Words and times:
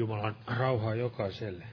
Jumalan 0.00 0.36
rauhaa 0.46 0.94
jokaiselle. 0.94 1.64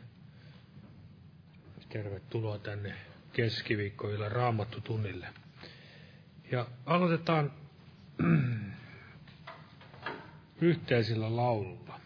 Tervetuloa 1.90 2.58
tänne 2.60 2.96
keskiviikkoilla 3.34 4.30
raamattu 4.30 4.82
tunnille. 4.82 5.28
Ja 6.52 6.68
aloitetaan 6.86 7.52
yhteisellä 10.62 11.36
laululla. 11.36 12.00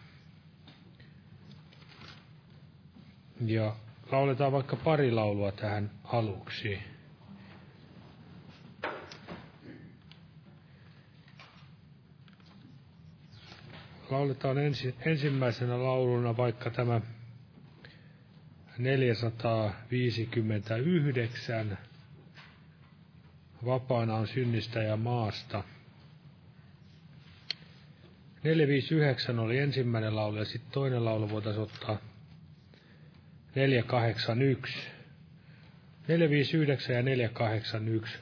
Ja 3.46 3.76
lauletaan 4.12 4.52
vaikka 4.52 4.76
pari 4.76 5.10
laulua 5.10 5.52
tähän 5.52 5.90
aluksi. 6.04 6.91
Lauletaan 14.12 14.58
ensi, 14.58 14.94
ensimmäisenä 15.06 15.82
lauluna 15.82 16.36
vaikka 16.36 16.70
tämä 16.70 17.00
459. 18.78 21.78
Vapaana 23.64 24.14
on 24.14 24.28
synnistä 24.28 24.82
ja 24.82 24.96
maasta. 24.96 25.64
459 28.42 29.38
oli 29.38 29.58
ensimmäinen 29.58 30.16
laulu 30.16 30.36
ja 30.36 30.44
sitten 30.44 30.72
toinen 30.72 31.04
laulu 31.04 31.30
voitaisiin 31.30 31.62
ottaa 31.62 31.98
481. 33.54 34.78
459 36.08 36.96
ja 36.96 37.02
481 37.02 38.18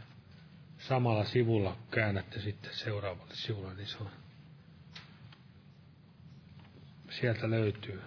samalla 0.78 1.24
sivulla 1.24 1.76
käännätte 1.90 2.40
sitten 2.40 2.74
seuraavalle 2.74 3.34
sivulle, 3.34 3.74
niin 3.74 3.86
se 3.86 3.96
on 4.00 4.19
sieltä 7.20 7.50
löytyy. 7.50 8.00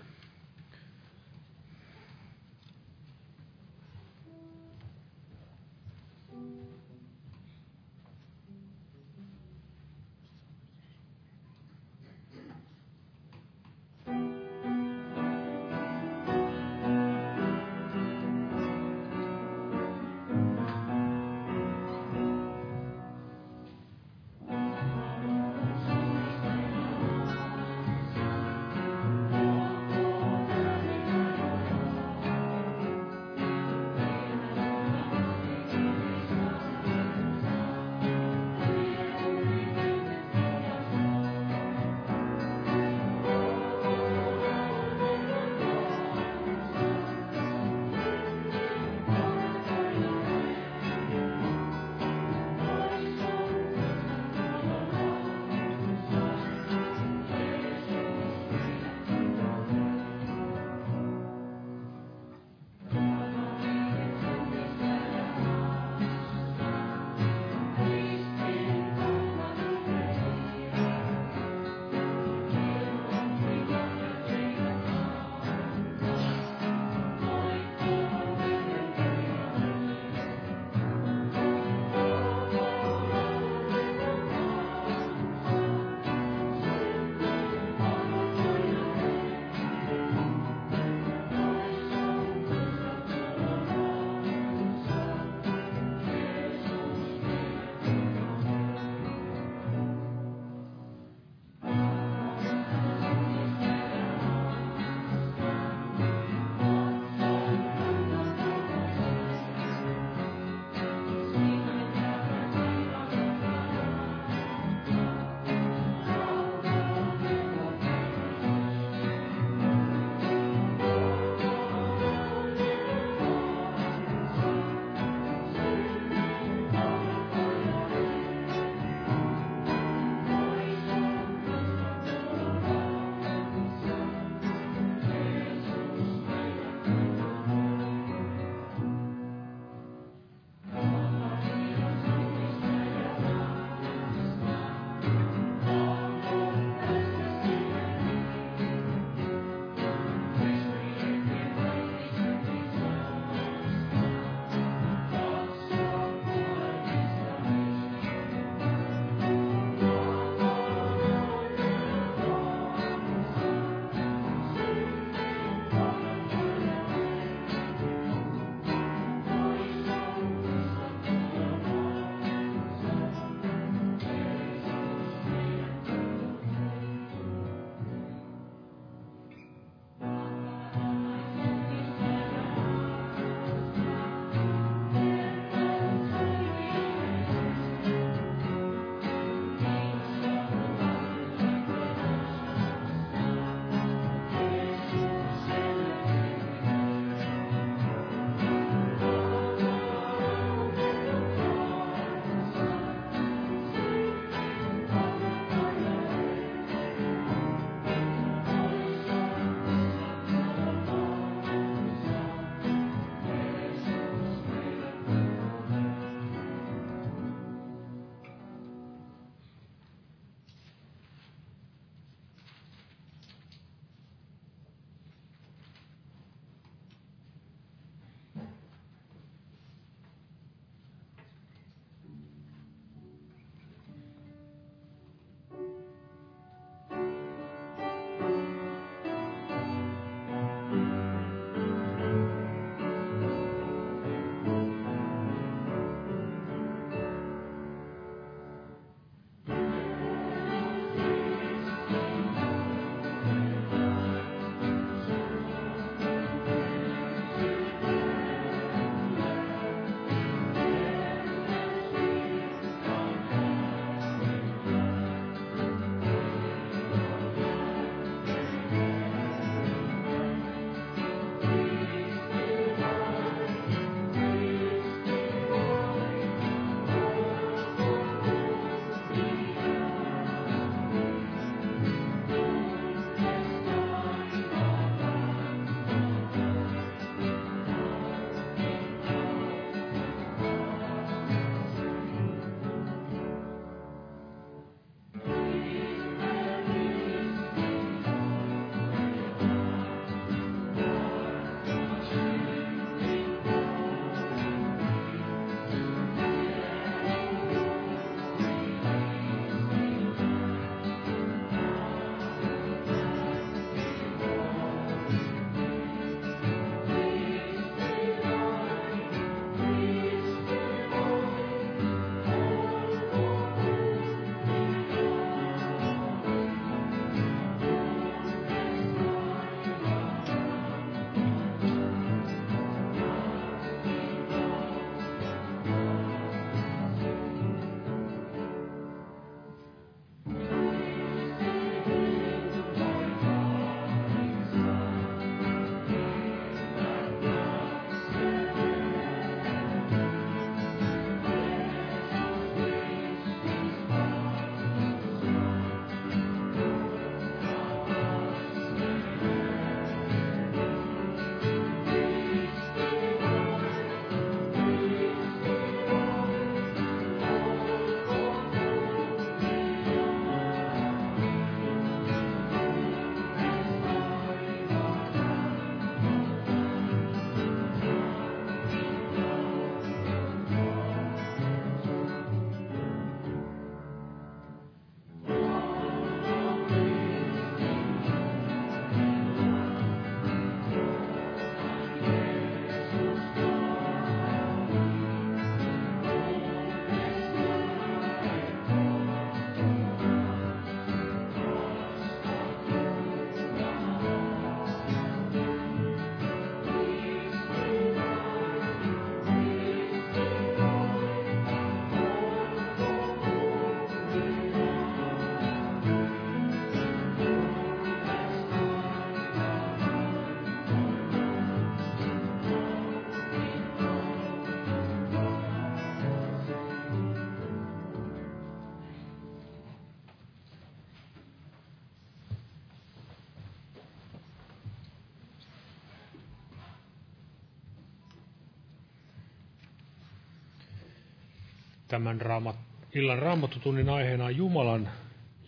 Tämän 441.94 442.22
raamat, 442.22 442.56
illan 442.96 443.20
raamattutunnin 443.20 443.90
aiheena 443.90 444.26
on 444.26 444.38
Jumalan 444.38 444.90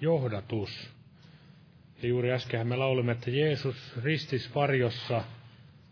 johdatus. 0.01 0.89
Ja 2.01 2.09
juuri 2.09 2.31
äsken 2.31 2.68
me 2.68 2.75
laulimme, 2.75 3.12
että 3.12 3.31
Jeesus 3.31 3.75
ristis 4.03 4.56
varjossa 4.56 5.24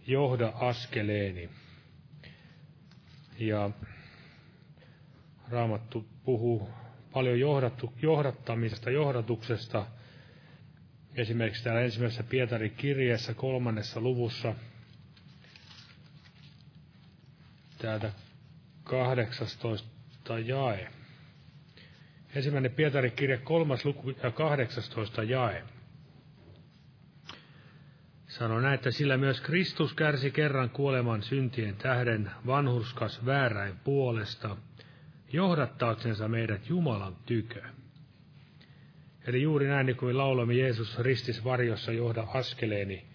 johda 0.07 0.53
askeleeni. 0.55 1.49
Ja 3.39 3.69
Raamattu 5.49 6.05
puhuu 6.25 6.69
paljon 7.13 7.39
johdattu, 7.39 7.93
johdattamisesta, 8.01 8.89
johdatuksesta. 8.89 9.85
Esimerkiksi 11.15 11.63
täällä 11.63 11.81
ensimmäisessä 11.81 12.23
Pietarin 12.23 12.75
kirjeessä 12.77 13.33
kolmannessa 13.33 14.01
luvussa, 14.01 14.55
täältä 17.77 18.11
18 18.83 19.92
jae. 20.45 20.87
Ensimmäinen 22.35 22.71
Pietarin 22.71 23.11
kirje, 23.11 23.37
kolmas 23.37 23.85
luku 23.85 24.09
ja 24.23 24.31
18 24.31 25.23
jae. 25.23 25.63
Sano 28.27 28.59
näin, 28.59 28.73
että 28.73 28.91
sillä 28.91 29.17
myös 29.17 29.41
Kristus 29.41 29.93
kärsi 29.93 30.31
kerran 30.31 30.69
kuoleman 30.69 31.23
syntien 31.23 31.75
tähden 31.75 32.31
vanhurskas 32.47 33.25
vääräin 33.25 33.75
puolesta, 33.83 34.57
johdattaaksensa 35.33 36.27
meidät 36.27 36.69
Jumalan 36.69 37.15
tykö. 37.25 37.63
Eli 39.27 39.41
juuri 39.41 39.67
näin, 39.67 39.85
niin 39.85 39.97
kuin 39.97 40.17
laulamme 40.17 40.53
Jeesus 40.53 40.99
ristis 40.99 41.43
varjossa 41.43 41.91
johda 41.91 42.27
askeleeni, 42.33 43.05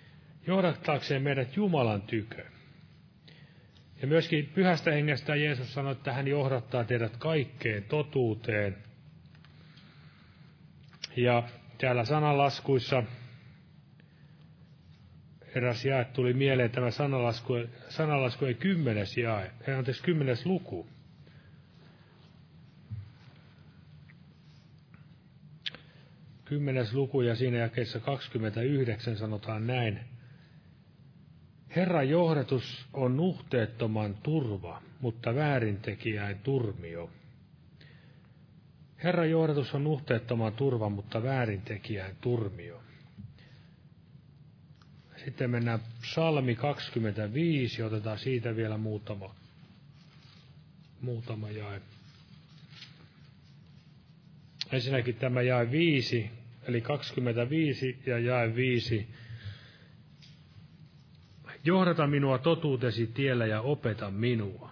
johdattaakseen 0.46 1.22
meidät 1.22 1.56
Jumalan 1.56 2.02
tykö. 2.02 2.57
Ja 4.02 4.06
myöskin 4.06 4.46
pyhästä 4.54 4.90
hengestä 4.90 5.36
Jeesus 5.36 5.74
sanoi, 5.74 5.92
että 5.92 6.12
hän 6.12 6.28
johdattaa 6.28 6.84
teidät 6.84 7.16
kaikkeen 7.16 7.84
totuuteen. 7.84 8.76
Ja 11.16 11.42
täällä 11.78 12.04
sanalaskuissa 12.04 13.02
eräs 15.54 15.84
jae 15.84 16.04
tuli 16.04 16.32
mieleen 16.32 16.70
tämä 16.70 16.90
sanalasku, 16.90 17.54
sanalasku 17.88 18.44
ei 18.44 18.54
kymmenes 18.54 19.16
jae, 19.16 19.50
anteeksi 19.78 20.02
kymmenes 20.02 20.46
luku. 20.46 20.86
Kymmenes 26.44 26.94
luku 26.94 27.20
ja 27.20 27.36
siinä 27.36 27.58
jakeessa 27.58 28.00
29 28.00 29.16
sanotaan 29.16 29.66
näin. 29.66 30.00
Herran 31.78 32.08
johdatus 32.08 32.86
on 32.92 33.16
nuhteettoman 33.16 34.14
turva, 34.14 34.82
mutta 35.00 35.34
väärintekijäin 35.34 36.38
turmio. 36.38 37.10
Herran 39.04 39.30
johdatus 39.30 39.74
on 39.74 39.84
nuhteettoman 39.84 40.52
turva, 40.52 40.88
mutta 40.88 41.22
väärintekijäin 41.22 42.16
turmio. 42.20 42.82
Sitten 45.24 45.50
mennään 45.50 45.80
psalmi 46.00 46.54
25, 46.54 47.82
otetaan 47.82 48.18
siitä 48.18 48.56
vielä 48.56 48.78
muutama, 48.78 49.34
muutama 51.00 51.50
jae. 51.50 51.80
Ensinnäkin 54.72 55.14
tämä 55.14 55.42
jae 55.42 55.70
5, 55.70 56.30
eli 56.62 56.80
25 56.80 57.98
ja 58.06 58.18
jae 58.18 58.54
5. 58.54 59.08
Johdata 61.64 62.06
minua 62.06 62.38
totuutesi 62.38 63.06
tiellä 63.06 63.46
ja 63.46 63.60
opeta 63.60 64.10
minua. 64.10 64.70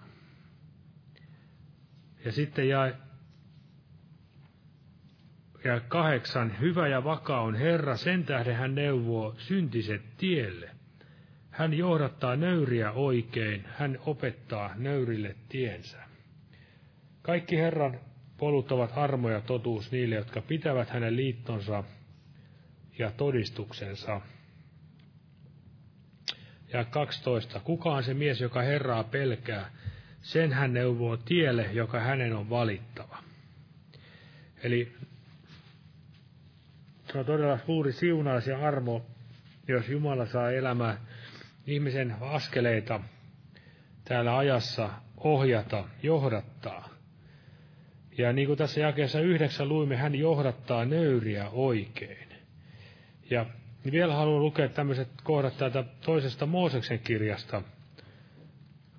Ja 2.25 2.31
sitten 2.31 2.69
jae 2.69 2.95
ja 5.63 5.79
kahdeksan, 5.79 6.59
hyvä 6.59 6.87
ja 6.87 7.03
vakaa 7.03 7.41
on 7.41 7.55
Herra, 7.55 7.97
sen 7.97 8.23
tähden 8.23 8.55
hän 8.55 8.75
neuvoo 8.75 9.35
syntiset 9.37 10.01
tielle. 10.17 10.69
Hän 11.49 11.73
johdattaa 11.73 12.35
nöyriä 12.35 12.91
oikein, 12.91 13.65
hän 13.65 13.97
opettaa 14.05 14.73
nöyrille 14.75 15.35
tiensä. 15.49 15.97
Kaikki 17.21 17.57
Herran 17.57 17.99
polut 18.37 18.71
ovat 18.71 18.91
armo 18.95 19.29
ja 19.29 19.41
totuus 19.41 19.91
niille, 19.91 20.15
jotka 20.15 20.41
pitävät 20.41 20.89
hänen 20.89 21.15
liittonsa 21.15 21.83
ja 22.97 23.11
todistuksensa. 23.11 24.21
Ja 26.73 26.83
12. 26.83 27.59
Kuka 27.59 27.89
on 27.89 28.03
se 28.03 28.13
mies, 28.13 28.41
joka 28.41 28.61
Herraa 28.61 29.03
pelkää? 29.03 29.71
Sen 30.21 30.53
hän 30.53 30.73
neuvoo 30.73 31.17
tielle, 31.17 31.69
joka 31.73 31.99
hänen 31.99 32.33
on 32.33 32.49
valittava. 32.49 33.17
Eli 34.63 34.95
se 37.11 37.17
on 37.17 37.25
todella 37.25 37.59
suuri 37.65 37.91
siunaus 37.91 38.47
ja 38.47 38.67
armo, 38.67 39.05
jos 39.67 39.89
Jumala 39.89 40.25
saa 40.25 40.51
elämää 40.51 40.97
ihmisen 41.67 42.15
askeleita 42.21 42.99
täällä 44.05 44.37
ajassa 44.37 44.89
ohjata, 45.17 45.83
johdattaa. 46.03 46.89
Ja 48.17 48.33
niin 48.33 48.47
kuin 48.47 48.57
tässä 48.57 48.79
jakeessa 48.79 49.19
yhdeksän 49.19 49.69
luimme, 49.69 49.95
hän 49.95 50.15
johdattaa 50.15 50.85
nöyriä 50.85 51.49
oikein. 51.49 52.27
Ja 53.29 53.45
vielä 53.91 54.15
haluan 54.15 54.43
lukea 54.43 54.69
tämmöiset 54.69 55.09
kohdat 55.23 55.57
täältä 55.57 55.83
toisesta 56.01 56.45
Mooseksen 56.45 56.99
kirjasta, 56.99 57.61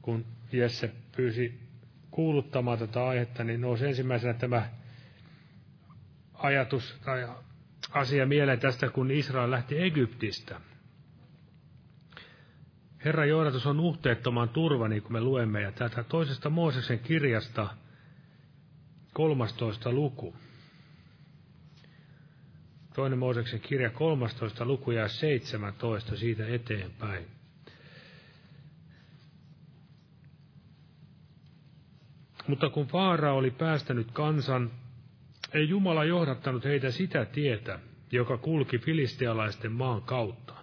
kun 0.02 0.25
Jesse 0.52 0.92
pyysi 1.16 1.61
kuuluttamaan 2.11 2.78
tätä 2.78 3.07
aihetta, 3.07 3.45
niin 3.45 3.61
nousi 3.61 3.87
ensimmäisenä 3.87 4.35
tämä 4.35 4.68
ajatus 6.35 6.99
tai 7.04 7.28
asia 7.90 8.26
mieleen 8.26 8.61
tästä, 8.61 8.88
kun 8.88 9.11
Israel 9.11 9.50
lähti 9.50 9.83
Egyptistä. 9.83 10.61
Herra 13.04 13.25
johdatus 13.25 13.66
on 13.66 13.76
nuhteettoman 13.76 14.49
turva, 14.49 14.88
niin 14.88 15.02
kuin 15.02 15.12
me 15.12 15.21
luemme, 15.21 15.62
ja 15.62 15.73
tätä 15.73 16.02
toisesta 16.04 16.50
Mooseksen 16.50 16.99
kirjasta, 16.99 17.68
13. 19.12 19.92
luku. 19.92 20.35
Toinen 22.99 23.19
Mooseksen 23.19 23.61
kirja, 23.61 23.90
13. 23.90 24.64
luku 24.64 24.90
ja 24.90 25.09
17 25.09 26.17
siitä 26.17 26.47
eteenpäin. 26.47 27.26
Mutta 32.47 32.71
kun 32.71 32.87
Faara 32.87 33.33
oli 33.33 33.50
päästänyt 33.50 34.11
kansan 34.12 34.71
ei 35.55 35.69
Jumala 35.69 36.05
johdattanut 36.05 36.64
heitä 36.64 36.90
sitä 36.90 37.25
tietä, 37.25 37.78
joka 38.12 38.38
kulki 38.38 38.78
filistealaisten 38.78 39.73
maan 39.73 40.02
kautta, 40.02 40.55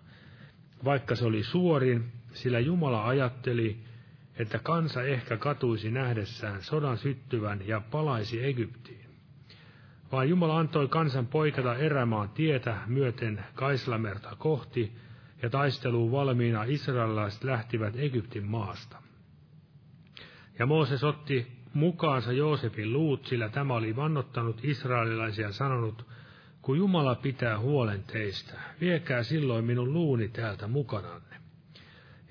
vaikka 0.83 1.15
se 1.15 1.25
oli 1.25 1.43
suorin, 1.43 2.11
sillä 2.33 2.59
Jumala 2.59 3.07
ajatteli, 3.07 3.77
että 4.39 4.59
kansa 4.59 5.03
ehkä 5.03 5.37
katuisi 5.37 5.91
nähdessään 5.91 6.61
sodan 6.61 6.97
syttyvän 6.97 7.67
ja 7.67 7.81
palaisi 7.91 8.45
Egyptiin. 8.45 9.04
Vaan 10.11 10.29
Jumala 10.29 10.59
antoi 10.59 10.87
kansan 10.87 11.27
poikata 11.27 11.75
erämaan 11.75 12.29
tietä 12.29 12.77
myöten 12.87 13.45
Kaislamerta 13.55 14.35
kohti, 14.35 14.95
ja 15.41 15.49
taisteluun 15.49 16.11
valmiina 16.11 16.63
israelilaiset 16.63 17.43
lähtivät 17.43 17.95
Egyptin 17.95 18.45
maasta. 18.45 18.97
Ja 20.59 20.65
Mooses 20.65 21.03
otti 21.03 21.47
mukaansa 21.73 22.31
Joosefin 22.31 22.93
luut, 22.93 23.25
sillä 23.25 23.49
tämä 23.49 23.73
oli 23.73 23.95
vannottanut 23.95 24.59
israelilaisia 24.63 25.51
sanonut, 25.51 26.05
kun 26.61 26.77
Jumala 26.77 27.15
pitää 27.15 27.59
huolen 27.59 28.03
teistä, 28.03 28.53
viekää 28.81 29.23
silloin 29.23 29.65
minun 29.65 29.93
luuni 29.93 30.27
täältä 30.27 30.67
mukananne. 30.67 31.35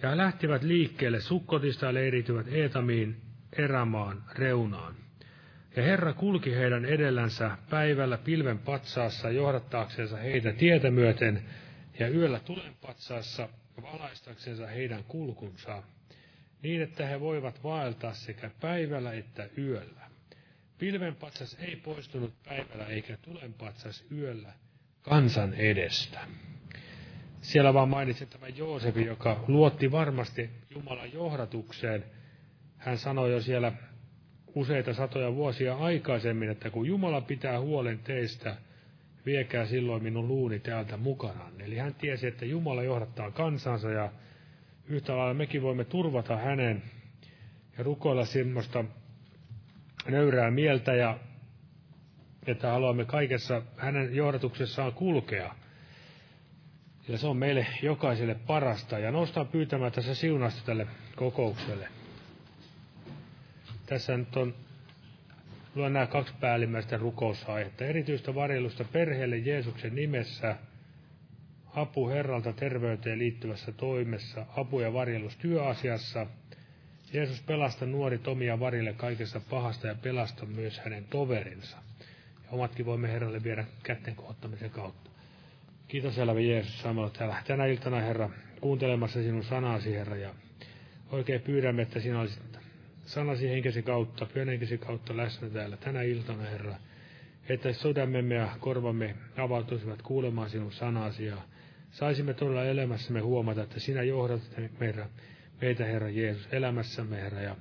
Ja 0.02 0.10
he 0.10 0.16
lähtivät 0.16 0.62
liikkeelle 0.62 1.20
Sukkotista 1.20 1.86
ja 1.86 1.94
leirityvät 1.94 2.46
Eetamiin 2.48 3.16
erämaan 3.52 4.24
reunaan. 4.32 5.03
Ja 5.76 5.82
Herra 5.82 6.12
kulki 6.12 6.56
heidän 6.56 6.84
edellänsä 6.84 7.50
päivällä 7.70 8.18
pilven 8.18 8.58
patsaassa 8.58 9.30
johdattaakseensa 9.30 10.16
heitä 10.16 10.52
tietä 10.52 10.90
myöten, 10.90 11.44
ja 11.98 12.08
yöllä 12.08 12.40
tulen 12.40 12.74
patsaassa 12.86 13.48
valaistaksensa 13.82 14.66
heidän 14.66 15.04
kulkunsa 15.04 15.82
niin 16.62 16.82
että 16.82 17.06
he 17.06 17.20
voivat 17.20 17.64
vaeltaa 17.64 18.14
sekä 18.14 18.50
päivällä 18.60 19.12
että 19.12 19.48
yöllä. 19.58 20.04
Pilvenpatsas 20.78 21.56
ei 21.60 21.76
poistunut 21.76 22.34
päivällä 22.44 22.86
eikä 22.86 23.16
tulenpatsas 23.16 24.04
yöllä 24.12 24.52
kansan 25.02 25.54
edestä. 25.54 26.20
Siellä 27.40 27.74
vaan 27.74 27.88
mainitsin 27.88 28.28
tämän 28.28 28.56
Joosefi, 28.56 29.04
joka 29.04 29.44
luotti 29.48 29.92
varmasti 29.92 30.50
Jumalan 30.70 31.12
johdatukseen. 31.12 32.04
Hän 32.76 32.98
sanoi 32.98 33.32
jo 33.32 33.40
siellä 33.40 33.72
useita 34.54 34.94
satoja 34.94 35.34
vuosia 35.34 35.76
aikaisemmin, 35.76 36.50
että 36.50 36.70
kun 36.70 36.86
Jumala 36.86 37.20
pitää 37.20 37.60
huolen 37.60 37.98
teistä, 37.98 38.56
viekää 39.26 39.66
silloin 39.66 40.02
minun 40.02 40.28
luuni 40.28 40.58
täältä 40.60 40.96
mukanaan. 40.96 41.60
Eli 41.60 41.76
hän 41.78 41.94
tiesi, 41.94 42.26
että 42.26 42.44
Jumala 42.44 42.82
johdattaa 42.82 43.30
kansansa 43.30 43.90
ja 43.90 44.12
yhtä 44.88 45.16
lailla 45.16 45.34
mekin 45.34 45.62
voimme 45.62 45.84
turvata 45.84 46.36
hänen 46.36 46.82
ja 47.78 47.84
rukoilla 47.84 48.24
semmoista 48.24 48.84
nöyrää 50.08 50.50
mieltä 50.50 50.94
ja 50.94 51.18
että 52.46 52.70
haluamme 52.70 53.04
kaikessa 53.04 53.62
hänen 53.76 54.14
johdatuksessaan 54.16 54.92
kulkea. 54.92 55.54
Ja 57.08 57.18
se 57.18 57.26
on 57.26 57.36
meille 57.36 57.66
jokaiselle 57.82 58.34
parasta. 58.46 58.98
Ja 58.98 59.10
noustaan 59.10 59.48
pyytämään 59.48 59.92
tässä 59.92 60.14
siunasta 60.14 60.62
tälle 60.66 60.86
kokoukselle. 61.16 61.88
Tässä 63.94 64.16
nyt 64.16 64.36
on 64.36 64.54
luen 65.74 65.92
nämä 65.92 66.06
kaksi 66.06 66.34
päällimmäistä 66.40 66.96
rukousaihetta. 66.96 67.84
Erityistä 67.84 68.34
varjelusta 68.34 68.84
perheelle 68.84 69.36
Jeesuksen 69.36 69.94
nimessä, 69.94 70.56
apu 71.74 72.08
Herralta 72.08 72.52
terveyteen 72.52 73.18
liittyvässä 73.18 73.72
toimessa, 73.72 74.46
apu 74.56 74.80
ja 74.80 74.92
varjelus 74.92 75.36
työasiassa. 75.36 76.26
Jeesus 77.12 77.42
pelasta 77.42 77.86
nuori 77.86 78.18
Tomi 78.18 78.46
ja 78.46 78.60
Varille 78.60 78.92
kaikessa 78.92 79.40
pahasta 79.40 79.86
ja 79.86 79.94
pelasta 79.94 80.46
myös 80.46 80.78
hänen 80.78 81.04
toverinsa. 81.04 81.76
Ja 82.44 82.50
omatkin 82.50 82.86
voimme 82.86 83.12
Herralle 83.12 83.42
viedä 83.42 83.64
kätten 83.82 84.16
kohottamisen 84.16 84.70
kautta. 84.70 85.10
Kiitos 85.88 86.18
elävä 86.18 86.40
Jeesus 86.40 86.80
samalla 86.80 87.10
täällä 87.10 87.36
tänä 87.46 87.66
iltana, 87.66 88.00
Herra, 88.00 88.30
kuuntelemassa 88.60 89.22
sinun 89.22 89.44
sanasi, 89.44 89.94
Herra, 89.94 90.16
ja 90.16 90.34
oikein 91.10 91.40
pyydämme, 91.40 91.82
että 91.82 92.00
sinä 92.00 92.20
olisit 92.20 92.53
sanasi 93.04 93.48
henkesi 93.48 93.82
kautta, 93.82 94.26
pyhän 94.26 94.48
henkesi 94.48 94.78
kautta 94.78 95.16
läsnä 95.16 95.50
täällä 95.50 95.76
tänä 95.76 96.02
iltana, 96.02 96.42
Herra, 96.42 96.74
että 97.48 97.72
sydämemme 97.72 98.34
ja 98.34 98.48
korvamme 98.60 99.14
avautuisivat 99.36 100.02
kuulemaan 100.02 100.50
sinun 100.50 100.72
sanasi 100.72 101.24
ja 101.24 101.36
saisimme 101.90 102.34
todella 102.34 102.64
elämässämme 102.64 103.20
huomata, 103.20 103.62
että 103.62 103.80
sinä 103.80 104.02
johdat 104.02 104.40
meitä, 104.80 105.08
meitä 105.60 105.84
Herra 105.84 106.08
Jeesus, 106.10 106.48
elämässämme, 106.52 107.16
Herra, 107.16 107.40
ja 107.40 107.56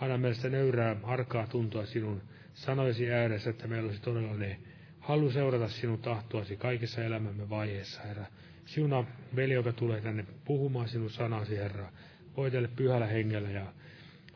anna 0.00 0.18
meille 0.18 0.34
sitä 0.34 0.48
nöyrää, 0.48 0.96
arkaa 1.02 1.46
tuntua 1.46 1.86
sinun 1.86 2.22
sanoisi 2.54 3.10
ääressä, 3.10 3.50
että 3.50 3.66
meillä 3.66 3.86
olisi 3.86 4.02
todella 4.02 4.34
ne 4.34 4.58
halu 5.00 5.30
seurata 5.30 5.68
sinun 5.68 5.98
tahtoasi 5.98 6.56
kaikissa 6.56 7.04
elämämme 7.04 7.50
vaiheissa, 7.50 8.02
Herra. 8.02 8.24
Siuna 8.64 9.04
veli, 9.36 9.52
joka 9.52 9.72
tulee 9.72 10.00
tänne 10.00 10.24
puhumaan 10.44 10.88
sinun 10.88 11.10
sanasi, 11.10 11.56
Herra, 11.56 11.92
voitelle 12.36 12.68
pyhällä 12.76 13.06
hengellä 13.06 13.50
ja 13.50 13.66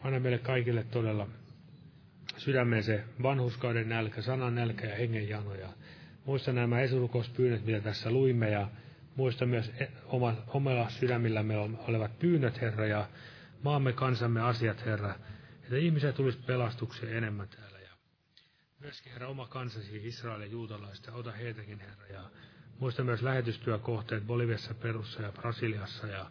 Anna 0.04 0.20
meille 0.20 0.38
kaikille 0.38 0.84
todella 0.84 1.26
sydämeen 2.36 2.82
se 2.82 3.04
vanhuskauden 3.22 3.88
nälkä, 3.88 4.22
sanan 4.22 4.54
nälkä 4.54 4.86
ja 4.86 4.96
hengen 4.96 5.28
jano. 5.28 5.54
Ja 5.54 5.68
muista 6.24 6.52
nämä 6.52 6.80
esurukouspyynnöt, 6.80 7.64
mitä 7.64 7.80
tässä 7.80 8.10
luimme, 8.10 8.50
ja 8.50 8.68
muista 9.16 9.46
myös 9.46 9.72
e- 9.80 9.88
oma, 10.04 10.34
omalla 10.46 10.90
sydämillämme 10.90 11.58
olevat 11.58 12.18
pyynnöt, 12.18 12.60
Herra, 12.60 12.86
ja 12.86 13.08
maamme 13.62 13.92
kansamme 13.92 14.40
asiat, 14.40 14.86
Herra, 14.86 15.14
että 15.62 15.76
ihmiset 15.76 16.14
tulisi 16.14 16.38
pelastukseen 16.46 17.16
enemmän 17.16 17.48
täällä. 17.48 17.78
Ja 17.78 17.90
myöskin, 18.78 19.12
Herra, 19.12 19.28
oma 19.28 19.46
kansasi, 19.46 20.06
Israel 20.06 20.40
ja 20.40 20.46
juutalaista, 20.46 21.12
ota 21.12 21.32
heitäkin, 21.32 21.80
Herra, 21.80 22.06
ja 22.06 22.30
muista 22.78 23.04
myös 23.04 23.22
lähetystyökohteet 23.22 24.26
Boliviassa, 24.26 24.74
Perussa 24.74 25.22
ja 25.22 25.32
Brasiliassa, 25.32 26.06
ja 26.06 26.30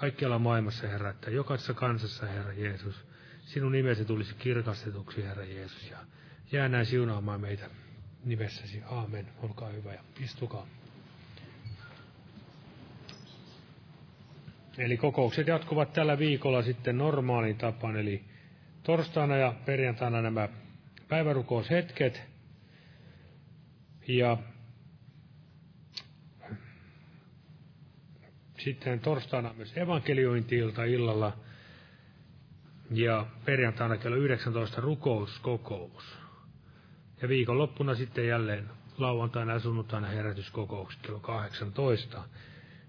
kaikkialla 0.00 0.38
maailmassa, 0.38 0.88
Herra, 0.88 1.10
että 1.10 1.30
jokaisessa 1.30 1.74
kansassa, 1.74 2.26
Herra 2.26 2.52
Jeesus, 2.52 3.06
sinun 3.40 3.72
nimesi 3.72 4.04
tulisi 4.04 4.34
kirkastetuksi, 4.34 5.24
Herra 5.24 5.44
Jeesus, 5.44 5.90
ja 5.90 5.98
jää 6.52 6.68
näin 6.68 6.86
siunaamaan 6.86 7.40
meitä 7.40 7.70
nimessäsi. 8.24 8.82
Aamen. 8.90 9.26
Olkaa 9.42 9.68
hyvä 9.68 9.92
ja 9.92 10.00
istukaa. 10.20 10.66
Eli 14.78 14.96
kokoukset 14.96 15.46
jatkuvat 15.46 15.92
tällä 15.92 16.18
viikolla 16.18 16.62
sitten 16.62 16.98
normaaliin 16.98 17.58
tapaan, 17.58 17.96
eli 17.96 18.24
torstaina 18.82 19.36
ja 19.36 19.54
perjantaina 19.64 20.22
nämä 20.22 20.48
päivärukoushetket. 21.08 22.22
Ja 24.08 24.36
Sitten 28.68 29.00
torstaina 29.00 29.54
myös 29.56 29.76
evankeliointiilta 29.76 30.84
illalla 30.84 31.32
ja 32.90 33.26
perjantaina 33.44 33.96
kello 33.96 34.16
19 34.16 34.80
rukouskokous. 34.80 36.18
Ja 37.22 37.28
viikonloppuna 37.28 37.94
sitten 37.94 38.26
jälleen 38.26 38.70
lauantaina 38.98 39.52
ja 39.52 39.58
sunnuntaina 39.58 40.08
herätyskokoukset 40.08 41.02
kello 41.02 41.20
18. 41.20 42.22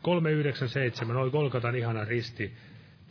397, 0.02 1.18
oi 1.18 1.32
Kolkatan 1.32 1.76
ihana 1.76 2.06
risti. 2.06 2.54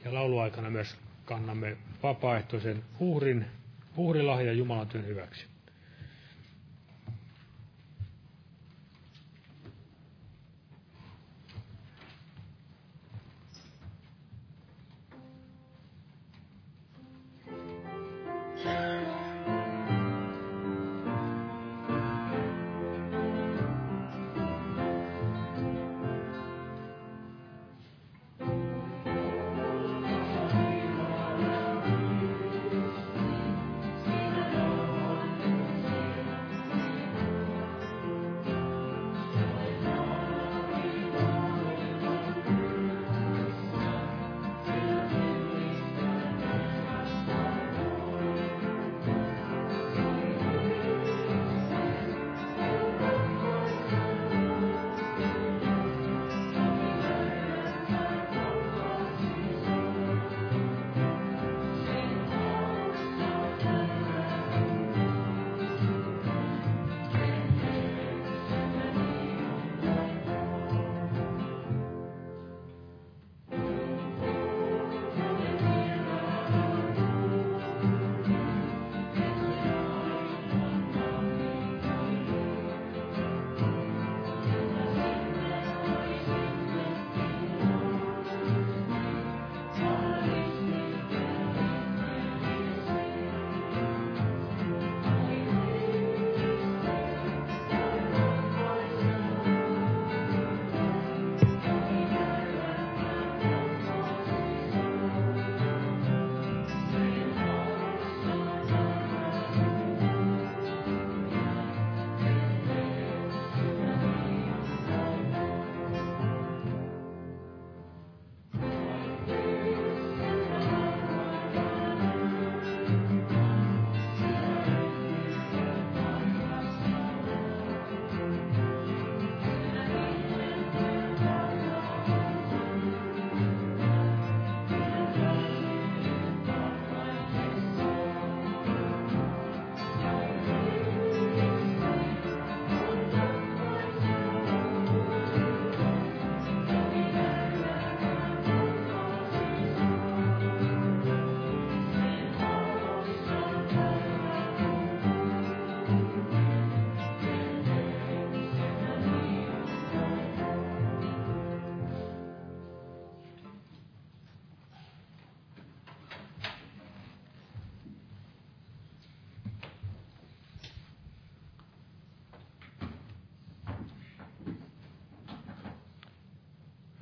Ja 0.05 0.15
lauluaikana 0.15 0.71
myös 0.71 0.97
kannamme 1.25 1.77
vapaaehtoisen 2.03 2.83
uhrin, 3.01 3.47
uhrilahja 3.97 4.53
Jumalan 4.53 4.89
työn 4.89 5.07
hyväksi. 5.07 5.50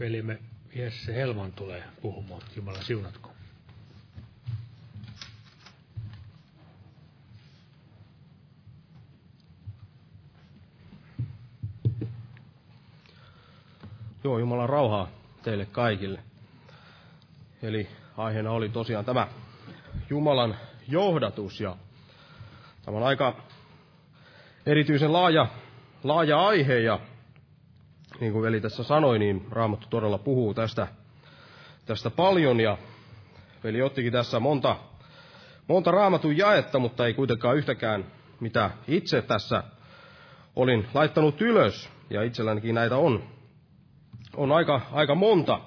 Velimme 0.01 0.39
Jesse 0.75 1.15
Helman 1.15 1.53
tulee 1.53 1.83
puhumaan. 2.03 2.43
Jumala 2.57 2.83
siunatko. 2.83 3.33
Joo, 14.25 14.39
Jumalan 14.39 14.69
rauhaa 14.69 15.09
teille 15.43 15.67
kaikille. 15.67 16.21
Eli 17.63 17.89
aiheena 18.17 18.51
oli 18.51 18.69
tosiaan 18.69 19.05
tämä 19.05 19.29
Jumalan 20.11 20.57
johdatus 20.89 21.61
ja 21.61 21.77
tämä 22.85 22.97
on 22.97 23.03
aika 23.03 23.37
erityisen 24.67 25.13
laaja, 25.13 25.47
laaja 26.05 26.47
aihe 26.47 26.79
ja 26.79 27.01
niin 28.21 28.33
kuin 28.33 28.43
veli 28.43 28.61
tässä 28.61 28.83
sanoi, 28.83 29.19
niin 29.19 29.47
Raamattu 29.51 29.87
todella 29.91 30.19
puhuu 30.19 30.55
tästä, 30.55 30.89
tästä 31.87 32.11
paljon 32.11 32.61
ja 32.61 32.79
veli 33.65 33.83
ottikin 33.83 34.13
tässä 34.13 34.41
monta, 34.41 34.77
monta 35.69 35.91
raamatun 35.91 36.37
jaetta, 36.37 36.79
mutta 36.79 37.07
ei 37.07 37.15
kuitenkaan 37.15 37.57
yhtäkään, 37.57 38.05
mitä 38.41 38.71
itse 38.89 39.23
tässä 39.23 39.63
olin 40.57 40.87
laittanut 40.95 41.41
ylös 41.41 41.91
ja 42.11 42.23
itsellänikin 42.23 42.75
näitä 42.75 42.97
on, 42.97 43.23
on 44.37 44.53
aika, 44.53 44.81
aika 44.93 45.15
monta. 45.15 45.61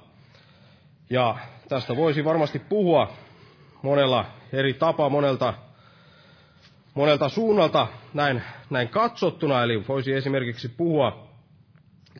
Ja 1.09 1.37
tästä 1.69 1.95
voisi 1.95 2.25
varmasti 2.25 2.59
puhua 2.59 3.13
monella 3.81 4.25
eri 4.53 4.73
tapaa, 4.73 5.09
monelta, 5.09 5.53
monelta 6.93 7.29
suunnalta 7.29 7.87
näin, 8.13 8.43
näin 8.69 8.89
katsottuna. 8.89 9.63
Eli 9.63 9.87
voisi 9.87 10.13
esimerkiksi 10.13 10.69
puhua 10.69 11.30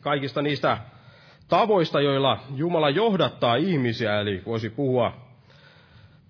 kaikista 0.00 0.42
niistä 0.42 0.78
tavoista, 1.48 2.00
joilla 2.00 2.38
Jumala 2.54 2.90
johdattaa 2.90 3.56
ihmisiä. 3.56 4.20
Eli 4.20 4.42
voisi 4.46 4.70
puhua 4.70 5.12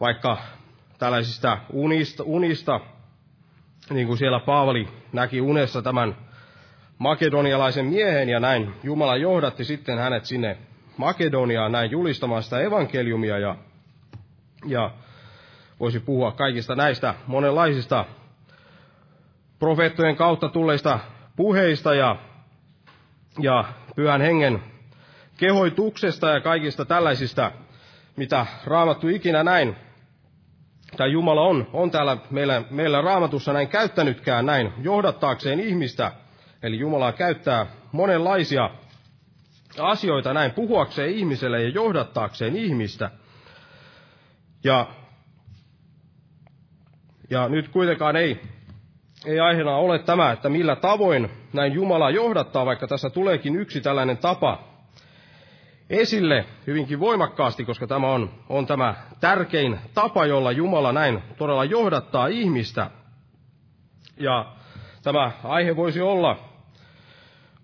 vaikka 0.01 0.39
tällaisista 0.99 1.59
unista, 1.73 2.23
unista 2.23 2.81
niin 3.91 4.07
kuin 4.07 4.19
siellä 4.19 4.41
Paavali 4.41 4.89
näki 5.13 5.41
unessa 5.41 5.83
tämän 5.83 6.17
makedonialaisen 6.99 7.87
miehen 7.87 8.29
ja 8.29 8.41
näin 8.41 8.75
Jumala 8.83 9.17
johdatti 9.17 9.65
sitten 9.65 9.99
hänet 9.99 10.25
sinne 10.25 10.59
Makedoniaan 10.97 11.73
näin 11.73 11.91
julistamaan 11.91 12.43
sitä 12.43 12.61
evankeliumia 12.61 13.39
ja, 13.39 13.57
ja 14.67 14.91
voisi 15.81 16.01
puhua 16.01 16.33
kaikista 16.33 16.75
näistä 16.75 17.15
monenlaisista 17.27 18.05
profeettojen 19.59 20.17
kautta 20.17 20.49
tulleista 20.49 20.99
puheista 21.37 21.95
ja, 21.95 22.17
ja 23.39 23.65
pyhän 23.97 24.21
hengen 24.21 24.63
kehoituksesta 25.37 26.31
ja 26.31 26.41
kaikista 26.41 26.85
tällaisista, 26.85 27.53
mitä 28.17 28.47
raamattu 28.65 29.09
ikinä 29.09 29.45
näin, 29.45 29.77
tai 30.97 31.13
Jumala 31.13 31.43
on, 31.43 31.69
on 31.73 31.91
täällä 31.91 32.17
meillä, 32.31 32.63
meillä 32.71 33.01
raamatussa 33.01 33.53
näin 33.53 33.69
käyttänytkään 33.69 34.47
näin 34.47 34.73
johdattaakseen 34.83 35.61
ihmistä. 35.61 36.13
Eli 36.63 36.79
Jumala 36.79 37.13
käyttää 37.13 37.67
monenlaisia 37.93 38.71
asioita 39.79 40.35
näin 40.35 40.51
puhuakseen 40.51 41.11
ihmiselle 41.11 41.63
ja 41.63 41.69
johdattaakseen 41.69 42.57
ihmistä. 42.57 43.11
Ja, 44.65 44.87
ja 47.31 47.49
nyt 47.49 47.69
kuitenkaan 47.69 48.17
ei, 48.17 48.41
ei 49.27 49.41
aiheena 49.41 49.77
ole 49.77 49.99
tämä, 49.99 50.33
että 50.33 50.49
millä 50.49 50.77
tavoin 50.77 51.31
näin 51.53 51.73
Jumala 51.73 52.11
johdattaa, 52.11 52.67
vaikka 52.67 52.87
tässä 52.87 53.11
tuleekin 53.11 53.57
yksi 53.57 53.81
tällainen 53.81 54.19
tapa 54.19 54.59
esille 55.91 56.45
hyvinkin 56.67 57.01
voimakkaasti, 57.01 57.65
koska 57.65 57.87
tämä 57.87 58.13
on, 58.13 58.31
on 58.49 58.67
tämä 58.67 58.95
tärkein 59.21 59.79
tapa, 59.95 60.27
jolla 60.27 60.53
Jumala 60.53 60.93
näin 60.93 61.23
todella 61.39 61.65
johdattaa 61.65 62.27
ihmistä. 62.27 62.91
Ja 64.17 64.53
tämä 65.03 65.33
aihe 65.45 65.77
voisi 65.77 66.01
olla, 66.01 66.39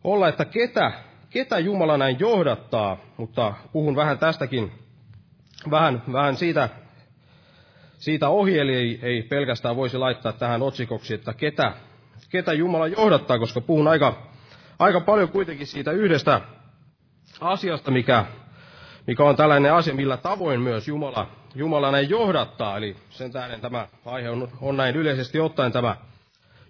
olla 0.05 0.29
että 0.29 0.45
ketä 0.45 0.93
ketä 1.31 1.59
Jumala 1.59 1.97
näin 1.97 2.17
johdattaa, 2.21 2.97
mutta 3.17 3.55
puhun 3.73 3.97
vähän 3.97 4.19
tästäkin, 4.19 4.73
vähän, 5.71 6.03
vähän 6.13 6.37
siitä, 6.37 6.69
siitä 7.99 8.29
ohi, 8.29 8.59
eli 8.59 8.75
ei, 8.75 8.99
ei 9.03 9.23
pelkästään 9.23 9.77
voisi 9.77 9.99
laittaa 9.99 10.33
tähän 10.33 10.63
otsikoksi, 10.63 11.15
että 11.15 11.33
ketä, 11.33 11.73
ketä 12.31 12.53
Jumala 12.53 12.87
johdattaa, 12.87 13.39
koska 13.39 13.61
puhun 13.61 13.89
aika, 13.89 14.29
aika 14.79 15.01
paljon 15.01 15.29
kuitenkin 15.29 15.67
siitä 15.67 15.93
yhdestä 15.93 16.41
asiasta, 17.41 17.91
mikä, 17.91 18.25
mikä 19.07 19.25
on 19.25 19.37
tällainen 19.37 19.75
asia, 19.75 19.95
millä 19.95 20.17
tavoin 20.17 20.61
myös 20.61 20.89
Jumala, 20.89 21.31
Jumala 21.55 21.91
näin 21.91 22.11
johdattaa. 22.11 22.77
Eli 22.77 22.97
sen 23.11 23.33
tähden 23.33 23.61
tämä 23.61 23.89
aihe 24.05 24.31
on, 24.31 24.49
on 24.61 24.77
näin 24.77 24.97
yleisesti 24.97 25.41
ottaen 25.41 25.73
tämä 25.73 25.97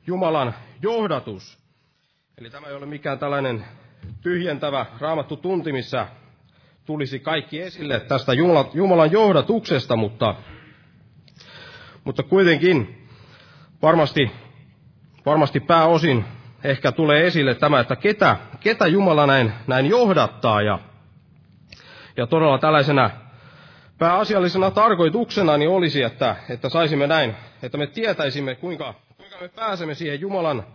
Jumalan 0.06 0.54
johdatus. 0.82 1.58
Eli 2.38 2.50
tämä 2.50 2.66
ei 2.66 2.74
ole 2.74 2.86
mikään 2.86 3.18
tällainen 3.18 3.64
tyhjentävä 4.22 4.86
raamattu 5.00 5.36
tunti, 5.36 5.72
missä 5.72 6.06
tulisi 6.84 7.20
kaikki 7.20 7.62
esille 7.62 8.00
tästä 8.00 8.32
Jumalan 8.74 9.12
johdatuksesta, 9.12 9.96
mutta, 9.96 10.34
mutta 12.08 12.22
kuitenkin 12.22 13.08
varmasti, 13.82 14.30
varmasti 15.26 15.60
pääosin 15.60 16.24
ehkä 16.64 16.92
tulee 16.92 17.26
esille 17.26 17.54
tämä, 17.54 17.80
että 17.80 17.96
ketä, 17.96 18.36
ketä 18.60 18.86
Jumala 18.86 19.26
näin, 19.26 19.52
näin 19.66 19.86
johdattaa. 19.86 20.62
Ja, 20.62 20.78
ja 22.16 22.26
todella 22.26 22.58
tällaisena 22.58 23.10
pääasiallisena 23.98 24.70
tarkoituksena 24.70 25.56
niin 25.56 25.70
olisi, 25.70 26.02
että, 26.02 26.36
että 26.48 26.68
saisimme 26.68 27.06
näin, 27.06 27.34
että 27.62 27.78
me 27.78 27.86
tietäisimme, 27.86 28.54
kuinka, 28.54 28.94
kuinka 29.16 29.36
me 29.40 29.48
pääsemme 29.48 29.94
siihen 29.94 30.20
Jumalan 30.20 30.66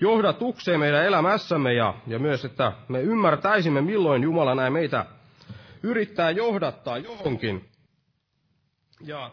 johdatukseen 0.00 0.80
meidän 0.80 1.04
elämässämme 1.04 1.74
ja, 1.74 1.94
ja 2.06 2.18
myös, 2.18 2.44
että 2.44 2.72
me 2.88 3.00
ymmärtäisimme, 3.00 3.80
milloin 3.80 4.22
Jumala 4.22 4.54
näin 4.54 4.72
meitä 4.72 5.06
yrittää 5.82 6.30
johdattaa 6.30 6.98
johonkin. 6.98 7.68
Ja 9.00 9.30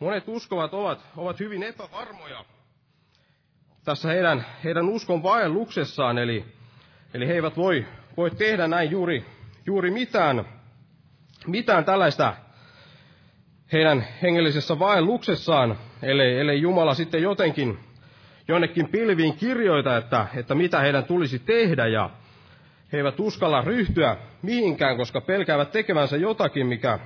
monet 0.00 0.28
uskovat 0.28 0.74
ovat, 0.74 1.06
ovat 1.16 1.40
hyvin 1.40 1.62
epävarmoja 1.62 2.44
tässä 3.88 4.08
heidän, 4.08 4.46
heidän 4.64 4.88
uskon 4.88 5.22
vaelluksessaan, 5.22 6.18
eli, 6.18 6.44
eli 7.14 7.28
he 7.28 7.32
eivät 7.32 7.56
voi, 7.56 7.86
voi 8.16 8.30
tehdä 8.30 8.68
näin 8.68 8.90
juuri, 8.90 9.24
juuri 9.66 9.90
mitään, 9.90 10.44
mitään 11.46 11.84
tällaista 11.84 12.34
heidän 13.72 14.06
hengellisessä 14.22 14.78
vaelluksessaan, 14.78 15.78
ellei, 16.02 16.38
ellei 16.38 16.62
Jumala 16.62 16.94
sitten 16.94 17.22
jotenkin 17.22 17.78
jonnekin 18.48 18.88
pilviin 18.88 19.36
kirjoita, 19.36 19.96
että, 19.96 20.26
että 20.36 20.54
mitä 20.54 20.80
heidän 20.80 21.04
tulisi 21.04 21.38
tehdä 21.38 21.86
ja 21.86 22.10
he 22.92 22.98
eivät 22.98 23.20
uskalla 23.20 23.60
ryhtyä 23.60 24.16
mihinkään, 24.42 24.96
koska 24.96 25.20
pelkäävät 25.20 25.72
tekevänsä 25.72 26.16
jotakin, 26.16 26.66
mikä, 26.66 26.98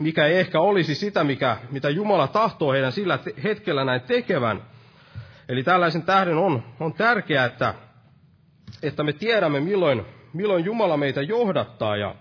mikä 0.00 0.26
ei 0.26 0.38
ehkä 0.38 0.60
olisi 0.60 0.94
sitä, 0.94 1.24
mikä, 1.24 1.56
mitä 1.70 1.90
Jumala 1.90 2.28
tahtoo 2.28 2.72
heidän 2.72 2.92
sillä 2.92 3.18
hetkellä 3.44 3.84
näin 3.84 4.00
tekevän. 4.00 4.62
Eli 5.48 5.62
tällaisen 5.62 6.02
tähden 6.02 6.36
on, 6.36 6.62
on 6.80 6.92
tärkeää, 6.92 7.44
että, 7.44 7.74
että 8.82 9.02
me 9.02 9.12
tiedämme, 9.12 9.60
milloin, 9.60 10.06
milloin 10.32 10.64
Jumala 10.64 10.96
meitä 10.96 11.22
johdattaa. 11.22 11.96
Ja, 11.96 12.14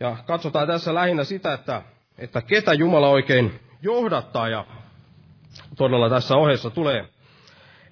ja 0.00 0.16
katsotaan 0.26 0.66
tässä 0.66 0.94
lähinnä 0.94 1.24
sitä, 1.24 1.52
että, 1.52 1.82
että 2.18 2.42
ketä 2.42 2.72
Jumala 2.72 3.08
oikein 3.08 3.60
johdattaa. 3.82 4.48
Ja 4.48 4.66
todella 5.76 6.10
tässä 6.10 6.36
ohessa 6.36 6.70
tulee 6.70 7.08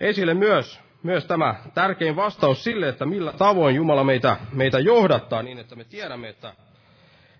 esille 0.00 0.34
myös, 0.34 0.80
myös 1.02 1.24
tämä 1.24 1.54
tärkein 1.74 2.16
vastaus 2.16 2.64
sille, 2.64 2.88
että 2.88 3.06
millä 3.06 3.32
tavoin 3.32 3.76
Jumala 3.76 4.04
meitä, 4.04 4.36
meitä 4.52 4.78
johdattaa 4.78 5.42
niin, 5.42 5.58
että 5.58 5.76
me 5.76 5.84
tiedämme, 5.84 6.28
että, 6.28 6.54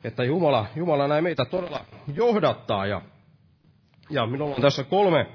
että 0.05 0.25
Jumala, 0.25 0.67
Jumala 0.77 1.09
näin 1.09 1.25
meitä 1.25 1.45
todella 1.45 1.85
johdattaa. 2.15 2.87
Ja, 2.87 3.03
ja 4.11 4.27
minulla 4.27 4.55
on 4.55 4.62
tässä 4.62 4.85
kolme 4.85 5.27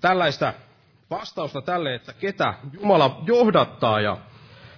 tällaista 0.00 0.52
vastausta 1.10 1.62
tälle, 1.62 1.94
että 1.94 2.12
ketä 2.12 2.54
Jumala 2.72 3.22
johdattaa. 3.26 4.00
Ja 4.00 4.16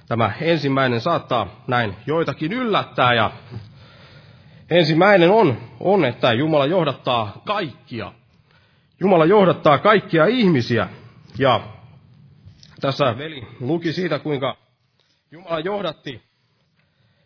tämä 0.09 0.33
ensimmäinen 0.41 1.01
saattaa 1.01 1.63
näin 1.67 1.97
joitakin 2.07 2.53
yllättää. 2.53 3.15
Ja 3.15 3.31
ensimmäinen 4.71 5.31
on, 5.31 5.57
on, 5.81 6.05
että 6.05 6.33
Jumala 6.33 6.67
johdattaa 6.67 7.43
kaikkia. 7.45 8.13
Jumala 9.01 9.25
johdattaa 9.25 9.79
kaikkia 9.79 10.27
ihmisiä. 10.27 10.89
Ja 11.39 11.61
tässä 12.81 13.19
veli 13.19 13.47
luki 13.61 13.93
siitä, 13.93 14.19
kuinka 14.19 14.57
Jumala 15.31 15.61
johdatti 15.61 16.28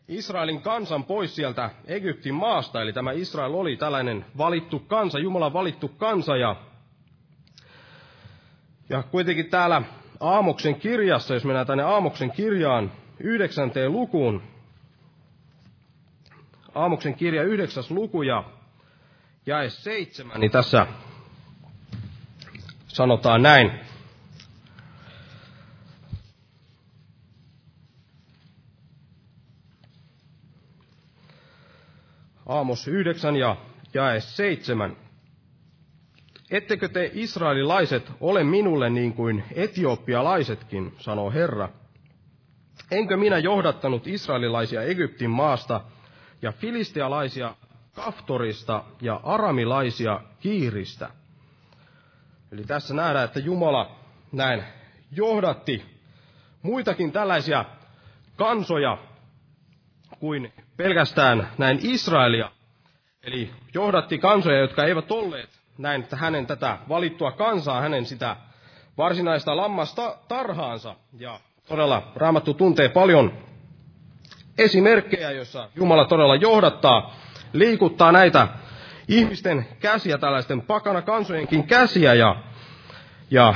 Israelin 0.08 0.62
kansan 0.62 1.04
pois 1.04 1.36
sieltä 1.36 1.70
Egyptin 1.86 2.34
maasta. 2.34 2.82
Eli 2.82 2.92
tämä 2.92 3.12
Israel 3.12 3.54
oli 3.54 3.76
tällainen 3.76 4.24
valittu 4.38 4.78
kansa, 4.78 5.18
Jumalan 5.18 5.52
valittu 5.52 5.88
kansa. 5.88 6.36
Ja, 6.36 6.56
ja 8.88 9.02
kuitenkin 9.02 9.50
täällä 9.50 9.82
Aamoksen 10.20 10.74
kirjassa, 10.74 11.34
jos 11.34 11.44
mennään 11.44 11.66
tänne 11.66 11.84
Aamoksen 11.84 12.30
kirjaan 12.30 12.92
yhdeksänteen 13.20 13.92
lukuun, 13.92 14.42
Aamuksen 16.74 17.14
kirja 17.14 17.42
yhdeksäs 17.42 17.90
luku 17.90 18.22
ja 18.22 18.44
jae 19.46 19.70
seitsemän, 19.70 20.40
niin 20.40 20.50
tässä 20.50 20.86
sanotaan 22.88 23.42
näin. 23.42 23.91
Aamos 32.52 32.88
yhdeksän 32.88 33.36
ja 33.36 33.56
jae 33.94 34.20
seitsemän. 34.20 34.96
Ettekö 36.50 36.88
te 36.88 37.10
israelilaiset 37.14 38.12
ole 38.20 38.44
minulle 38.44 38.90
niin 38.90 39.12
kuin 39.12 39.44
etiopialaisetkin, 39.54 40.94
sanoo 40.98 41.30
Herra. 41.30 41.68
Enkö 42.90 43.16
minä 43.16 43.38
johdattanut 43.38 44.06
israelilaisia 44.06 44.82
Egyptin 44.82 45.30
maasta 45.30 45.80
ja 46.42 46.52
filistealaisia 46.52 47.54
Kaftorista 47.92 48.84
ja 49.00 49.20
aramilaisia 49.24 50.20
Kiiristä? 50.40 51.10
Eli 52.52 52.64
tässä 52.64 52.94
nähdään, 52.94 53.24
että 53.24 53.40
Jumala 53.40 53.96
näin 54.32 54.64
johdatti 55.10 55.84
muitakin 56.62 57.12
tällaisia 57.12 57.64
kansoja 58.36 58.98
kuin 60.22 60.52
pelkästään 60.76 61.48
näin 61.58 61.78
Israelia. 61.82 62.50
Eli 63.22 63.50
johdatti 63.74 64.18
kansoja, 64.18 64.58
jotka 64.58 64.84
eivät 64.84 65.10
olleet 65.10 65.48
näin, 65.78 66.06
hänen 66.16 66.46
tätä 66.46 66.78
valittua 66.88 67.32
kansaa, 67.32 67.80
hänen 67.80 68.06
sitä 68.06 68.36
varsinaista 68.98 69.56
lammasta 69.56 70.16
tarhaansa. 70.28 70.94
Ja 71.18 71.40
todella 71.68 72.12
Raamattu 72.16 72.54
tuntee 72.54 72.88
paljon 72.88 73.32
esimerkkejä, 74.58 75.30
joissa 75.30 75.68
Jumala 75.76 76.04
todella 76.04 76.36
johdattaa, 76.36 77.14
liikuttaa 77.52 78.12
näitä 78.12 78.48
ihmisten 79.08 79.66
käsiä, 79.80 80.18
tällaisten 80.18 80.60
pakana 80.60 81.02
kansojenkin 81.02 81.66
käsiä 81.66 82.14
ja, 82.14 82.36
ja 83.30 83.54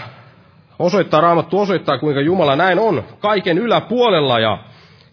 osoittaa, 0.78 1.20
Raamattu 1.20 1.60
osoittaa, 1.60 1.98
kuinka 1.98 2.20
Jumala 2.20 2.56
näin 2.56 2.78
on 2.78 3.04
kaiken 3.20 3.58
yläpuolella 3.58 4.40
ja, 4.40 4.58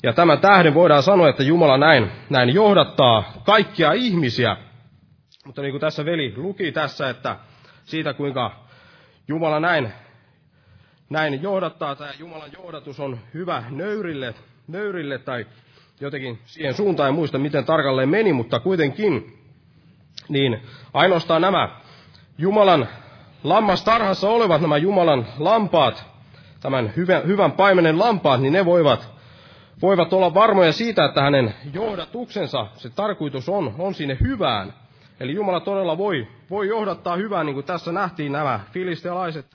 ja 0.03 0.13
tämän 0.13 0.39
tähden 0.39 0.73
voidaan 0.73 1.03
sanoa, 1.03 1.29
että 1.29 1.43
Jumala 1.43 1.77
näin, 1.77 2.11
näin 2.29 2.53
johdattaa 2.53 3.33
kaikkia 3.43 3.93
ihmisiä. 3.93 4.57
Mutta 5.45 5.61
niin 5.61 5.71
kuin 5.71 5.81
tässä 5.81 6.05
veli 6.05 6.33
luki 6.37 6.71
tässä, 6.71 7.09
että 7.09 7.35
siitä 7.85 8.13
kuinka 8.13 8.51
Jumala 9.27 9.59
näin, 9.59 9.93
näin 11.09 11.41
johdattaa, 11.41 11.95
tämä 11.95 12.11
Jumalan 12.19 12.49
johdatus 12.63 12.99
on 12.99 13.19
hyvä 13.33 13.63
nöyrille, 13.69 14.33
nöyrille 14.67 15.17
tai 15.17 15.45
jotenkin 16.01 16.39
siihen 16.45 16.73
suuntaan, 16.73 17.09
en 17.09 17.15
muista 17.15 17.39
miten 17.39 17.65
tarkalleen 17.65 18.09
meni, 18.09 18.33
mutta 18.33 18.59
kuitenkin, 18.59 19.39
niin 20.29 20.61
ainoastaan 20.93 21.41
nämä 21.41 21.69
Jumalan 22.37 22.87
lammastarhassa 23.43 24.29
olevat 24.29 24.61
nämä 24.61 24.77
Jumalan 24.77 25.25
lampaat, 25.39 26.05
tämän 26.59 26.93
hyvän, 26.95 27.27
hyvän 27.27 27.51
paimenen 27.51 27.99
lampaat, 27.99 28.41
niin 28.41 28.53
ne 28.53 28.65
voivat, 28.65 29.13
voivat 29.81 30.13
olla 30.13 30.33
varmoja 30.33 30.71
siitä, 30.71 31.05
että 31.05 31.21
hänen 31.21 31.53
johdatuksensa, 31.73 32.67
se 32.75 32.89
tarkoitus 32.89 33.49
on, 33.49 33.75
on 33.79 33.93
sinne 33.93 34.17
hyvään. 34.21 34.73
Eli 35.19 35.33
Jumala 35.33 35.59
todella 35.59 35.97
voi, 35.97 36.27
voi 36.49 36.67
johdattaa 36.67 37.15
hyvää, 37.15 37.43
niin 37.43 37.53
kuin 37.53 37.65
tässä 37.65 37.91
nähtiin 37.91 38.31
nämä 38.31 38.59
filistealaiset 38.71 39.45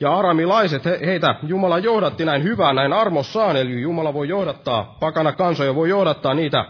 ja 0.00 0.18
aramilaiset, 0.18 0.84
he, 0.84 1.00
heitä 1.06 1.34
Jumala 1.42 1.78
johdatti 1.78 2.24
näin 2.24 2.42
hyvää, 2.42 2.72
näin 2.72 2.92
armossaan, 2.92 3.56
eli 3.56 3.80
Jumala 3.80 4.14
voi 4.14 4.28
johdattaa, 4.28 4.96
pakana 5.00 5.32
kansoja 5.32 5.74
voi 5.74 5.88
johdattaa 5.88 6.34
niitä 6.34 6.64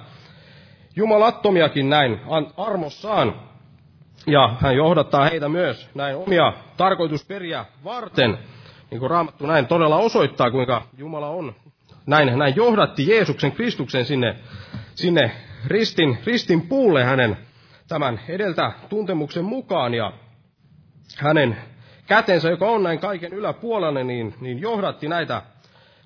jumalattomiakin 0.97 1.91
näin 1.91 2.21
armossaan. 2.57 3.35
Ja 4.27 4.57
hän 4.61 4.77
johdattaa 4.77 5.25
heitä 5.25 5.49
myös 5.49 5.89
näin 5.95 6.17
omia 6.17 6.53
tarkoitusperiä 6.77 7.65
varten, 7.85 8.39
niin 8.91 8.99
kuin 8.99 9.11
Raamattu 9.11 9.47
näin 9.47 9.67
todella 9.67 9.97
osoittaa, 9.97 10.51
kuinka 10.51 10.83
Jumala 10.99 11.29
on 11.29 11.55
näin, 12.07 12.39
näin 12.39 12.57
johdatti 12.57 13.09
Jeesuksen 13.09 13.53
Kristuksen 13.53 14.05
sinne, 14.05 14.37
sinne 14.95 15.31
ristin, 15.67 16.19
ristin 16.25 16.63
puulle 16.63 17.05
hänen 17.05 17.37
tämän 17.89 18.21
edeltä 18.29 18.73
tuntemuksen 18.89 19.45
mukaan 19.45 19.95
ja 19.95 20.13
hänen 21.19 21.57
kätensä, 22.07 22.51
joka 22.51 22.67
on 22.67 22.83
näin 22.83 22.99
kaiken 22.99 23.33
yläpuolella, 23.33 24.05
niin, 24.05 24.35
niin 24.41 24.61
johdatti 24.61 25.09
näitä, 25.09 25.43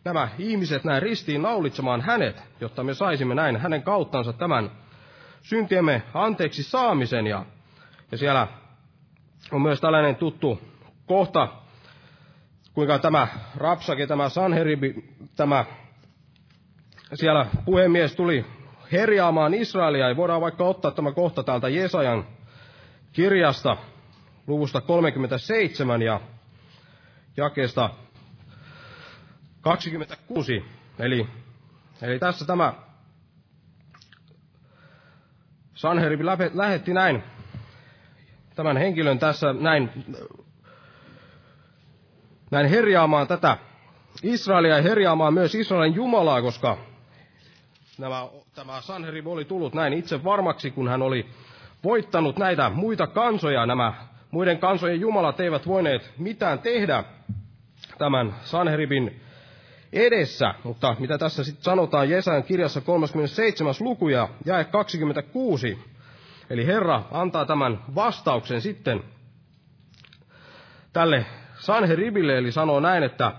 nämä 0.05 0.29
ihmiset 0.39 0.85
näin 0.85 1.03
ristiin 1.03 1.43
naulitsemaan 1.43 2.01
hänet, 2.01 2.43
jotta 2.61 2.85
me 2.85 2.95
saisimme 2.95 3.35
näin 3.35 3.57
hänen 3.57 3.83
kauttansa 3.83 4.33
tämän 4.33 4.71
syntiemme 5.43 6.03
anteeksi 6.15 6.63
saamisen. 6.63 7.27
Ja, 7.27 7.45
ja 8.13 8.19
siellä 8.19 8.49
on 9.53 9.63
myös 9.63 9.81
tällainen 9.81 10.17
tuttu 10.17 10.61
kohta, 11.07 11.49
kuinka 12.75 12.99
tämä 12.99 13.29
Rapsake, 13.57 14.07
tämä 14.07 14.29
Sanheribi, 14.29 14.95
tämä 15.37 15.65
siellä 17.14 17.46
puhemies 17.64 18.14
tuli 18.16 18.46
herjaamaan 18.92 19.55
Israelia. 19.55 20.09
Ja 20.09 20.16
voidaan 20.16 20.40
vaikka 20.40 20.64
ottaa 20.64 20.90
tämä 20.90 21.12
kohta 21.12 21.42
täältä 21.42 21.68
Jesajan 21.68 22.25
kirjasta, 23.12 23.77
luvusta 24.46 24.81
37 24.81 26.03
ja 26.03 26.20
jakeesta 27.37 27.90
26. 29.61 30.64
Eli, 30.99 31.27
eli 32.03 32.18
tässä 32.18 32.44
tämä 32.46 32.75
Sanheribi 35.75 36.25
lähetti 36.55 36.92
näin 36.94 37.23
tämän 38.55 38.77
henkilön 38.77 39.18
tässä 39.18 39.53
näin, 39.53 39.90
näin 42.51 42.66
herjaamaan 42.66 43.27
tätä 43.27 43.59
Israelia 44.23 44.77
ja 44.77 44.83
herjaamaan 44.83 45.35
myös 45.35 45.55
Israelin 45.55 45.94
Jumalaa, 45.94 46.42
koska 46.42 46.79
nämä, 48.01 48.29
tämä 48.55 48.81
Sanherib 48.81 49.27
oli 49.27 49.45
tullut 49.45 49.75
näin 49.75 49.93
itse 49.93 50.25
varmaksi, 50.25 50.71
kun 50.71 50.89
hän 50.89 51.03
oli 51.03 51.27
voittanut 51.85 52.39
näitä 52.39 52.71
muita 52.71 53.07
kansoja. 53.07 53.67
Nämä 53.67 53.95
muiden 54.31 54.59
kansojen 54.59 55.01
jumalat 55.01 55.41
eivät 55.41 55.67
voineet 55.67 56.11
mitään 56.19 56.59
tehdä 56.59 57.05
tämän 57.99 58.35
Sanheribin 58.43 59.21
edessä, 59.93 60.55
mutta 60.65 60.97
mitä 60.99 61.19
tässä 61.19 61.45
sitten 61.45 61.65
sanotaan 61.65 62.11
Jesajan 62.11 62.43
kirjassa 62.43 62.81
37. 62.81 63.75
luku 63.81 64.09
ja 64.09 64.29
jae 64.45 64.65
26. 64.65 65.79
Eli 66.51 66.67
Herra 66.67 67.03
antaa 67.11 67.47
tämän 67.47 67.79
vastauksen 67.95 68.61
sitten 68.61 69.05
tälle 70.93 71.27
Sanheribille, 71.59 72.39
eli 72.39 72.53
sanoo 72.53 72.81
näin, 72.81 73.03
että 73.03 73.33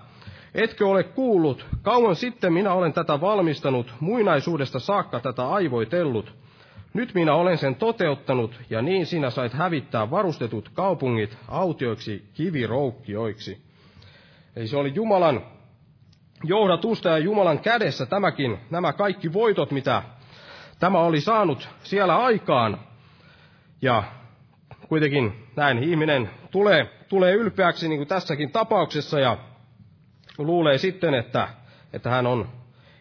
Etkö 0.55 0.87
ole 0.87 1.03
kuullut, 1.03 1.65
kauan 1.81 2.15
sitten 2.15 2.53
minä 2.53 2.73
olen 2.73 2.93
tätä 2.93 3.21
valmistanut, 3.21 3.93
muinaisuudesta 3.99 4.79
saakka 4.79 5.19
tätä 5.19 5.49
aivoitellut. 5.49 6.33
Nyt 6.93 7.13
minä 7.13 7.33
olen 7.33 7.57
sen 7.57 7.75
toteuttanut, 7.75 8.61
ja 8.69 8.81
niin 8.81 9.05
sinä 9.05 9.29
sait 9.29 9.53
hävittää 9.53 10.11
varustetut 10.11 10.69
kaupungit 10.69 11.37
autioiksi 11.47 12.25
kiviroukkioiksi. 12.33 13.61
Eli 14.55 14.67
se 14.67 14.77
oli 14.77 14.91
Jumalan 14.95 15.41
johdatusta 16.43 17.09
ja 17.09 17.17
Jumalan 17.17 17.59
kädessä 17.59 18.05
tämäkin, 18.05 18.57
nämä 18.69 18.93
kaikki 18.93 19.33
voitot, 19.33 19.71
mitä 19.71 20.03
tämä 20.79 20.99
oli 20.99 21.21
saanut 21.21 21.69
siellä 21.83 22.15
aikaan. 22.17 22.79
Ja 23.81 24.03
kuitenkin 24.87 25.47
näin 25.55 25.83
ihminen 25.83 26.29
tulee, 26.51 26.89
tulee 27.09 27.33
ylpeäksi 27.33 27.87
niin 27.87 27.99
kuin 27.99 28.07
tässäkin 28.07 28.51
tapauksessa 28.51 29.19
ja 29.19 29.37
luulee 30.43 30.77
sitten, 30.77 31.13
että, 31.13 31.47
että 31.93 32.09
hän 32.09 32.27
on 32.27 32.49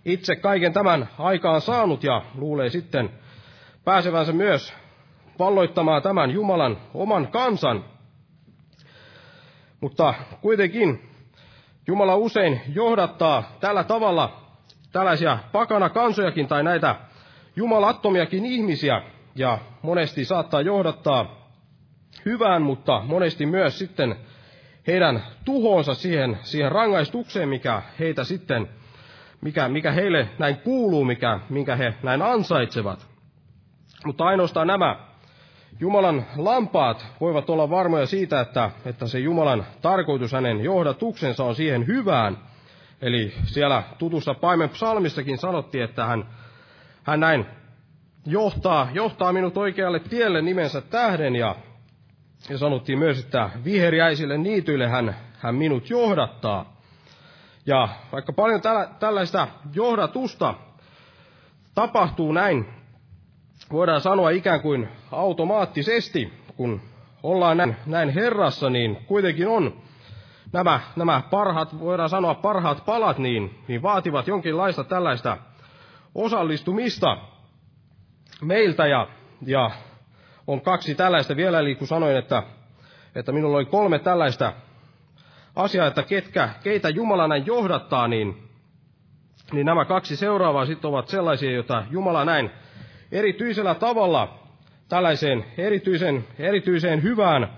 itse 0.04 0.36
kaiken 0.36 0.72
tämän 0.72 1.08
aikaan 1.18 1.60
saanut 1.60 2.04
ja 2.04 2.22
luulee 2.34 2.68
sitten 2.70 3.10
pääsevänsä 3.84 4.32
myös 4.32 4.74
valloittamaan 5.38 6.02
tämän 6.02 6.30
Jumalan 6.30 6.76
oman 6.94 7.28
kansan. 7.28 7.84
Mutta 9.80 10.14
kuitenkin 10.40 11.10
Jumala 11.86 12.16
usein 12.16 12.60
johdattaa 12.74 13.42
tällä 13.60 13.84
tavalla 13.84 14.40
tällaisia 14.92 15.38
pakana 15.52 15.88
kansojakin 15.88 16.48
tai 16.48 16.62
näitä 16.62 16.96
jumalattomiakin 17.56 18.46
ihmisiä 18.46 19.02
ja 19.34 19.58
monesti 19.82 20.24
saattaa 20.24 20.60
johdattaa 20.60 21.50
hyvään, 22.24 22.62
mutta 22.62 23.02
monesti 23.06 23.46
myös 23.46 23.78
sitten 23.78 24.16
heidän 24.86 25.22
tuhonsa 25.44 25.94
siihen, 25.94 26.38
siihen 26.42 26.72
rangaistukseen, 26.72 27.48
mikä 27.48 27.82
heitä 27.98 28.24
sitten, 28.24 28.68
mikä, 29.40 29.68
mikä 29.68 29.92
heille 29.92 30.28
näin 30.38 30.56
kuuluu, 30.56 31.04
mikä, 31.04 31.40
minkä 31.48 31.76
he 31.76 31.94
näin 32.02 32.22
ansaitsevat. 32.22 33.06
Mutta 34.04 34.24
ainoastaan 34.24 34.66
nämä 34.66 34.96
Jumalan 35.80 36.26
lampaat 36.36 37.06
voivat 37.20 37.50
olla 37.50 37.70
varmoja 37.70 38.06
siitä, 38.06 38.40
että, 38.40 38.70
että 38.84 39.06
se 39.06 39.18
Jumalan 39.18 39.66
tarkoitus, 39.82 40.32
hänen 40.32 40.64
johdatuksensa 40.64 41.44
on 41.44 41.54
siihen 41.54 41.86
hyvään. 41.86 42.38
Eli 43.02 43.34
siellä 43.44 43.82
tutussa 43.98 44.34
paimen 44.34 44.68
psalmissakin 44.68 45.38
sanottiin, 45.38 45.84
että 45.84 46.04
hän, 46.04 46.28
hän 47.02 47.20
näin 47.20 47.46
johtaa, 48.26 48.88
johtaa 48.92 49.32
minut 49.32 49.56
oikealle 49.56 49.98
tielle 49.98 50.42
nimensä 50.42 50.80
tähden 50.80 51.36
ja, 51.36 51.56
ja 52.50 52.58
sanottiin 52.58 52.98
myös, 52.98 53.24
että 53.24 53.50
viheriäisille 53.64 54.38
niityille 54.38 54.88
hän, 54.88 55.16
hän 55.38 55.54
minut 55.54 55.90
johdattaa. 55.90 56.76
Ja 57.66 57.88
vaikka 58.12 58.32
paljon 58.32 58.60
tällä, 58.60 58.88
tällaista 59.00 59.48
johdatusta 59.74 60.54
tapahtuu 61.74 62.32
näin, 62.32 62.66
voidaan 63.72 64.00
sanoa 64.00 64.30
ikään 64.30 64.60
kuin 64.60 64.88
automaattisesti, 65.12 66.32
kun 66.56 66.80
ollaan 67.22 67.56
näin, 67.56 67.76
näin 67.86 68.08
Herrassa, 68.08 68.70
niin 68.70 68.96
kuitenkin 69.06 69.48
on 69.48 69.76
nämä, 70.52 70.80
nämä 70.96 71.22
parhaat, 71.30 71.80
voidaan 71.80 72.08
sanoa 72.08 72.34
parhaat 72.34 72.84
palat, 72.86 73.18
niin, 73.18 73.58
niin 73.68 73.82
vaativat 73.82 74.26
jonkinlaista 74.26 74.84
tällaista 74.84 75.36
osallistumista 76.14 77.18
meiltä 78.42 78.86
ja, 78.86 79.08
ja 79.46 79.70
on 80.52 80.60
kaksi 80.60 80.94
tällaista 80.94 81.36
vielä, 81.36 81.60
eli 81.60 81.74
kun 81.74 81.86
sanoin, 81.86 82.16
että, 82.16 82.42
että 83.14 83.32
minulla 83.32 83.56
oli 83.56 83.64
kolme 83.64 83.98
tällaista 83.98 84.52
asiaa, 85.56 85.86
että 85.86 86.02
ketkä, 86.02 86.48
keitä 86.62 86.88
Jumala 86.88 87.28
näin 87.28 87.46
johdattaa, 87.46 88.08
niin, 88.08 88.48
niin 89.52 89.66
nämä 89.66 89.84
kaksi 89.84 90.16
seuraavaa 90.16 90.66
sitten 90.66 90.88
ovat 90.88 91.08
sellaisia, 91.08 91.50
joita 91.52 91.84
Jumala 91.90 92.24
näin 92.24 92.50
erityisellä 93.12 93.74
tavalla 93.74 94.38
tällaiseen 94.88 95.44
erityisen, 95.58 96.24
erityiseen 96.38 97.02
hyvään 97.02 97.48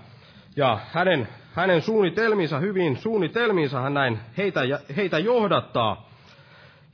ja 0.55 0.79
hänen, 0.91 1.27
hänen 1.53 1.81
suunnitelmiinsa, 1.81 2.59
hyvin 2.59 2.97
suunnitelmiinsa 2.97 3.81
hän 3.81 3.93
näin 3.93 4.19
heitä, 4.37 4.61
heitä 4.95 5.19
johdattaa. 5.19 6.09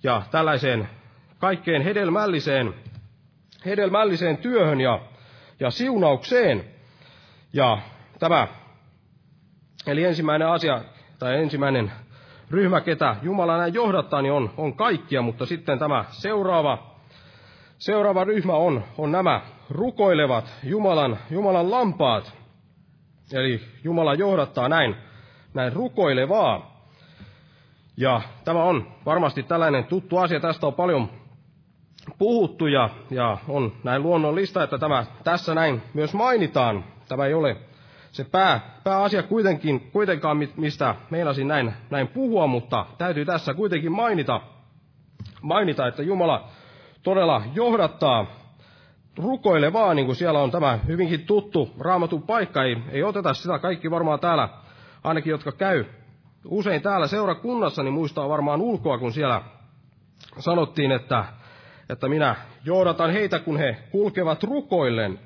Ja 0.04 0.22
tällaiseen 0.32 0.90
kaikkein 1.38 1.82
hedelmälliseen, 1.82 2.74
hedelmälliseen 3.66 4.38
työhön 4.38 4.82
ja, 4.82 5.00
ja 5.60 5.72
siunaukseen. 5.72 6.66
Ja 7.54 7.78
tämä, 8.20 8.48
eli 9.88 10.04
ensimmäinen 10.04 10.48
asia, 10.48 10.82
tai 11.20 11.42
ensimmäinen 11.42 11.92
ryhmä, 12.52 12.82
ketä 12.82 13.16
Jumala 13.22 13.58
näin 13.58 13.74
johdattaa, 13.74 14.22
niin 14.22 14.34
on, 14.34 14.54
on 14.58 14.74
kaikkia, 14.74 15.22
mutta 15.22 15.46
sitten 15.46 15.80
tämä 15.80 16.06
seuraava, 16.12 16.96
seuraava 17.78 18.24
ryhmä 18.24 18.54
on, 18.54 18.84
on 18.98 19.12
nämä 19.12 19.42
rukoilevat 19.70 20.54
Jumalan, 20.64 21.18
Jumalan 21.32 21.72
lampaat. 21.72 22.34
Eli 23.34 23.62
Jumala 23.84 24.14
johdattaa 24.14 24.70
näin, 24.70 24.96
näin 25.54 25.74
rukoilevaa. 25.74 26.80
Ja 27.98 28.22
tämä 28.46 28.64
on 28.64 28.88
varmasti 29.06 29.44
tällainen 29.44 29.84
tuttu 29.84 30.18
asia, 30.18 30.40
tästä 30.40 30.68
on 30.68 30.74
paljon 30.74 31.10
puhuttu 32.18 32.68
ja, 32.68 32.90
ja 33.10 33.38
on 33.48 33.72
näin 33.84 34.04
luonnollista, 34.04 34.64
että 34.64 34.78
tämä 34.78 35.06
tässä 35.24 35.56
näin 35.56 35.82
myös 35.94 36.14
mainitaan. 36.14 36.84
Tämä 37.08 37.26
ei 37.26 37.34
ole 37.34 37.58
se 38.12 38.24
pää, 38.24 38.60
pääasia 38.84 39.24
kuitenkin, 39.24 39.92
kuitenkaan, 39.92 40.38
mistä 40.58 40.96
meinasin 41.10 41.48
näin, 41.48 41.74
näin 41.90 42.08
puhua, 42.08 42.48
mutta 42.48 42.86
täytyy 42.98 43.26
tässä 43.26 43.54
kuitenkin 43.54 43.92
mainita, 43.92 44.42
mainita, 45.42 45.88
että 45.88 46.04
Jumala 46.04 46.48
todella 47.04 47.42
johdattaa 47.54 48.26
rukoilevaa, 49.18 49.94
niin 49.94 50.06
kuin 50.06 50.16
siellä 50.16 50.40
on 50.40 50.52
tämä 50.52 50.80
hyvinkin 50.88 51.26
tuttu 51.26 51.70
raamatun 51.80 52.22
paikka. 52.22 52.64
Ei, 52.64 52.78
ei 52.92 53.04
oteta 53.04 53.34
sitä 53.34 53.60
kaikki 53.60 53.92
varmaan 53.92 54.20
täällä, 54.20 54.50
ainakin 55.04 55.32
jotka 55.32 55.52
käy 55.52 55.86
usein 56.46 56.82
täällä 56.82 57.08
seurakunnassa, 57.08 57.84
niin 57.84 57.94
muistaa 57.94 58.30
varmaan 58.30 58.62
ulkoa, 58.62 58.98
kun 58.98 59.14
siellä 59.14 59.42
sanottiin, 60.40 60.92
että 60.92 61.26
että 61.90 62.10
minä 62.10 62.36
johdatan 62.66 63.12
heitä, 63.12 63.40
kun 63.40 63.58
he 63.58 63.78
kulkevat 63.92 64.44
rukoillen. 64.44 65.20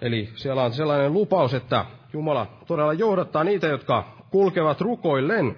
Eli 0.00 0.28
siellä 0.34 0.62
on 0.62 0.72
sellainen 0.72 1.12
lupaus, 1.12 1.54
että 1.54 1.84
Jumala 2.12 2.46
todella 2.66 2.92
johdattaa 2.92 3.44
niitä, 3.44 3.66
jotka 3.66 4.04
kulkevat 4.30 4.80
rukoillen. 4.80 5.56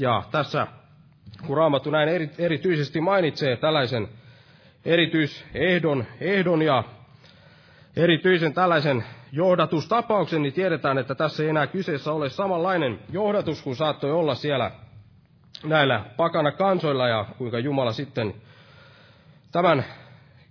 Ja 0.00 0.22
tässä, 0.30 0.66
kun 1.46 1.56
Raamattu 1.56 1.90
näin 1.90 2.08
eri, 2.08 2.30
erityisesti 2.38 3.00
mainitsee 3.00 3.56
tällaisen 3.56 4.08
erityisehdon 4.84 6.04
ehdon 6.20 6.62
ja 6.62 6.84
erityisen 7.96 8.54
tällaisen 8.54 9.04
johdatustapauksen, 9.32 10.42
niin 10.42 10.52
tiedetään, 10.52 10.98
että 10.98 11.14
tässä 11.14 11.42
ei 11.42 11.48
enää 11.48 11.66
kyseessä 11.66 12.12
ole 12.12 12.28
samanlainen 12.28 12.98
johdatus 13.12 13.62
kuin 13.62 13.76
saattoi 13.76 14.12
olla 14.12 14.34
siellä 14.34 14.70
näillä 15.64 16.04
pakana 16.16 16.52
kansoilla 16.52 17.08
ja 17.08 17.26
kuinka 17.38 17.58
Jumala 17.58 17.92
sitten 17.92 18.34
tämän 19.52 19.84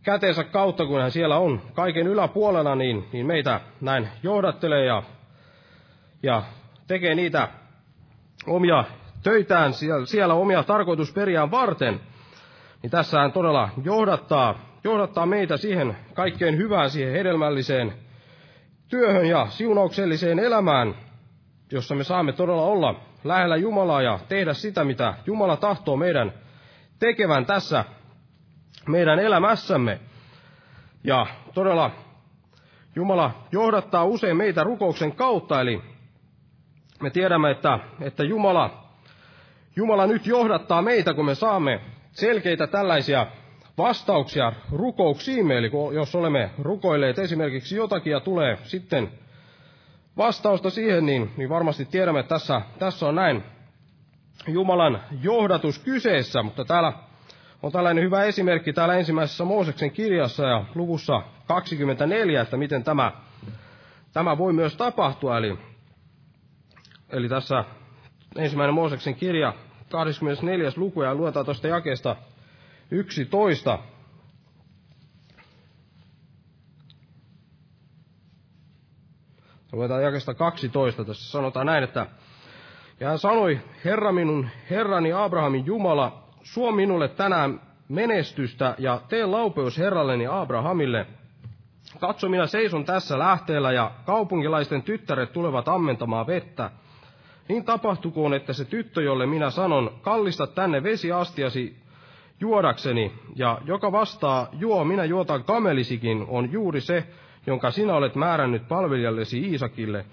käteensä 0.04 0.44
kautta, 0.44 0.86
kun 0.86 1.02
hän 1.02 1.12
siellä 1.12 1.38
on 1.38 1.62
kaiken 1.74 2.08
yläpuolella, 2.08 2.76
niin, 2.76 3.08
niin 3.14 3.26
meitä 3.26 3.62
näin 3.82 4.08
johdattelee 4.24 4.86
ja, 4.86 5.04
ja 6.24 6.44
tekee 6.88 7.16
niitä 7.16 7.48
omia 8.48 8.84
töitään 9.24 9.74
siellä, 9.74 10.06
siellä 10.06 10.34
omia 10.34 10.64
tarkoitusperiään 10.64 11.52
varten, 11.52 12.00
niin 12.82 12.92
tässä 12.92 13.20
hän 13.20 13.32
todella 13.32 13.70
johdattaa, 13.84 14.60
johdattaa 14.84 15.26
meitä 15.26 15.58
siihen 15.58 15.98
kaikkein 16.14 16.58
hyvään, 16.58 16.90
siihen 16.90 17.14
hedelmälliseen 17.14 17.94
työhön 18.88 19.26
ja 19.26 19.48
siunaukselliseen 19.50 20.40
elämään, 20.40 20.96
jossa 21.72 21.96
me 21.96 22.04
saamme 22.04 22.34
todella 22.34 22.66
olla 22.66 22.96
lähellä 23.24 23.58
Jumalaa 23.58 24.02
ja 24.02 24.20
tehdä 24.28 24.54
sitä, 24.54 24.84
mitä 24.84 25.14
Jumala 25.26 25.58
tahtoo 25.58 25.98
meidän 25.98 26.34
tekevän 27.00 27.46
tässä 27.46 27.86
meidän 28.88 29.20
elämässämme. 29.20 30.00
Ja 31.04 31.28
todella 31.54 31.92
Jumala 32.96 33.32
johdattaa 33.52 34.06
usein 34.06 34.38
meitä 34.38 34.64
rukouksen 34.64 35.12
kautta, 35.12 35.62
eli 35.62 35.82
me 37.02 37.10
tiedämme, 37.10 37.52
että, 37.52 37.80
että 38.02 38.24
Jumala, 38.24 38.84
Jumala 39.76 40.08
nyt 40.08 40.28
johdattaa 40.28 40.82
meitä, 40.82 41.14
kun 41.14 41.26
me 41.26 41.36
saamme 41.36 41.82
selkeitä 42.12 42.68
tällaisia 42.68 43.28
vastauksia 43.78 44.54
rukouksiimme, 44.72 45.58
eli 45.58 45.72
jos 45.94 46.16
olemme 46.16 46.50
rukoilleet 46.60 47.20
esimerkiksi 47.20 47.76
jotakin 47.76 48.12
ja 48.12 48.20
tulee 48.20 48.58
sitten 48.64 49.12
vastausta 50.18 50.70
siihen, 50.70 51.06
niin, 51.06 51.32
niin 51.38 51.50
varmasti 51.50 51.86
tiedämme, 51.86 52.20
että 52.20 52.36
tässä, 52.36 52.62
tässä 52.80 53.08
on 53.08 53.16
näin 53.16 53.44
Jumalan 54.48 55.02
johdatus 55.22 55.80
kyseessä, 55.80 56.44
mutta 56.44 56.66
täällä 56.66 56.94
on 57.64 57.72
tällainen 57.72 58.04
hyvä 58.04 58.24
esimerkki 58.24 58.74
täällä 58.74 58.96
ensimmäisessä 58.96 59.46
Mooseksen 59.46 59.92
kirjassa 59.92 60.46
ja 60.46 60.66
luvussa 60.76 61.22
24, 61.48 62.42
että 62.42 62.58
miten 62.58 62.84
tämä, 62.84 63.12
tämä 64.14 64.38
voi 64.38 64.54
myös 64.54 64.76
tapahtua. 64.76 65.38
Eli, 65.38 65.58
eli 67.10 67.30
tässä 67.30 67.66
ensimmäinen 68.36 68.74
Mooseksen 68.74 69.16
kirja, 69.16 69.54
24. 69.90 70.72
luku, 70.76 71.02
ja 71.04 71.16
luetaan 71.16 71.46
tuosta 71.46 71.68
jakeesta 71.68 72.16
11. 72.92 73.80
Luetaan 79.72 80.04
jakesta 80.04 80.34
12. 80.34 81.06
Tässä 81.06 81.32
sanotaan 81.32 81.66
näin, 81.66 81.84
että 81.84 82.08
ja 83.00 83.08
hän 83.10 83.20
sanoi, 83.20 83.60
Herra 83.86 84.12
minun, 84.12 84.50
Herrani 84.70 85.14
Abrahamin 85.14 85.66
Jumala, 85.66 86.31
suo 86.44 86.72
minulle 86.72 87.08
tänään 87.08 87.62
menestystä 87.90 88.76
ja 88.78 89.02
tee 89.10 89.26
laupeus 89.26 89.78
herralleni 89.78 90.28
Abrahamille. 90.28 91.08
Katso, 92.00 92.30
minä 92.30 92.48
seison 92.48 92.86
tässä 92.86 93.20
lähteellä 93.20 93.72
ja 93.72 93.92
kaupunkilaisten 94.06 94.84
tyttäret 94.84 95.34
tulevat 95.34 95.68
ammentamaan 95.68 96.28
vettä. 96.28 96.72
Niin 97.48 97.66
tapahtukoon, 97.66 98.34
että 98.34 98.54
se 98.54 98.66
tyttö, 98.66 99.02
jolle 99.02 99.26
minä 99.26 99.50
sanon, 99.50 99.92
kallista 100.02 100.48
tänne 100.48 100.84
vesiastiasi 100.84 101.78
juodakseni, 102.40 103.14
ja 103.36 103.62
joka 103.66 103.92
vastaa, 103.92 104.50
juo, 104.54 104.84
minä 104.84 105.06
juotan 105.06 105.44
kamelisikin, 105.44 106.26
on 106.28 106.52
juuri 106.52 106.82
se, 106.82 107.04
jonka 107.48 107.72
sinä 107.72 107.94
olet 107.94 108.16
määrännyt 108.16 108.68
palvelijallesi 108.68 109.40
Iisakille, 109.40 110.06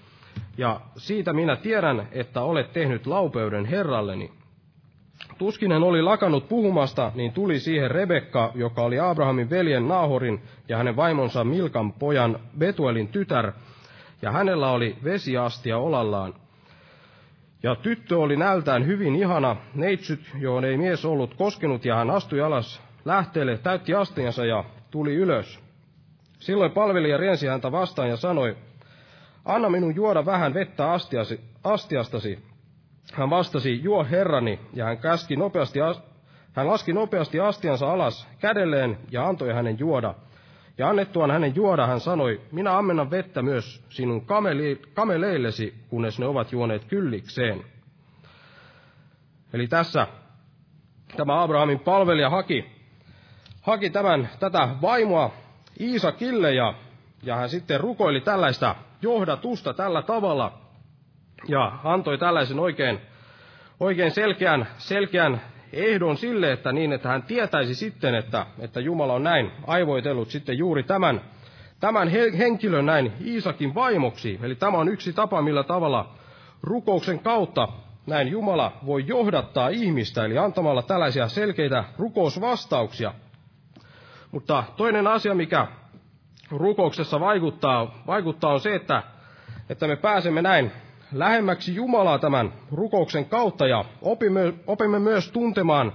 ja 0.57 0.81
siitä 0.97 1.33
minä 1.33 1.55
tiedän, 1.55 2.07
että 2.11 2.41
olet 2.41 2.73
tehnyt 2.73 3.07
laupeuden 3.07 3.65
Herralleni. 3.65 4.31
Tuskin 5.39 5.71
hän 5.71 5.83
oli 5.83 6.01
lakannut 6.01 6.49
puhumasta, 6.49 7.11
niin 7.15 7.33
tuli 7.33 7.59
siihen 7.59 7.91
Rebekka, 7.91 8.51
joka 8.55 8.81
oli 8.81 8.99
Abrahamin 8.99 9.49
veljen 9.49 9.87
Naahorin 9.87 10.41
ja 10.67 10.77
hänen 10.77 10.95
vaimonsa 10.95 11.43
Milkan 11.43 11.93
pojan 11.93 12.39
Betuelin 12.57 13.07
tytär, 13.07 13.51
ja 14.21 14.31
hänellä 14.31 14.71
oli 14.71 14.95
vesiastia 15.03 15.77
olallaan. 15.77 16.33
Ja 17.63 17.75
tyttö 17.75 18.17
oli 18.17 18.37
näältään 18.37 18.85
hyvin 18.85 19.15
ihana, 19.15 19.55
neitsyt, 19.75 20.31
johon 20.39 20.65
ei 20.65 20.77
mies 20.77 21.05
ollut 21.05 21.33
koskenut, 21.33 21.85
ja 21.85 21.95
hän 21.95 22.09
astui 22.09 22.41
alas 22.41 22.81
lähteelle, 23.05 23.57
täytti 23.57 23.95
astiansa 23.95 24.45
ja 24.45 24.63
tuli 24.91 25.15
ylös. 25.15 25.59
Silloin 26.39 26.71
palvelija 26.71 27.17
riensi 27.17 27.47
häntä 27.47 27.71
vastaan 27.71 28.09
ja 28.09 28.17
sanoi, 28.17 28.57
anna 29.45 29.69
minun 29.69 29.95
juoda 29.95 30.25
vähän 30.25 30.53
vettä 30.53 30.91
astiasi, 30.91 31.39
astiastasi. 31.63 32.48
Hän 33.13 33.29
vastasi, 33.29 33.83
juo 33.83 34.03
herrani, 34.03 34.59
ja 34.73 34.85
hän, 34.85 34.97
käski 34.97 35.35
nopeasti, 35.35 35.79
hän 36.53 36.67
laski 36.67 36.93
nopeasti 36.93 37.39
astiansa 37.39 37.91
alas 37.91 38.27
kädelleen 38.39 38.97
ja 39.11 39.27
antoi 39.27 39.53
hänen 39.53 39.79
juoda. 39.79 40.15
Ja 40.77 40.89
annettuaan 40.89 41.31
hänen 41.31 41.55
juoda 41.55 41.87
hän 41.87 41.99
sanoi, 41.99 42.41
minä 42.51 42.77
ammennan 42.77 43.11
vettä 43.11 43.41
myös 43.41 43.83
sinun 43.89 44.25
kameleillesi, 44.93 45.73
kunnes 45.89 46.19
ne 46.19 46.25
ovat 46.25 46.51
juoneet 46.51 46.85
kyllikseen. 46.85 47.63
Eli 49.53 49.67
tässä 49.67 50.07
tämä 51.17 51.43
Abrahamin 51.43 51.79
palvelija 51.79 52.29
haki, 52.29 52.65
haki 53.61 53.89
tämän, 53.89 54.29
tätä 54.39 54.69
vaimoa 54.81 55.31
Iisakille 55.79 56.53
ja, 56.53 56.73
ja 57.23 57.35
hän 57.35 57.49
sitten 57.49 57.79
rukoili 57.79 58.21
tällaista 58.21 58.75
johdatusta 59.01 59.73
tällä 59.73 60.01
tavalla 60.01 60.68
ja 61.47 61.71
antoi 61.83 62.17
tällaisen 62.17 62.59
oikein, 62.59 62.99
oikein 63.79 64.11
selkeän, 64.11 64.67
selkeän 64.77 65.41
ehdon 65.73 66.17
sille, 66.17 66.51
että 66.51 66.71
niin, 66.71 66.93
että 66.93 67.09
hän 67.09 67.23
tietäisi 67.23 67.75
sitten, 67.75 68.15
että, 68.15 68.45
että 68.59 68.79
Jumala 68.79 69.13
on 69.13 69.23
näin 69.23 69.51
aivoitellut 69.67 70.29
sitten 70.29 70.57
juuri 70.57 70.83
tämän, 70.83 71.21
tämän 71.79 72.07
henkilön 72.37 72.85
näin 72.85 73.13
Iisakin 73.25 73.75
vaimoksi. 73.75 74.39
Eli 74.43 74.55
tämä 74.55 74.77
on 74.77 74.89
yksi 74.89 75.13
tapa, 75.13 75.41
millä 75.41 75.63
tavalla 75.63 76.13
rukouksen 76.63 77.19
kautta 77.19 77.67
näin 78.07 78.27
Jumala 78.27 78.71
voi 78.85 79.03
johdattaa 79.07 79.69
ihmistä, 79.69 80.25
eli 80.25 80.37
antamalla 80.37 80.81
tällaisia 80.81 81.27
selkeitä 81.27 81.83
rukousvastauksia. 81.97 83.13
Mutta 84.31 84.63
toinen 84.77 85.07
asia, 85.07 85.35
mikä 85.35 85.67
rukouksessa 86.51 87.19
vaikuttaa, 87.19 88.03
vaikuttaa 88.07 88.53
on 88.53 88.59
se, 88.59 88.75
että, 88.75 89.03
että 89.69 89.87
me 89.87 89.95
pääsemme 89.95 90.41
näin 90.41 90.71
lähemmäksi 91.13 91.75
Jumalaa 91.75 92.19
tämän 92.19 92.53
rukouksen 92.71 93.25
kautta 93.25 93.67
ja 93.67 93.85
opimme, 94.01 94.53
opimme 94.67 94.99
myös 94.99 95.31
tuntemaan, 95.31 95.93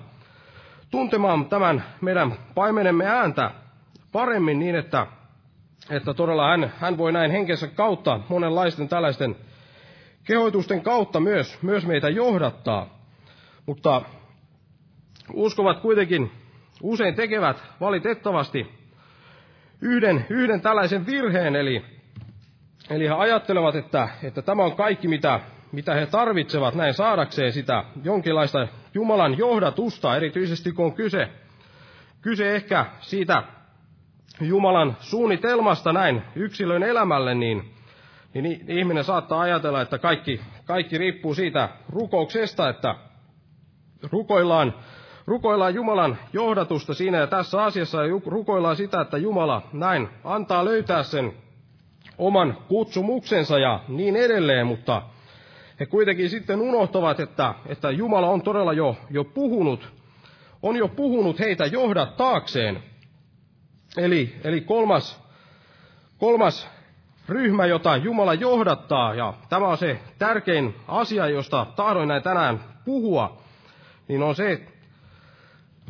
tuntemaan 0.90 1.46
tämän 1.46 1.84
meidän 2.00 2.34
paimenemme 2.54 3.06
ääntä 3.06 3.50
paremmin 4.12 4.58
niin, 4.58 4.74
että, 4.74 5.06
että 5.90 6.14
todella 6.14 6.48
hän, 6.48 6.72
hän 6.78 6.98
voi 6.98 7.12
näin 7.12 7.30
henkensä 7.30 7.66
kautta 7.66 8.20
monenlaisten 8.28 8.88
tällaisten 8.88 9.36
kehoitusten 10.24 10.82
kautta 10.82 11.20
myös, 11.20 11.62
myös 11.62 11.86
meitä 11.86 12.08
johdattaa. 12.08 12.98
Mutta 13.66 14.02
uskovat 15.32 15.80
kuitenkin 15.80 16.30
usein 16.82 17.14
tekevät 17.14 17.56
valitettavasti 17.80 18.74
yhden, 19.80 20.26
yhden 20.30 20.60
tällaisen 20.60 21.06
virheen, 21.06 21.56
eli, 21.56 21.84
eli 22.90 23.08
he 23.08 23.12
ajattelevat, 23.14 23.74
että, 23.74 24.08
että 24.22 24.42
tämä 24.42 24.64
on 24.64 24.76
kaikki, 24.76 25.08
mitä, 25.08 25.40
mitä 25.72 25.94
he 25.94 26.06
tarvitsevat 26.06 26.74
näin 26.74 26.94
saadakseen 26.94 27.52
sitä 27.52 27.84
jonkinlaista 28.04 28.68
Jumalan 28.94 29.38
johdatusta, 29.38 30.16
erityisesti 30.16 30.72
kun 30.72 30.84
on 30.84 30.94
kyse, 30.94 31.28
kyse 32.20 32.54
ehkä 32.54 32.86
siitä 33.00 33.42
Jumalan 34.40 34.96
suunnitelmasta 35.00 35.92
näin 35.92 36.22
yksilön 36.36 36.82
elämälle, 36.82 37.34
niin, 37.34 37.74
niin 38.34 38.64
ihminen 38.68 39.04
saattaa 39.04 39.40
ajatella, 39.40 39.80
että 39.80 39.98
kaikki, 39.98 40.40
kaikki 40.64 40.98
riippuu 40.98 41.34
siitä 41.34 41.68
rukouksesta, 41.88 42.68
että 42.68 42.94
rukoillaan, 44.12 44.74
rukoillaan 45.26 45.74
Jumalan 45.74 46.18
johdatusta 46.32 46.94
siinä 46.94 47.18
ja 47.18 47.26
tässä 47.26 47.62
asiassa 47.62 48.02
ja 48.02 48.20
rukoillaan 48.26 48.76
sitä, 48.76 49.00
että 49.00 49.18
Jumala 49.18 49.62
näin 49.72 50.08
antaa 50.24 50.64
löytää 50.64 51.02
sen 51.02 51.43
oman 52.18 52.56
kutsumuksensa 52.68 53.58
ja 53.58 53.80
niin 53.88 54.16
edelleen, 54.16 54.66
mutta 54.66 55.02
he 55.80 55.86
kuitenkin 55.86 56.30
sitten 56.30 56.60
unohtavat, 56.60 57.20
että, 57.20 57.54
että 57.66 57.90
Jumala 57.90 58.28
on 58.28 58.42
todella 58.42 58.72
jo, 58.72 58.96
jo 59.10 59.24
puhunut, 59.24 59.92
on 60.62 60.76
jo 60.76 60.88
puhunut 60.88 61.38
heitä 61.38 61.66
johdattaakseen. 61.66 62.82
Eli, 63.96 64.34
eli 64.44 64.60
kolmas, 64.60 65.22
kolmas 66.18 66.68
ryhmä, 67.28 67.66
jota 67.66 67.96
Jumala 67.96 68.34
johdattaa, 68.34 69.14
ja 69.14 69.34
tämä 69.48 69.68
on 69.68 69.78
se 69.78 69.98
tärkein 70.18 70.74
asia, 70.88 71.26
josta 71.26 71.66
tahdoin 71.76 72.08
näin 72.08 72.22
tänään 72.22 72.60
puhua, 72.84 73.42
niin 74.08 74.22
on 74.22 74.34
se, 74.34 74.60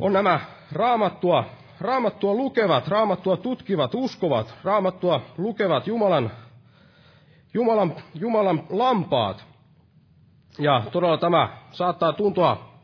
on 0.00 0.12
nämä 0.12 0.40
raamattua, 0.72 1.44
raamattua 1.84 2.34
lukevat, 2.34 2.88
raamattua 2.88 3.36
tutkivat, 3.36 3.94
uskovat, 3.94 4.54
raamattua 4.64 5.20
lukevat 5.38 5.86
Jumalan, 5.86 6.30
Jumalan, 7.54 7.94
Jumalan 8.14 8.62
lampaat. 8.70 9.44
Ja 10.58 10.82
todella 10.92 11.18
tämä 11.18 11.48
saattaa 11.70 12.12
tuntua, 12.12 12.74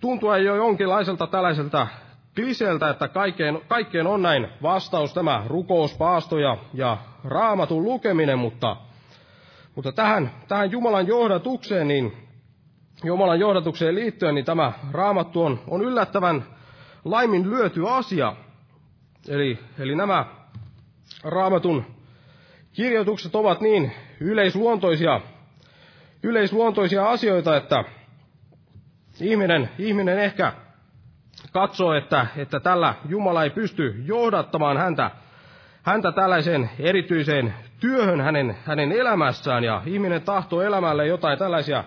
tuntua 0.00 0.38
jo 0.38 0.54
jonkinlaiselta 0.56 1.26
tällaiselta 1.26 1.86
kliseeltä, 2.34 2.90
että 2.90 3.08
kaikkeen, 3.08 3.60
kaikkeen 3.68 4.06
on 4.06 4.22
näin 4.22 4.48
vastaus 4.62 5.14
tämä 5.14 5.42
rukous, 5.46 5.96
paasto 5.96 6.38
ja, 6.38 6.56
ja 6.74 6.98
raamatun 7.24 7.84
lukeminen, 7.84 8.38
mutta, 8.38 8.76
mutta 9.74 9.92
tähän, 9.92 10.30
tähän 10.48 10.70
Jumalan 10.70 11.06
johdatukseen, 11.06 11.88
niin 11.88 12.28
Jumalan 13.04 13.40
johdatukseen 13.40 13.94
liittyen, 13.94 14.34
niin 14.34 14.44
tämä 14.44 14.72
raamattu 14.92 15.42
on, 15.42 15.60
on 15.68 15.82
yllättävän 15.82 16.44
laimin 17.04 17.50
lyöty 17.50 17.88
asia. 17.88 18.36
Eli, 19.28 19.58
eli 19.78 19.94
nämä 19.94 20.26
raamatun 21.24 21.84
kirjoitukset 22.72 23.34
ovat 23.34 23.60
niin 23.60 23.92
yleisluontoisia, 24.20 25.20
yleisluontoisia 26.22 27.10
asioita, 27.10 27.56
että 27.56 27.84
ihminen, 29.20 29.70
ihminen 29.78 30.18
ehkä 30.18 30.52
katsoo, 31.52 31.94
että, 31.94 32.26
että 32.36 32.60
tällä 32.60 32.94
Jumala 33.08 33.44
ei 33.44 33.50
pysty 33.50 34.02
johdattamaan 34.06 34.76
häntä, 34.76 35.10
häntä 35.82 36.12
tällaiseen 36.12 36.70
erityiseen 36.78 37.54
työhön 37.80 38.20
hänen, 38.20 38.56
hänen 38.64 38.92
elämässään, 38.92 39.64
ja 39.64 39.82
ihminen 39.86 40.22
tahtoo 40.22 40.62
elämälle 40.62 41.06
jotain 41.06 41.38
tällaisia 41.38 41.84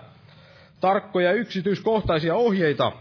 tarkkoja 0.80 1.32
yksityiskohtaisia 1.32 2.34
ohjeita, 2.34 2.92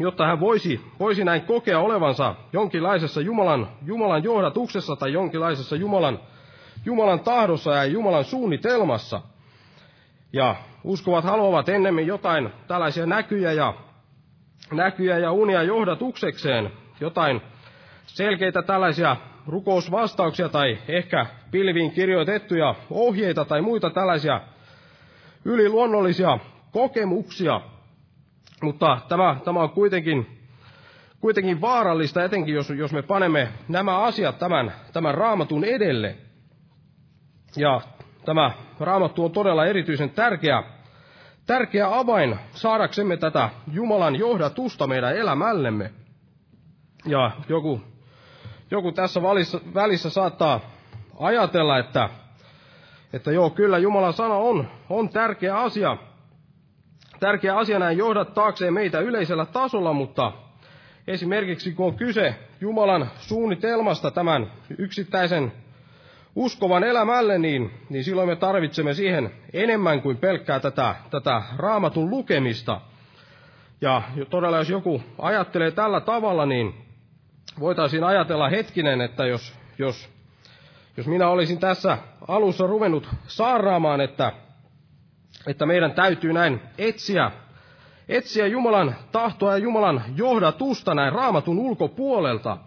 jotta 0.00 0.26
hän 0.26 0.40
voisi, 0.40 0.80
voisi 1.00 1.24
näin 1.24 1.42
kokea 1.42 1.80
olevansa 1.80 2.34
jonkinlaisessa 2.52 3.20
Jumalan, 3.20 3.68
Jumalan 3.86 4.24
johdatuksessa 4.24 4.96
tai 4.96 5.12
jonkinlaisessa 5.12 5.76
Jumalan, 5.76 6.18
Jumalan 6.84 7.20
tahdossa 7.20 7.74
ja 7.74 7.84
Jumalan 7.84 8.24
suunnitelmassa. 8.24 9.20
Ja 10.32 10.56
uskovat 10.84 11.24
haluavat 11.24 11.68
ennemmin 11.68 12.06
jotain 12.06 12.50
tällaisia 12.68 13.06
näkyjä 13.06 13.52
ja 13.52 13.74
näkyjä 14.72 15.18
ja 15.18 15.32
unia 15.32 15.62
johdatuksekseen, 15.62 16.72
jotain 17.00 17.40
selkeitä 18.06 18.62
tällaisia 18.62 19.16
rukousvastauksia 19.46 20.48
tai 20.48 20.78
ehkä 20.88 21.26
pilviin 21.50 21.90
kirjoitettuja 21.90 22.74
ohjeita 22.90 23.44
tai 23.44 23.60
muita 23.62 23.90
tällaisia 23.90 24.40
yliluonnollisia 25.44 26.38
kokemuksia. 26.72 27.60
Mutta 28.62 28.98
tämä, 29.08 29.36
tämä 29.44 29.60
on 29.60 29.70
kuitenkin, 29.70 30.26
kuitenkin 31.20 31.60
vaarallista, 31.60 32.24
etenkin 32.24 32.54
jos, 32.54 32.70
jos 32.70 32.92
me 32.92 33.02
panemme 33.02 33.48
nämä 33.68 33.98
asiat 33.98 34.38
tämän, 34.38 34.72
tämän 34.92 35.14
raamatun 35.14 35.64
edelle. 35.64 36.16
Ja 37.56 37.80
tämä 38.24 38.50
raamattu 38.80 39.24
on 39.24 39.30
todella 39.32 39.66
erityisen 39.66 40.10
tärkeä 40.10 40.62
tärkeä 41.50 41.98
avain 41.98 42.38
saadaksemme 42.52 43.16
tätä 43.16 43.50
Jumalan 43.72 44.16
johdatusta 44.16 44.86
meidän 44.86 45.16
elämällemme. 45.16 45.90
Ja 47.06 47.30
joku, 47.48 47.80
joku 48.70 48.92
tässä 48.92 49.22
välissä, 49.22 49.60
välissä 49.74 50.10
saattaa 50.10 50.60
ajatella, 51.18 51.78
että, 51.78 52.08
että 53.12 53.32
joo, 53.32 53.50
kyllä 53.50 53.78
Jumalan 53.78 54.12
sana 54.12 54.34
on, 54.34 54.68
on 54.90 55.08
tärkeä 55.08 55.58
asia, 55.58 55.96
tärkeä 57.20 57.56
asia 57.56 57.78
näin 57.78 57.98
johdattaakseen 57.98 58.74
meitä 58.74 59.00
yleisellä 59.00 59.46
tasolla, 59.46 59.92
mutta 59.92 60.32
esimerkiksi 61.06 61.72
kun 61.72 61.86
on 61.86 61.94
kyse 61.94 62.34
Jumalan 62.60 63.10
suunnitelmasta 63.18 64.10
tämän 64.10 64.52
yksittäisen 64.78 65.52
uskovan 66.36 66.84
elämälle, 66.84 67.38
niin, 67.38 67.70
niin 67.88 68.04
silloin 68.04 68.28
me 68.28 68.36
tarvitsemme 68.36 68.94
siihen 68.94 69.30
enemmän 69.52 70.02
kuin 70.02 70.16
pelkkää 70.16 70.60
tätä, 70.60 70.94
tätä 71.10 71.42
raamatun 71.56 72.10
lukemista. 72.10 72.80
Ja 73.80 74.02
todella 74.30 74.58
jos 74.58 74.70
joku 74.70 75.02
ajattelee 75.18 75.70
tällä 75.70 76.00
tavalla, 76.00 76.46
niin 76.46 76.74
voitaisiin 77.60 78.04
ajatella 78.04 78.48
hetkinen, 78.48 79.00
että 79.00 79.26
jos, 79.26 79.54
jos, 79.78 80.08
jos 80.96 81.06
minä 81.06 81.28
olisin 81.28 81.58
tässä 81.58 81.98
alussa 82.28 82.66
ruvennut 82.66 83.08
saaraamaan, 83.26 84.00
että, 84.00 84.32
että 85.46 85.66
meidän 85.66 85.92
täytyy 85.92 86.32
näin 86.32 86.60
etsiä, 86.78 87.30
etsiä 88.08 88.46
Jumalan 88.46 88.94
tahtoa 89.12 89.52
ja 89.52 89.58
Jumalan 89.58 90.02
johdatusta 90.16 90.94
näin 90.94 91.12
raamatun 91.12 91.58
ulkopuolelta, 91.58 92.58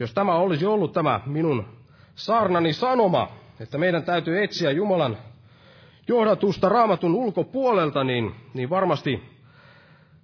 jos 0.00 0.14
tämä 0.14 0.34
olisi 0.34 0.66
ollut 0.66 0.92
tämä 0.92 1.20
minun 1.26 1.66
saarnani 2.14 2.72
sanoma, 2.72 3.28
että 3.60 3.78
meidän 3.78 4.02
täytyy 4.02 4.42
etsiä 4.42 4.70
Jumalan 4.70 5.16
johdatusta 6.08 6.68
raamatun 6.68 7.14
ulkopuolelta, 7.14 8.04
niin, 8.04 8.34
niin 8.54 8.70
varmasti 8.70 9.22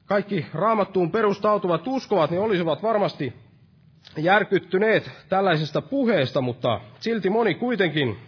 kaikki 0.06 0.46
raamattuun 0.54 1.10
perustautuvat 1.10 1.86
uskovat, 1.86 2.30
niin 2.30 2.40
olisivat 2.40 2.82
varmasti 2.82 3.32
järkyttyneet 4.16 5.10
tällaisesta 5.28 5.82
puheesta, 5.82 6.40
mutta 6.40 6.80
silti 7.00 7.30
moni 7.30 7.54
kuitenkin 7.54 8.18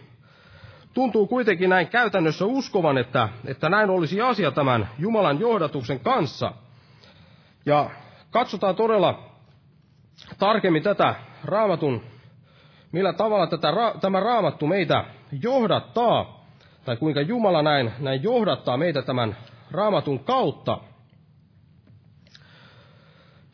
tuntuu 0.93 1.27
kuitenkin 1.27 1.69
näin 1.69 1.87
käytännössä 1.87 2.45
uskovan, 2.45 2.97
että, 2.97 3.29
että 3.45 3.69
näin 3.69 3.89
olisi 3.89 4.21
asia 4.21 4.51
tämän 4.51 4.89
Jumalan 4.99 5.39
johdatuksen 5.39 5.99
kanssa. 5.99 6.53
Ja 7.65 7.89
katsotaan 8.31 8.75
todella 8.75 9.29
tarkemmin 10.39 10.83
tätä 10.83 11.15
raamatun, 11.45 12.01
millä 12.91 13.13
tavalla 13.13 13.47
tätä, 13.47 13.67
tämä 14.01 14.19
raamattu 14.19 14.67
meitä 14.67 15.05
johdattaa, 15.41 16.45
tai 16.85 16.97
kuinka 16.97 17.21
Jumala 17.21 17.61
näin, 17.61 17.91
näin 17.99 18.23
johdattaa 18.23 18.77
meitä 18.77 19.01
tämän 19.01 19.37
raamatun 19.71 20.19
kautta. 20.19 20.77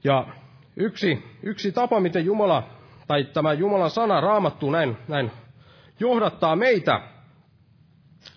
Ja 0.04 0.28
yksi, 0.76 1.24
yksi 1.44 1.72
tapa, 1.72 2.00
miten 2.00 2.26
Jumala, 2.26 2.64
tai 3.08 3.24
tämä 3.24 3.54
Jumalan 3.54 3.90
sana 3.90 4.22
raamattu 4.22 4.72
näin, 4.72 4.98
näin 5.08 5.32
johdattaa 6.00 6.56
meitä, 6.56 7.02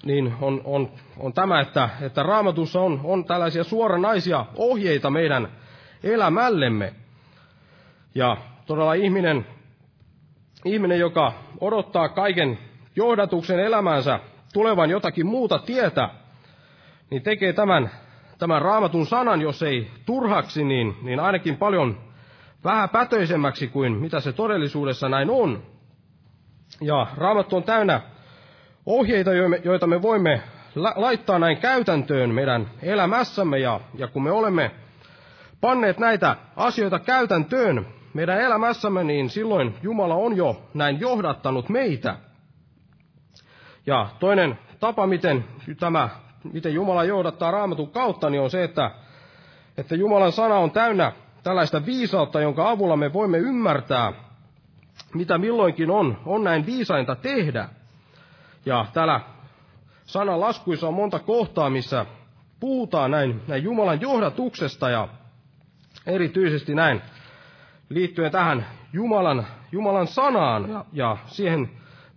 niin 0.04 0.34
on, 0.40 0.60
on, 0.64 0.90
on 1.18 1.32
tämä, 1.32 1.60
että, 1.60 1.88
että 2.00 2.22
raamatussa 2.22 2.80
on, 2.80 3.00
on 3.04 3.24
tällaisia 3.24 3.64
suoranaisia 3.64 4.46
ohjeita 4.56 5.10
meidän 5.10 5.48
elämällemme. 6.02 6.92
Ja 8.14 8.36
todella 8.66 8.94
ihminen, 8.94 9.46
ihminen, 10.64 10.98
joka 10.98 11.32
odottaa 11.60 12.08
kaiken 12.08 12.58
johdatuksen 12.96 13.60
elämänsä 13.60 14.20
tulevan 14.52 14.90
jotakin 14.90 15.26
muuta 15.26 15.58
tietä, 15.58 16.08
niin 17.10 17.22
tekee 17.22 17.52
tämän, 17.52 17.90
tämän 18.38 18.62
raamatun 18.62 19.06
sanan, 19.06 19.40
jos 19.40 19.62
ei 19.62 19.90
turhaksi, 20.06 20.64
niin, 20.64 20.96
niin 21.02 21.20
ainakin 21.20 21.56
paljon 21.56 21.98
vähän 22.64 22.88
pätöisemmäksi 22.88 23.68
kuin 23.68 23.92
mitä 23.92 24.20
se 24.20 24.32
todellisuudessa 24.32 25.08
näin 25.08 25.30
on. 25.30 25.62
Ja 26.80 27.06
raamattu 27.16 27.56
on 27.56 27.62
täynnä 27.62 28.00
ohjeita, 28.86 29.30
joita 29.64 29.86
me 29.86 30.02
voimme 30.02 30.42
laittaa 30.74 31.38
näin 31.38 31.56
käytäntöön 31.56 32.30
meidän 32.30 32.70
elämässämme, 32.82 33.58
ja, 33.58 33.80
ja 33.94 34.08
kun 34.08 34.22
me 34.22 34.30
olemme 34.30 34.70
panneet 35.60 35.98
näitä 35.98 36.36
asioita 36.56 36.98
käytäntöön 36.98 37.86
meidän 38.14 38.40
elämässämme, 38.40 39.04
niin 39.04 39.30
silloin 39.30 39.74
Jumala 39.82 40.14
on 40.14 40.36
jo 40.36 40.62
näin 40.74 41.00
johdattanut 41.00 41.68
meitä. 41.68 42.16
Ja 43.86 44.08
toinen 44.20 44.58
tapa, 44.80 45.06
miten, 45.06 45.44
tämä, 45.80 46.08
miten 46.52 46.74
Jumala 46.74 47.04
johdattaa 47.04 47.50
raamatun 47.50 47.90
kautta, 47.90 48.30
niin 48.30 48.42
on 48.42 48.50
se, 48.50 48.64
että, 48.64 48.90
että 49.76 49.94
Jumalan 49.94 50.32
sana 50.32 50.56
on 50.56 50.70
täynnä 50.70 51.12
tällaista 51.42 51.86
viisautta, 51.86 52.40
jonka 52.40 52.70
avulla 52.70 52.96
me 52.96 53.12
voimme 53.12 53.38
ymmärtää, 53.38 54.12
mitä 55.14 55.38
milloinkin 55.38 55.90
on, 55.90 56.18
on 56.26 56.44
näin 56.44 56.66
viisainta 56.66 57.16
tehdä. 57.16 57.68
Ja 58.66 58.86
täällä 58.92 59.20
sanan 60.04 60.40
laskuissa 60.40 60.88
on 60.88 60.94
monta 60.94 61.18
kohtaa, 61.18 61.70
missä 61.70 62.06
puhutaan 62.60 63.10
näin, 63.10 63.42
näin 63.48 63.62
Jumalan 63.62 64.00
johdatuksesta 64.00 64.90
ja 64.90 65.08
erityisesti 66.06 66.74
näin 66.74 67.02
liittyen 67.88 68.32
tähän 68.32 68.66
Jumalan, 68.92 69.46
Jumalan 69.72 70.06
sanaan 70.06 70.70
ja, 70.70 70.84
ja 70.92 71.16
siihen 71.26 71.70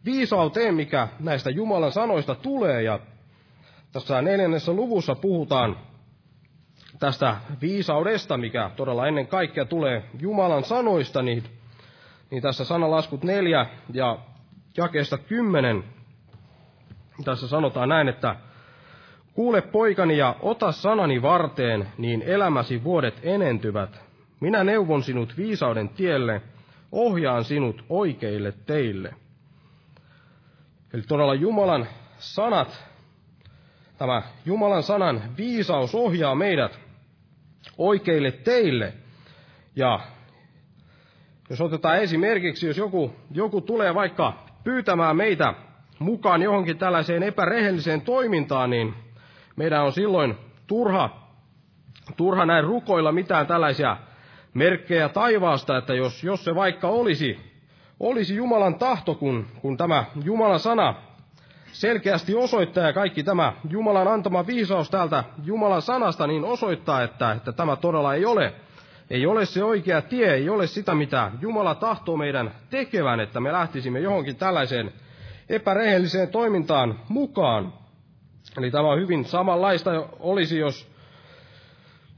viisauteen, 0.06 0.76
mikä 0.76 1.08
näistä 1.20 1.50
Jumalan 1.50 1.92
sanoista 1.92 2.36
tulee. 2.36 2.84
Ja 2.84 3.00
tässä 3.92 4.22
neljännessä 4.22 4.74
luvussa 4.74 5.16
puhutaan 5.16 5.78
tästä 7.00 7.36
viisaudesta, 7.62 8.38
mikä 8.38 8.72
todella 8.76 9.08
ennen 9.08 9.28
kaikkea 9.28 9.66
tulee 9.66 10.04
Jumalan 10.20 10.64
sanoista, 10.64 11.22
niin, 11.22 11.44
niin 12.32 12.42
tässä 12.42 12.66
sanalaskut 12.66 13.24
neljä 13.24 13.66
ja 13.94 14.18
jakeesta 14.78 15.18
kymmenen 15.18 15.84
tässä 17.24 17.48
sanotaan 17.48 17.90
näin, 17.90 18.08
että 18.08 18.36
Kuule 19.36 19.62
poikani 19.62 20.18
ja 20.18 20.36
ota 20.40 20.72
sanani 20.72 21.22
varteen, 21.22 21.88
niin 21.98 22.22
elämäsi 22.22 22.84
vuodet 22.84 23.20
enentyvät. 23.24 24.02
Minä 24.40 24.64
neuvon 24.64 25.04
sinut 25.04 25.38
viisauden 25.38 25.90
tielle, 25.90 26.42
ohjaan 26.92 27.44
sinut 27.44 27.86
oikeille 27.90 28.54
teille. 28.66 29.14
Eli 30.94 31.02
todella 31.02 31.34
Jumalan 31.34 31.88
sanat, 32.18 32.86
tämä 33.98 34.22
Jumalan 34.46 34.84
sanan 34.84 35.22
viisaus 35.38 35.96
ohjaa 35.96 36.36
meidät 36.36 36.80
oikeille 37.78 38.32
teille. 38.32 38.94
Ja 39.76 40.00
jos 41.50 41.62
otetaan 41.62 41.98
esimerkiksi, 41.98 42.68
jos 42.68 42.78
joku, 42.78 43.16
joku 43.32 43.62
tulee 43.62 43.96
vaikka 43.96 44.34
pyytämään 44.64 45.16
meitä 45.16 45.54
mukaan 46.00 46.42
johonkin 46.42 46.78
tällaiseen 46.78 47.24
epärehelliseen 47.24 48.02
toimintaan, 48.02 48.70
niin 48.70 48.94
meidän 49.56 49.84
on 49.84 49.94
silloin 49.94 50.38
turha, 50.68 51.10
turha 52.18 52.46
näin 52.46 52.64
rukoilla 52.64 53.12
mitään 53.12 53.48
tällaisia 53.48 53.98
merkkejä 54.54 55.10
taivaasta, 55.10 55.78
että 55.78 55.94
jos, 55.94 56.24
jos 56.24 56.44
se 56.44 56.56
vaikka 56.56 56.88
olisi, 56.88 57.40
olisi 58.00 58.36
Jumalan 58.36 58.76
tahto, 58.76 59.16
kun, 59.16 59.46
kun 59.62 59.78
tämä 59.78 60.06
Jumalan 60.24 60.60
sana 60.60 60.96
selkeästi 61.72 62.36
osoittaa 62.36 62.84
ja 62.84 62.94
kaikki 62.94 63.24
tämä 63.24 63.54
Jumalan 63.70 64.08
antama 64.08 64.48
viisaus 64.48 64.90
täältä 64.90 65.24
Jumalan 65.44 65.82
sanasta, 65.82 66.28
niin 66.28 66.44
osoittaa, 66.44 67.04
että, 67.04 67.32
että 67.32 67.52
tämä 67.52 67.76
todella 67.76 68.14
ei 68.14 68.26
ole, 68.26 68.54
ei 69.10 69.26
ole 69.26 69.46
se 69.46 69.64
oikea 69.64 70.02
tie, 70.02 70.34
ei 70.34 70.50
ole 70.50 70.68
sitä, 70.68 70.96
mitä 70.96 71.32
Jumala 71.42 71.76
tahtoo 71.76 72.18
meidän 72.18 72.52
tekevän, 72.70 73.20
että 73.20 73.40
me 73.40 73.52
lähtisimme 73.52 74.00
johonkin 74.00 74.36
tällaiseen 74.36 74.94
epärehelliseen 75.50 76.30
toimintaan 76.30 77.00
mukaan. 77.10 77.74
Eli 78.58 78.72
tämä 78.72 78.88
on 78.88 79.00
hyvin 79.00 79.26
samanlaista 79.26 79.92
olisi, 80.20 80.60
jos, 80.60 80.92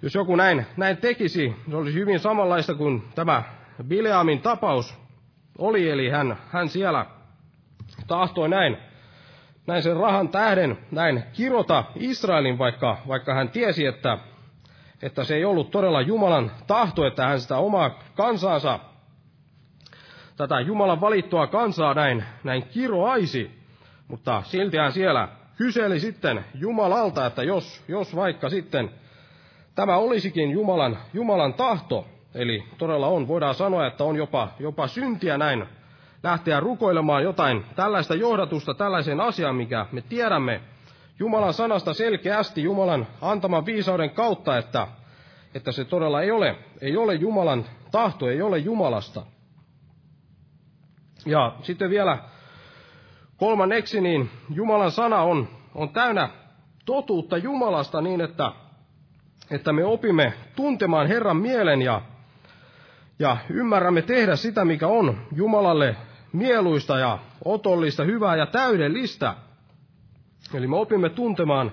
jos 0.01 0.15
joku 0.15 0.35
näin, 0.35 0.65
näin 0.77 0.97
tekisi. 0.97 1.55
Se 1.69 1.75
olisi 1.75 1.93
hyvin 1.99 2.19
samanlaista 2.19 2.75
kuin 2.75 3.03
tämä 3.15 3.43
Bileamin 3.87 4.41
tapaus 4.41 4.97
oli, 5.57 5.89
eli 5.89 6.09
hän, 6.09 6.37
hän 6.49 6.69
siellä 6.69 7.05
tahtoi 8.07 8.49
näin, 8.49 8.77
näin 9.67 9.83
sen 9.83 9.97
rahan 9.97 10.29
tähden 10.29 10.77
näin 10.91 11.23
kirota 11.33 11.83
Israelin, 11.95 12.57
vaikka, 12.57 12.97
vaikka 13.07 13.33
hän 13.33 13.49
tiesi, 13.49 13.85
että, 13.85 14.17
että 15.01 15.23
se 15.23 15.35
ei 15.35 15.45
ollut 15.45 15.71
todella 15.71 16.01
Jumalan 16.01 16.51
tahto, 16.67 17.07
että 17.07 17.27
hän 17.27 17.41
sitä 17.41 17.57
omaa 17.57 17.99
kansaansa 18.15 18.79
tätä 20.37 20.59
Jumalan 20.59 21.01
valittua 21.01 21.47
kansaa 21.47 21.93
näin, 21.93 22.23
näin 22.43 22.63
kiroaisi, 22.63 23.51
mutta 24.07 24.43
silti 24.45 24.77
hän 24.77 24.91
siellä 24.91 25.27
kyseli 25.55 25.99
sitten 25.99 26.45
Jumalalta, 26.53 27.25
että 27.25 27.43
jos, 27.43 27.83
jos 27.87 28.15
vaikka 28.15 28.49
sitten 28.49 28.89
tämä 29.75 29.97
olisikin 29.97 30.51
Jumalan, 30.51 30.97
Jumalan 31.13 31.53
tahto, 31.53 32.05
eli 32.33 32.63
todella 32.77 33.07
on, 33.07 33.27
voidaan 33.27 33.55
sanoa, 33.55 33.87
että 33.87 34.03
on 34.03 34.15
jopa, 34.15 34.49
jopa 34.59 34.87
syntiä 34.87 35.37
näin 35.37 35.65
lähteä 36.23 36.59
rukoilemaan 36.59 37.23
jotain 37.23 37.65
tällaista 37.75 38.15
johdatusta 38.15 38.73
tällaiseen 38.73 39.21
asiaan, 39.21 39.55
mikä 39.55 39.85
me 39.91 40.01
tiedämme 40.01 40.61
Jumalan 41.19 41.53
sanasta 41.53 41.93
selkeästi 41.93 42.63
Jumalan 42.63 43.07
antaman 43.21 43.65
viisauden 43.65 44.09
kautta, 44.09 44.57
että, 44.57 44.87
että 45.55 45.71
se 45.71 45.85
todella 45.85 46.21
ei 46.21 46.31
ole, 46.31 46.55
ei 46.81 46.97
ole 46.97 47.13
Jumalan 47.13 47.65
tahto, 47.91 48.29
ei 48.29 48.41
ole 48.41 48.57
Jumalasta. 48.57 49.36
Ja 51.25 51.55
sitten 51.61 51.89
vielä 51.89 52.17
kolmanneksi, 53.37 54.01
niin 54.01 54.29
Jumalan 54.49 54.91
sana 54.91 55.21
on, 55.21 55.47
on 55.75 55.89
täynnä 55.89 56.29
totuutta 56.85 57.37
Jumalasta 57.37 58.01
niin, 58.01 58.21
että, 58.21 58.51
että 59.51 59.73
me 59.73 59.85
opimme 59.85 60.33
tuntemaan 60.55 61.07
Herran 61.07 61.37
mielen 61.37 61.81
ja, 61.81 62.01
ja 63.19 63.37
ymmärrämme 63.49 64.01
tehdä 64.01 64.35
sitä, 64.35 64.65
mikä 64.65 64.87
on 64.87 65.17
Jumalalle 65.35 65.95
mieluista 66.33 66.99
ja 66.99 67.19
otollista, 67.45 68.03
hyvää 68.03 68.35
ja 68.35 68.45
täydellistä. 68.45 69.35
Eli 70.53 70.67
me 70.67 70.75
opimme 70.75 71.09
tuntemaan 71.09 71.71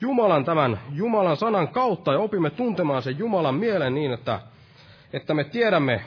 Jumalan 0.00 0.44
tämän 0.44 0.80
Jumalan 0.92 1.36
sanan 1.36 1.68
kautta 1.68 2.12
ja 2.12 2.18
opimme 2.18 2.50
tuntemaan 2.50 3.02
sen 3.02 3.18
Jumalan 3.18 3.54
mielen 3.54 3.94
niin, 3.94 4.12
että 4.12 4.40
että 5.12 5.34
me 5.34 5.44
tiedämme, 5.44 6.04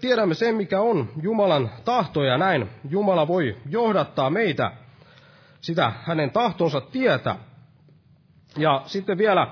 tiedämme 0.00 0.34
sen, 0.34 0.54
mikä 0.54 0.80
on 0.80 1.12
Jumalan 1.22 1.70
tahto 1.84 2.22
ja 2.24 2.38
näin 2.38 2.70
Jumala 2.90 3.28
voi 3.28 3.56
johdattaa 3.70 4.30
meitä 4.30 4.72
sitä 5.60 5.92
hänen 6.04 6.30
tahtonsa 6.30 6.80
tietä. 6.80 7.36
Ja 8.56 8.82
sitten 8.86 9.18
vielä 9.18 9.46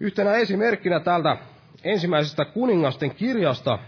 yhtenä 0.00 0.34
esimerkkinä 0.34 1.00
täältä 1.00 1.36
ensimmäisestä 1.84 2.44
kuningasten 2.44 3.14
kirjasta 3.14 3.78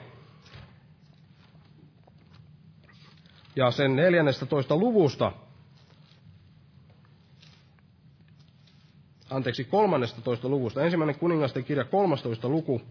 ja 3.57 3.71
sen 3.71 3.97
14 3.97 4.77
luvusta, 4.77 5.33
anteeksi 9.31 9.65
13 9.65 10.49
luvusta, 10.49 10.83
ensimmäinen 10.83 11.19
kuningasten 11.19 11.65
kirja 11.65 11.85
13 11.85 12.49
luku, 12.49 12.83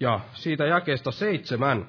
ja 0.00 0.20
siitä 0.34 0.66
jakeesta 0.66 1.10
seitsemän. 1.10 1.86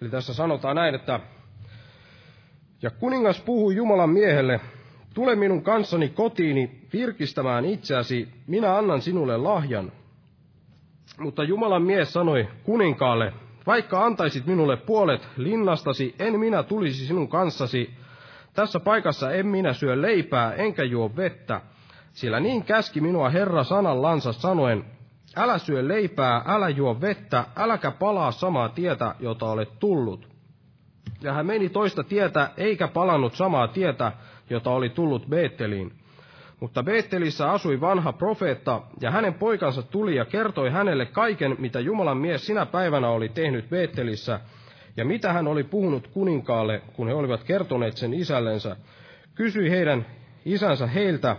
Eli 0.00 0.10
tässä 0.10 0.34
sanotaan 0.34 0.76
näin, 0.76 0.94
että 0.94 1.20
ja 2.82 2.90
kuningas 2.90 3.40
puhui 3.40 3.76
Jumalan 3.76 4.10
miehelle, 4.10 4.60
tule 5.14 5.36
minun 5.36 5.62
kanssani 5.62 6.08
kotiini 6.08 6.80
virkistämään 6.92 7.64
itseäsi, 7.64 8.28
minä 8.46 8.76
annan 8.76 9.02
sinulle 9.02 9.36
lahjan. 9.36 9.92
Mutta 11.18 11.44
Jumalan 11.44 11.82
mies 11.82 12.12
sanoi 12.12 12.48
kuninkaalle, 12.62 13.32
vaikka 13.66 14.04
antaisit 14.04 14.46
minulle 14.46 14.76
puolet 14.76 15.28
linnastasi, 15.36 16.14
en 16.18 16.40
minä 16.40 16.62
tulisi 16.62 17.06
sinun 17.06 17.28
kanssasi. 17.28 17.99
Tässä 18.52 18.80
paikassa 18.80 19.32
en 19.32 19.46
minä 19.46 19.72
syö 19.72 20.02
leipää, 20.02 20.52
enkä 20.52 20.84
juo 20.84 21.10
vettä, 21.16 21.60
sillä 22.12 22.40
niin 22.40 22.64
käski 22.64 23.00
minua 23.00 23.28
Herra 23.28 23.64
sanallansa 23.64 24.32
sanoen, 24.32 24.84
älä 25.36 25.58
syö 25.58 25.88
leipää, 25.88 26.42
älä 26.46 26.68
juo 26.68 27.00
vettä, 27.00 27.44
äläkä 27.56 27.90
palaa 27.90 28.30
samaa 28.32 28.68
tietä, 28.68 29.14
jota 29.20 29.46
olet 29.46 29.78
tullut. 29.78 30.28
Ja 31.22 31.32
hän 31.32 31.46
meni 31.46 31.68
toista 31.68 32.04
tietä, 32.04 32.50
eikä 32.56 32.88
palannut 32.88 33.34
samaa 33.34 33.68
tietä, 33.68 34.12
jota 34.50 34.70
oli 34.70 34.88
tullut 34.88 35.26
Beetteliin. 35.28 35.92
Mutta 36.60 36.82
Beettelissä 36.82 37.50
asui 37.50 37.80
vanha 37.80 38.12
profeetta, 38.12 38.82
ja 39.00 39.10
hänen 39.10 39.34
poikansa 39.34 39.82
tuli 39.82 40.16
ja 40.16 40.24
kertoi 40.24 40.70
hänelle 40.70 41.06
kaiken, 41.06 41.56
mitä 41.58 41.80
Jumalan 41.80 42.16
mies 42.16 42.46
sinä 42.46 42.66
päivänä 42.66 43.08
oli 43.08 43.28
tehnyt 43.28 43.70
Beettelissä, 43.70 44.40
ja 44.96 45.04
mitä 45.04 45.32
hän 45.32 45.46
oli 45.46 45.64
puhunut 45.64 46.08
kuninkaalle, 46.08 46.82
kun 46.92 47.08
he 47.08 47.14
olivat 47.14 47.44
kertoneet 47.44 47.96
sen 47.96 48.14
isällensä. 48.14 48.76
Kysyi 49.34 49.70
heidän 49.70 50.06
isänsä 50.44 50.86
heiltä, 50.86 51.36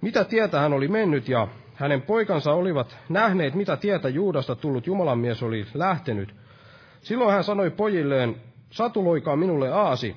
mitä 0.00 0.24
tietä 0.24 0.60
hän 0.60 0.72
oli 0.72 0.88
mennyt, 0.88 1.28
ja 1.28 1.48
hänen 1.74 2.02
poikansa 2.02 2.52
olivat 2.52 2.98
nähneet, 3.08 3.54
mitä 3.54 3.76
tietä 3.76 4.08
Juudasta 4.08 4.54
tullut 4.54 4.86
Jumalan 4.86 5.18
mies 5.18 5.42
oli 5.42 5.66
lähtenyt. 5.74 6.34
Silloin 7.00 7.32
hän 7.32 7.44
sanoi 7.44 7.70
pojilleen, 7.70 8.36
satuloikaa 8.70 9.36
minulle 9.36 9.72
aasi, 9.72 10.16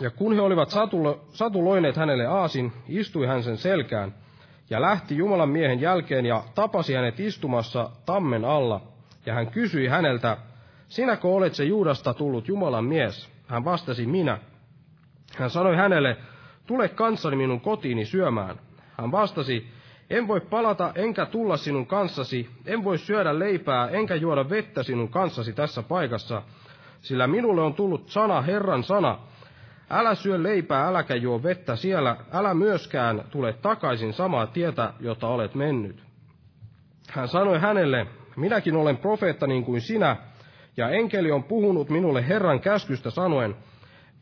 ja 0.00 0.10
kun 0.10 0.34
he 0.34 0.40
olivat 0.40 0.70
satulo, 0.70 1.24
satuloineet 1.30 1.96
hänelle 1.96 2.26
aasin, 2.26 2.72
istui 2.88 3.26
hän 3.26 3.42
sen 3.42 3.56
selkään, 3.56 4.14
ja 4.70 4.80
lähti 4.80 5.16
Jumalan 5.16 5.48
miehen 5.48 5.80
jälkeen 5.80 6.26
ja 6.26 6.44
tapasi 6.54 6.94
hänet 6.94 7.20
istumassa 7.20 7.90
tammen 8.06 8.44
alla. 8.44 8.80
Ja 9.26 9.34
hän 9.34 9.50
kysyi 9.50 9.86
häneltä, 9.86 10.36
sinäkö 10.88 11.28
olet 11.28 11.54
se 11.54 11.64
Juudasta 11.64 12.14
tullut 12.14 12.48
Jumalan 12.48 12.84
mies? 12.84 13.30
Hän 13.46 13.64
vastasi, 13.64 14.06
minä. 14.06 14.38
Hän 15.36 15.50
sanoi 15.50 15.76
hänelle, 15.76 16.16
tule 16.66 16.88
kanssani 16.88 17.36
minun 17.36 17.60
kotiini 17.60 18.04
syömään. 18.04 18.56
Hän 18.98 19.12
vastasi, 19.12 19.66
en 20.10 20.28
voi 20.28 20.40
palata 20.40 20.92
enkä 20.94 21.26
tulla 21.26 21.56
sinun 21.56 21.86
kanssasi, 21.86 22.50
en 22.66 22.84
voi 22.84 22.98
syödä 22.98 23.38
leipää 23.38 23.88
enkä 23.88 24.14
juoda 24.14 24.50
vettä 24.50 24.82
sinun 24.82 25.08
kanssasi 25.08 25.52
tässä 25.52 25.82
paikassa, 25.82 26.42
sillä 27.00 27.26
minulle 27.26 27.62
on 27.62 27.74
tullut 27.74 28.08
sana, 28.08 28.42
Herran 28.42 28.84
sana, 28.84 29.18
Älä 29.90 30.14
syö 30.14 30.42
leipää, 30.42 30.86
äläkä 30.86 31.14
juo 31.14 31.42
vettä 31.42 31.76
siellä, 31.76 32.16
älä 32.32 32.54
myöskään 32.54 33.24
tule 33.30 33.52
takaisin 33.52 34.12
samaa 34.12 34.46
tietä, 34.46 34.92
jota 35.00 35.28
olet 35.28 35.54
mennyt. 35.54 36.02
Hän 37.10 37.28
sanoi 37.28 37.58
hänelle, 37.58 38.06
minäkin 38.36 38.76
olen 38.76 38.96
profeetta 38.96 39.46
niin 39.46 39.64
kuin 39.64 39.80
sinä, 39.80 40.16
ja 40.76 40.88
enkeli 40.88 41.30
on 41.30 41.44
puhunut 41.44 41.90
minulle 41.90 42.28
Herran 42.28 42.60
käskystä 42.60 43.10
sanoen, 43.10 43.56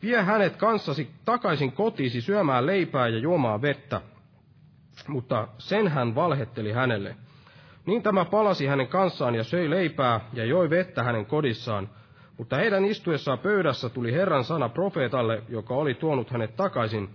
vie 0.02 0.22
hänet 0.22 0.56
kanssasi 0.56 1.10
takaisin 1.24 1.72
kotiisi 1.72 2.20
syömään 2.20 2.66
leipää 2.66 3.08
ja 3.08 3.18
juomaan 3.18 3.62
vettä. 3.62 4.00
Mutta 5.08 5.48
sen 5.58 5.88
hän 5.88 6.14
valhetteli 6.14 6.72
hänelle. 6.72 7.16
Niin 7.86 8.02
tämä 8.02 8.24
palasi 8.24 8.66
hänen 8.66 8.88
kanssaan 8.88 9.34
ja 9.34 9.44
söi 9.44 9.70
leipää 9.70 10.20
ja 10.32 10.44
joi 10.44 10.70
vettä 10.70 11.02
hänen 11.02 11.26
kodissaan, 11.26 11.90
mutta 12.38 12.56
heidän 12.56 12.84
istuessaan 12.84 13.38
pöydässä 13.38 13.88
tuli 13.88 14.12
Herran 14.12 14.44
sana 14.44 14.68
profeetalle, 14.68 15.42
joka 15.48 15.74
oli 15.74 15.94
tuonut 15.94 16.30
hänet 16.30 16.56
takaisin, 16.56 17.08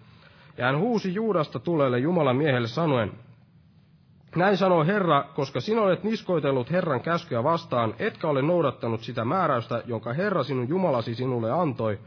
ja 0.58 0.66
hän 0.66 0.80
huusi 0.80 1.14
Juudasta 1.14 1.60
tulelle 1.60 2.00
Jumalan 2.00 2.36
miehelle 2.36 2.68
sanoen, 2.68 3.12
näin 4.36 4.58
sanoo 4.58 4.86
Herra, 4.86 5.24
koska 5.36 5.62
sinä 5.62 5.82
olet 5.82 6.04
niskoitellut 6.04 6.72
Herran 6.72 7.02
käskyä 7.02 7.44
vastaan, 7.44 7.96
etkä 8.00 8.28
ole 8.28 8.42
noudattanut 8.42 9.02
sitä 9.02 9.26
määräystä, 9.26 9.84
jonka 9.86 10.14
Herra 10.14 10.44
sinun 10.44 10.70
Jumalasi 10.70 11.16
sinulle 11.16 11.52
antoi, 11.52 12.00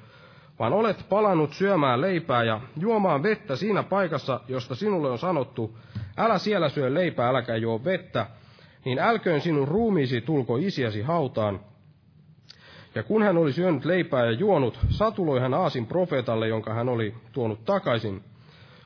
vaan 0.59 0.73
olet 0.73 1.07
palannut 1.09 1.53
syömään 1.53 2.01
leipää 2.01 2.45
ja 2.45 2.61
juomaan 2.77 3.23
vettä 3.23 3.57
siinä 3.57 3.83
paikassa, 3.83 4.41
josta 4.49 4.75
sinulle 4.75 5.11
on 5.11 5.19
sanottu, 5.19 5.79
älä 6.17 6.39
siellä 6.39 6.69
syö 6.69 6.95
leipää, 6.95 7.29
äläkä 7.29 7.57
juo 7.57 7.85
vettä, 7.85 8.27
niin 8.85 8.99
älköön 8.99 9.41
sinun 9.41 9.69
ruumiisi 9.69 10.21
tulko 10.21 10.57
isiäsi 10.57 11.03
hautaan, 11.03 11.61
ja 12.95 13.03
kun 13.03 13.23
hän 13.23 13.37
oli 13.37 13.53
syönyt 13.53 13.85
leipää 13.85 14.25
ja 14.25 14.33
juonut, 14.33 14.79
satuloi 14.89 15.41
hän 15.41 15.55
aasin 15.55 15.87
profeetalle, 15.87 16.49
jonka 16.49 16.75
hän 16.75 16.89
oli 16.89 17.15
tuonut 17.33 17.65
takaisin. 17.65 18.25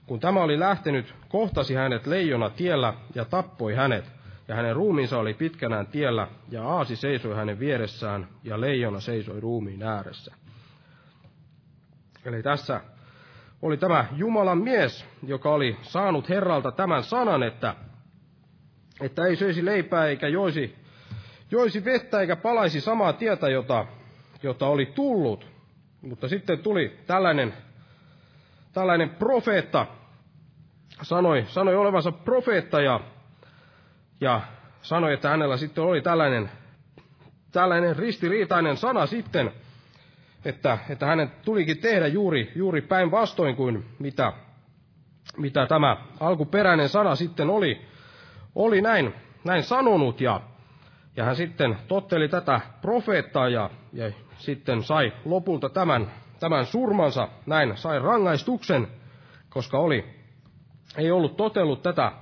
Kun 0.07 0.21
tämä 0.21 0.43
oli 0.43 0.59
lähtenyt, 0.59 1.15
kohtasi 1.29 1.75
hänet 1.75 2.07
leijona 2.07 2.51
tiellä 2.51 2.95
ja 3.15 3.25
tappoi 3.25 3.75
hänet, 3.75 4.05
ja 4.49 4.55
hänen 4.55 4.77
ruumiinsa 4.77 5.19
oli 5.19 5.35
pitkänään 5.35 5.87
tiellä, 5.87 6.29
ja 6.51 6.69
aasi 6.69 6.97
seisoi 6.97 7.37
hänen 7.37 7.59
vieressään, 7.59 8.29
ja 8.45 8.61
leijona 8.61 9.01
seisoi 9.01 9.41
ruumiin 9.41 9.83
ääressä. 9.83 10.35
Eli 12.25 12.43
tässä 12.43 12.81
oli 13.63 13.77
tämä 13.77 14.07
Jumalan 14.17 14.59
mies, 14.59 15.07
joka 15.27 15.51
oli 15.51 15.77
saanut 15.83 16.29
Herralta 16.29 16.73
tämän 16.73 17.03
sanan, 17.03 17.43
että, 17.43 17.75
että 19.01 19.25
ei 19.25 19.37
söisi 19.37 19.65
leipää 19.65 20.07
eikä 20.07 20.29
joisi, 20.29 20.77
joisi 21.51 21.85
vettä 21.85 22.21
eikä 22.21 22.37
palaisi 22.37 22.81
samaa 22.81 23.13
tietä, 23.13 23.49
jota 23.49 23.87
jota 24.43 24.67
oli 24.67 24.87
tullut. 24.87 25.47
Mutta 26.03 26.29
sitten 26.29 26.59
tuli 26.59 26.97
tällainen, 27.07 27.55
tällainen 28.77 29.11
profeetta, 29.11 29.87
sanoi, 31.03 31.45
sanoi 31.49 31.77
olevansa 31.77 32.13
profeetta 32.13 32.81
ja, 32.81 33.01
ja 34.21 34.41
sanoi, 34.83 35.15
että 35.15 35.29
hänellä 35.29 35.57
sitten 35.57 35.85
oli 35.85 36.01
tällainen, 36.01 36.51
tällainen 37.53 37.97
ristiriitainen 37.97 38.77
sana 38.77 39.07
sitten, 39.07 39.53
että, 40.45 40.79
että 40.89 41.07
hänen 41.07 41.31
tulikin 41.45 41.79
tehdä 41.79 42.07
juuri, 42.07 42.53
juuri 42.55 42.81
päinvastoin 42.81 43.57
kuin 43.57 43.85
mitä, 43.99 44.33
mitä 45.37 45.67
tämä 45.67 45.97
alkuperäinen 46.21 46.89
sana 46.89 47.15
sitten 47.15 47.51
oli, 47.51 47.81
oli 48.55 48.81
näin, 48.81 49.15
näin 49.45 49.63
sanonut. 49.63 50.21
Ja, 50.21 50.41
ja 51.17 51.25
hän 51.25 51.37
sitten 51.37 51.79
totteli 51.89 52.29
tätä 52.29 52.61
profeettaa 52.83 53.49
ja, 53.49 53.71
ja 53.93 54.13
sitten 54.39 54.83
sai 54.83 55.13
lopulta 55.25 55.69
tämän, 55.69 56.11
tämän 56.41 56.67
surmansa, 56.67 57.29
näin 57.47 57.77
sai 57.77 57.99
rangaistuksen, 57.99 58.89
koska 59.49 59.79
oli, 59.79 60.05
ei 60.97 61.11
ollut 61.11 61.37
totellut 61.37 61.83
tätä 61.83 62.13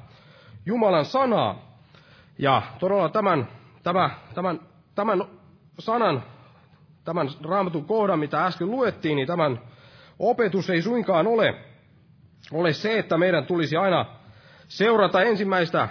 Jumalan 0.67 1.05
sanaa. 1.05 1.75
Ja 2.39 2.63
todella 2.79 3.09
tämän, 3.09 3.49
tämä, 3.83 4.11
tämän, 4.35 4.61
tämän 4.95 5.25
sanan, 5.79 6.23
tämän 7.05 7.29
raamatun 7.45 7.85
kohdan, 7.85 8.19
mitä 8.19 8.47
äsken 8.47 8.71
luettiin, 8.71 9.17
niin 9.17 9.27
tämän 9.27 9.61
opetus 10.19 10.71
ei 10.71 10.83
suinkaan 10.83 11.27
ole, 11.27 11.55
ole 12.53 12.73
se, 12.73 12.99
että 12.99 13.19
meidän 13.19 13.47
tulisi 13.47 13.77
aina 13.77 14.07
seurata 14.69 15.23
ensimmäistä 15.23 15.89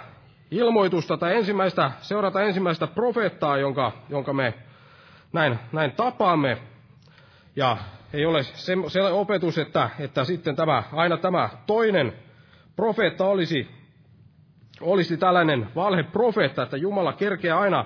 ilmoitusta 0.50 1.16
tai 1.16 1.36
ensimmäistä, 1.36 1.90
seurata 2.00 2.42
ensimmäistä 2.42 2.86
profeettaa, 2.86 3.58
jonka, 3.58 3.92
jonka 4.08 4.32
me 4.32 4.54
näin, 5.32 5.58
näin 5.72 5.92
tapaamme. 5.92 6.58
Ja 7.56 7.76
ei 8.14 8.26
ole 8.26 8.42
se, 8.42 8.74
se 8.88 9.02
opetus, 9.02 9.58
että, 9.58 9.90
että 9.98 10.24
sitten 10.24 10.56
tämä, 10.56 10.82
aina 10.92 11.16
tämä 11.16 11.48
toinen 11.66 12.12
profeetta 12.76 13.24
olisi, 13.26 13.68
olisi 14.80 15.16
tällainen 15.16 15.68
valheprofeetta, 15.74 16.62
että 16.62 16.76
Jumala 16.76 17.12
kerkeää 17.12 17.58
aina, 17.58 17.84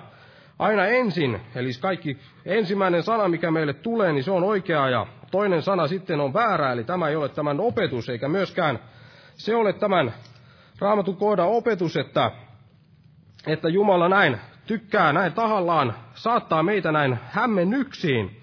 aina 0.59 0.87
ensin. 0.87 1.41
Eli 1.55 1.71
kaikki 1.81 2.19
ensimmäinen 2.45 3.03
sana, 3.03 3.29
mikä 3.29 3.51
meille 3.51 3.73
tulee, 3.73 4.13
niin 4.13 4.25
se 4.25 4.31
on 4.31 4.45
oikea 4.45 4.89
ja 4.89 5.07
toinen 5.31 5.63
sana 5.63 5.87
sitten 5.87 6.21
on 6.21 6.35
väärä. 6.35 6.73
Eli 6.73 6.85
tämä 6.85 7.09
ei 7.09 7.17
ole 7.17 7.29
tämän 7.29 7.61
opetus, 7.61 8.09
eikä 8.09 8.29
myöskään 8.29 8.79
se 9.35 9.57
ole 9.57 9.73
tämän 9.73 10.15
raamatun 10.79 11.17
kohdan 11.17 11.49
opetus, 11.49 11.97
että, 11.97 12.31
että 13.47 13.69
Jumala 13.69 14.09
näin 14.09 14.39
tykkää 14.67 15.13
näin 15.13 15.33
tahallaan 15.33 15.95
saattaa 16.15 16.63
meitä 16.63 16.93
näin 16.93 17.19
hämmennyksiin, 17.31 18.38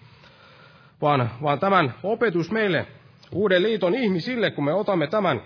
vaan, 1.02 1.30
vaan 1.44 1.60
tämän 1.60 1.94
opetus 2.04 2.52
meille 2.52 2.88
uuden 3.32 3.64
liiton 3.64 3.96
ihmisille, 3.96 4.52
kun 4.52 4.66
me 4.66 4.74
otamme 4.74 5.08
tämän 5.08 5.42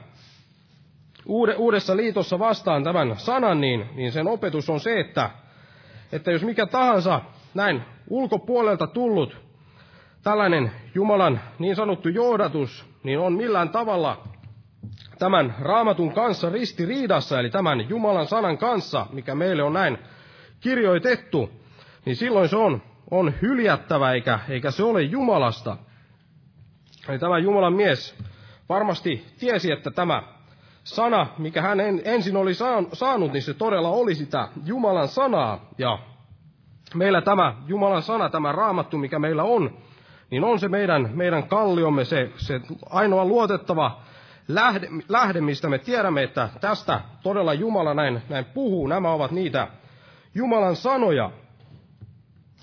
uude, 1.26 1.56
uudessa 1.56 1.98
liitossa 1.98 2.40
vastaan 2.40 2.84
tämän 2.84 3.16
sanan, 3.18 3.62
niin, 3.62 3.86
niin 3.96 4.12
sen 4.12 4.28
opetus 4.28 4.70
on 4.70 4.80
se, 4.80 5.00
että, 5.00 5.30
että 6.12 6.32
jos 6.32 6.44
mikä 6.44 6.66
tahansa 6.66 7.22
näin 7.54 7.82
ulkopuolelta 8.10 8.88
tullut 8.88 9.38
tällainen 10.24 10.72
Jumalan 10.96 11.42
niin 11.60 11.76
sanottu 11.76 12.10
johdatus, 12.10 12.86
niin 13.04 13.20
on 13.20 13.34
millään 13.34 13.70
tavalla 13.70 14.24
tämän 15.20 15.56
raamatun 15.60 16.14
kanssa 16.14 16.50
ristiriidassa, 16.50 17.40
eli 17.40 17.50
tämän 17.50 17.90
Jumalan 17.90 18.28
sanan 18.28 18.58
kanssa, 18.58 19.08
mikä 19.12 19.36
meille 19.36 19.64
on 19.64 19.74
näin 19.74 19.98
kirjoitettu, 20.60 21.50
niin 22.06 22.16
silloin 22.16 22.50
se 22.50 22.56
on, 22.56 22.82
on 23.12 23.34
hyljättävä, 23.42 24.14
eikä, 24.14 24.40
eikä 24.50 24.72
se 24.72 24.84
ole 24.84 25.02
Jumalasta. 25.02 25.78
Eli 27.10 27.20
tämä 27.20 27.38
Jumalan 27.38 27.74
mies 27.74 28.16
varmasti 28.70 29.26
tiesi, 29.40 29.72
että 29.72 29.92
tämä 29.92 30.24
sana, 30.84 31.28
mikä 31.38 31.62
hän 31.62 31.80
ensin 32.04 32.38
oli 32.38 32.54
saanut, 32.94 33.34
niin 33.34 33.42
se 33.42 33.54
todella 33.54 33.90
oli 33.90 34.16
sitä 34.16 34.48
Jumalan 34.66 35.08
sanaa. 35.08 35.70
Ja 35.78 36.00
meillä 36.96 37.22
tämä 37.22 37.56
Jumalan 37.68 38.02
sana, 38.02 38.30
tämä 38.30 38.52
raamattu, 38.52 38.98
mikä 38.98 39.20
meillä 39.20 39.44
on, 39.44 39.78
niin 40.30 40.44
on 40.44 40.60
se 40.60 40.68
meidän, 40.68 41.10
meidän 41.14 41.48
kalliomme, 41.48 42.06
se, 42.06 42.32
se 42.38 42.62
ainoa 42.90 43.26
luotettava 43.26 44.02
lähde, 44.48 44.90
lähde, 45.10 45.42
mistä 45.42 45.70
me 45.70 45.78
tiedämme, 45.78 46.24
että 46.24 46.50
tästä 46.62 47.02
todella 47.24 47.54
Jumala 47.54 47.94
näin, 47.94 48.22
näin 48.30 48.46
puhuu. 48.46 48.88
Nämä 48.88 49.12
ovat 49.12 49.32
niitä 49.32 49.68
Jumalan 50.36 50.76
sanoja. 50.76 51.32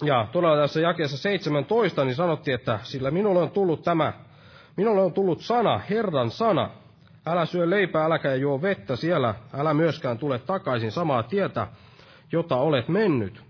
Ja 0.03 0.27
todella 0.33 0.57
tässä 0.57 0.81
jakeessa 0.81 1.17
17 1.17 2.05
niin 2.05 2.15
sanottiin, 2.15 2.55
että 2.55 2.79
sillä 2.83 3.11
minulle 3.11 3.41
on 3.41 3.51
tullut 3.51 3.83
tämä, 3.83 4.13
minulle 4.77 5.03
on 5.03 5.13
tullut 5.13 5.41
sana, 5.41 5.79
Herran 5.91 6.31
sana. 6.31 6.71
Älä 7.27 7.47
syö 7.47 7.71
leipää, 7.71 8.05
äläkä 8.05 8.35
juo 8.35 8.63
vettä 8.63 8.97
siellä, 8.97 9.35
älä 9.55 9.75
myöskään 9.75 10.19
tule 10.19 10.39
takaisin 10.39 10.93
samaa 10.93 11.23
tietä, 11.23 11.67
jota 12.33 12.57
olet 12.57 12.89
mennyt. 12.89 13.43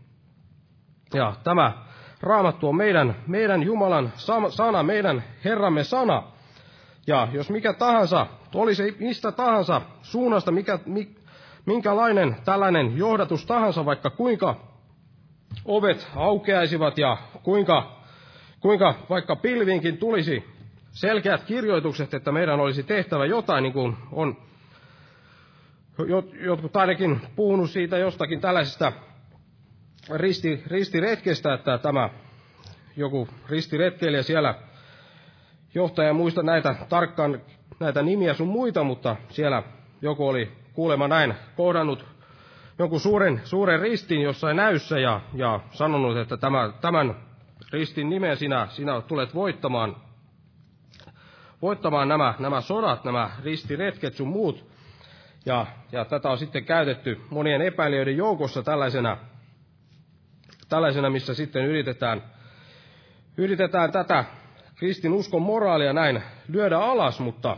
Ja 1.15 1.33
tämä 1.45 1.73
raamattu 2.21 2.69
on 2.69 2.77
meidän, 2.77 3.17
meidän 3.27 3.63
Jumalan 3.63 4.13
sana, 4.49 4.83
meidän 4.83 5.25
Herramme 5.45 5.85
sana. 5.85 6.23
Ja 7.07 7.29
jos 7.33 7.51
mikä 7.51 7.73
tahansa, 7.73 8.27
oli 8.55 8.75
se 8.75 8.95
mistä 8.99 9.33
tahansa 9.33 9.83
suunnasta, 10.03 10.51
mikä, 10.51 10.79
minkälainen 11.67 12.37
tällainen 12.45 12.99
johdatus 12.99 13.47
tahansa, 13.47 13.85
vaikka 13.85 14.11
kuinka 14.11 14.57
ovet 15.67 16.09
aukeaisivat 16.15 16.99
ja 16.99 17.17
kuinka, 17.43 18.03
kuinka 18.61 18.95
vaikka 19.11 19.37
pilviinkin 19.37 19.99
tulisi 19.99 20.45
selkeät 20.91 21.45
kirjoitukset, 21.45 22.15
että 22.15 22.33
meidän 22.33 22.61
olisi 22.61 22.83
tehtävä 22.83 23.27
jotain, 23.27 23.63
niin 23.63 23.73
kuin 23.73 23.97
on 24.13 24.37
jotkut 26.41 26.77
ainakin 26.77 27.21
puhunut 27.37 27.71
siitä 27.71 27.99
jostakin 27.99 28.41
tällaisesta 28.41 28.93
risti, 30.15 30.63
ristiretkestä, 30.67 31.55
että 31.55 31.79
tämä 31.79 32.11
joku 32.97 33.29
ristiretkeilijä 33.49 34.23
siellä, 34.23 34.55
johtaja 35.75 36.15
muista 36.15 36.43
näitä 36.43 36.75
tarkkaan 36.89 37.41
näitä 37.81 38.03
nimiä 38.03 38.35
sun 38.35 38.49
muita, 38.49 38.85
mutta 38.85 39.17
siellä 39.29 39.63
joku 40.03 40.29
oli 40.29 40.53
kuulema 40.73 41.09
näin 41.09 41.35
kohdannut 41.57 42.16
jonkun 42.79 43.01
suuren, 43.01 43.41
suuren 43.45 43.81
ristin 43.81 44.23
jossain 44.23 44.57
näyssä 44.57 44.99
ja, 44.99 45.21
ja 45.35 45.61
sanonut, 45.73 46.17
että 46.17 46.37
tämä, 46.37 46.73
tämän 46.81 47.17
ristin 47.73 48.11
nimen 48.11 48.37
sinä, 48.37 48.67
sinä 48.71 49.01
tulet 49.01 49.35
voittamaan, 49.35 49.97
voittamaan 51.63 52.09
nämä, 52.09 52.35
nämä 52.39 52.61
sodat, 52.61 53.05
nämä 53.05 53.31
ristiretket 53.45 54.15
sun 54.15 54.29
muut. 54.29 54.65
Ja, 55.47 55.67
ja 55.93 56.05
tätä 56.05 56.31
on 56.31 56.39
sitten 56.39 56.65
käytetty 56.65 57.21
monien 57.31 57.63
epäilijöiden 57.63 58.17
joukossa 58.17 58.63
tällaisena, 58.63 59.17
tällaisena 60.69 61.11
missä 61.11 61.35
sitten 61.35 61.65
yritetään, 61.67 62.23
yritetään 63.37 63.93
tätä 63.93 64.25
kristin 64.77 65.13
uskon 65.13 65.43
moraalia 65.43 65.93
näin 65.93 66.23
lyödä 66.49 66.79
alas, 66.79 67.21
mutta 67.21 67.57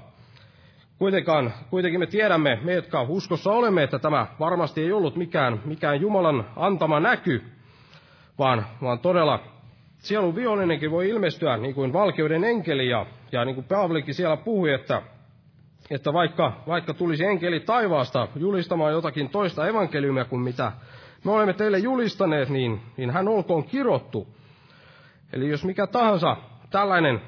Kuitenkaan, 0.99 1.53
kuitenkin 1.71 2.01
me 2.01 2.07
tiedämme, 2.07 2.59
me 2.63 2.73
jotka 2.73 3.03
uskossa 3.03 3.51
olemme, 3.51 3.83
että 3.83 3.99
tämä 3.99 4.27
varmasti 4.41 4.81
ei 4.81 4.93
ollut 4.93 5.17
mikään, 5.17 5.61
mikään 5.65 6.01
Jumalan 6.01 6.45
antama 6.57 7.01
näky, 7.01 7.43
vaan, 8.39 8.67
vaan 8.83 8.99
todella 8.99 9.41
sielun 9.99 10.35
vihollinenkin 10.35 10.91
voi 10.91 11.09
ilmestyä 11.09 11.57
niin 11.57 11.75
kuin 11.75 11.93
valkeuden 11.93 12.45
enkeli, 12.45 12.89
ja, 12.89 13.07
ja 13.33 13.45
niin 13.45 13.55
kuin 13.55 13.65
Paavalikin 13.65 14.15
siellä 14.15 14.37
puhui, 14.37 14.73
että, 14.73 15.03
että 15.91 16.13
vaikka, 16.13 16.53
vaikka 16.67 16.95
tulisi 16.95 17.25
enkeli 17.25 17.61
taivaasta 17.61 18.29
julistamaan 18.37 18.93
jotakin 18.93 19.31
toista 19.31 19.69
evankeliumia 19.69 20.25
kuin 20.25 20.43
mitä 20.43 20.73
me 21.25 21.33
olemme 21.33 21.53
teille 21.53 21.79
julistaneet, 21.79 22.49
niin, 22.49 22.81
niin 22.97 23.11
hän 23.11 23.29
olkoon 23.29 23.65
kirottu. 23.65 24.29
Eli 25.33 25.49
jos 25.49 25.65
mikä 25.65 25.87
tahansa 25.87 26.37
tällainen 26.71 27.21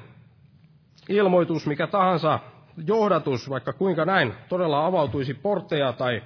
ilmoitus, 1.09 1.67
mikä 1.67 1.87
tahansa 1.87 2.39
johdatus, 2.87 3.49
vaikka 3.49 3.73
kuinka 3.73 4.05
näin 4.05 4.33
todella 4.49 4.85
avautuisi 4.85 5.33
portteja 5.33 5.93
tai 5.93 6.23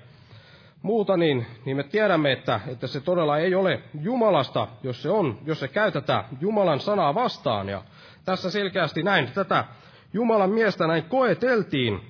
muuta, 0.82 1.18
niin, 1.18 1.46
niin 1.66 1.78
me 1.78 1.84
tiedämme, 1.84 2.32
että, 2.32 2.60
että 2.68 2.88
se 2.88 3.02
todella 3.02 3.38
ei 3.38 3.56
ole 3.56 3.82
Jumalasta, 4.02 4.68
jos 4.84 5.02
se 5.02 5.10
on, 5.10 5.38
jos 5.46 5.60
se 5.60 5.68
käytetään 5.68 6.26
Jumalan 6.42 6.80
sanaa 6.80 7.16
vastaan. 7.16 7.70
Ja 7.70 7.82
tässä 8.26 8.52
selkeästi 8.52 9.04
näin 9.04 9.32
tätä 9.34 9.66
Jumalan 10.14 10.50
miestä 10.50 10.88
näin 10.88 11.04
koeteltiin, 11.04 12.02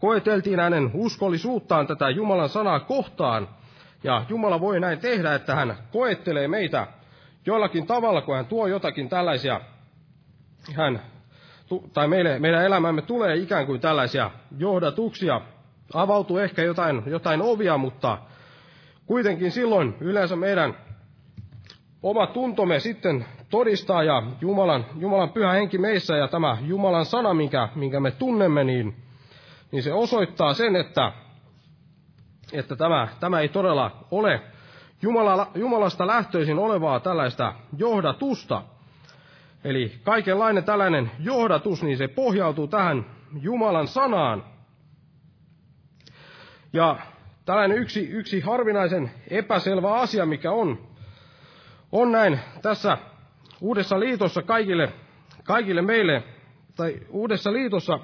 koeteltiin 0.00 0.60
hänen 0.60 0.90
uskollisuuttaan 0.94 1.86
tätä 1.86 2.10
Jumalan 2.10 2.48
sanaa 2.48 2.80
kohtaan. 2.80 3.48
Ja 4.04 4.24
Jumala 4.28 4.60
voi 4.60 4.80
näin 4.80 4.98
tehdä, 4.98 5.34
että 5.34 5.54
hän 5.54 5.76
koettelee 5.92 6.48
meitä 6.48 6.86
jollakin 7.46 7.86
tavalla, 7.86 8.22
kun 8.22 8.36
hän 8.36 8.46
tuo 8.46 8.66
jotakin 8.66 9.08
tällaisia, 9.08 9.60
hän 10.74 11.02
tai 11.92 12.08
meille, 12.08 12.38
meidän 12.38 12.64
elämämme 12.64 13.02
tulee 13.02 13.36
ikään 13.36 13.66
kuin 13.66 13.80
tällaisia 13.80 14.30
johdatuksia. 14.58 15.40
Avautuu 15.94 16.38
ehkä 16.38 16.62
jotain, 16.62 17.02
jotain 17.06 17.42
ovia, 17.42 17.78
mutta 17.78 18.18
kuitenkin 19.06 19.50
silloin 19.50 19.96
yleensä 20.00 20.36
meidän 20.36 20.76
oma 22.02 22.26
tuntomme 22.26 22.80
sitten 22.80 23.26
todistaa 23.50 24.02
ja 24.02 24.22
Jumalan, 24.40 24.86
Jumalan 24.98 25.30
pyhä 25.30 25.52
henki 25.52 25.78
meissä 25.78 26.16
ja 26.16 26.28
tämä 26.28 26.58
Jumalan 26.60 27.06
sana, 27.06 27.34
minkä, 27.34 27.68
minkä 27.74 28.00
me 28.00 28.10
tunnemme, 28.10 28.64
niin, 28.64 28.96
niin 29.72 29.82
se 29.82 29.92
osoittaa 29.92 30.54
sen, 30.54 30.76
että, 30.76 31.12
että 32.52 32.76
tämä, 32.76 33.08
tämä 33.20 33.40
ei 33.40 33.48
todella 33.48 34.06
ole 34.10 34.40
Jumala, 35.02 35.50
Jumalasta 35.54 36.06
lähtöisin 36.06 36.58
olevaa 36.58 37.00
tällaista 37.00 37.54
johdatusta, 37.76 38.62
Eli 39.64 39.92
kaikenlainen 40.02 40.64
tällainen 40.64 41.10
johdatus, 41.18 41.82
niin 41.82 41.98
se 41.98 42.08
pohjautuu 42.08 42.66
tähän 42.66 43.06
Jumalan 43.40 43.88
sanaan. 43.88 44.44
Ja 46.72 46.96
tällainen 47.44 47.78
yksi, 47.78 48.08
yksi 48.08 48.40
harvinaisen 48.40 49.10
epäselvä 49.30 49.94
asia, 49.94 50.26
mikä 50.26 50.52
on, 50.52 50.78
on 51.92 52.12
näin 52.12 52.40
tässä 52.62 52.98
Uudessa 53.60 54.00
liitossa 54.00 54.42
kaikille, 54.42 54.92
kaikille 55.44 55.82
meille, 55.82 56.22
tai 56.76 57.00
Uudessa 57.08 57.52
liitossa 57.52 57.98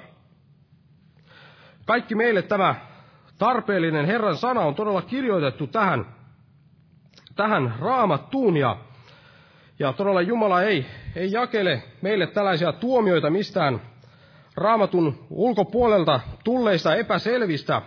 kaikki 1.85 2.15
meille 2.15 2.41
tämä 2.41 2.75
tarpeellinen 3.37 4.05
Herran 4.05 4.37
sana 4.37 4.61
on 4.61 4.75
todella 4.75 5.01
kirjoitettu 5.01 5.67
tähän, 5.67 6.05
tähän 7.35 7.75
raamattuun, 7.79 8.57
ja 8.57 8.77
ja 9.79 9.93
todella 9.93 10.21
Jumala 10.21 10.61
ei, 10.61 10.85
ei 11.15 11.31
jakele 11.31 11.83
meille 12.01 12.27
tällaisia 12.27 12.71
tuomioita 12.71 13.29
mistään 13.29 13.81
raamatun 14.55 15.25
ulkopuolelta 15.29 16.19
tulleista 16.43 16.95
epäselvistä 16.95 17.81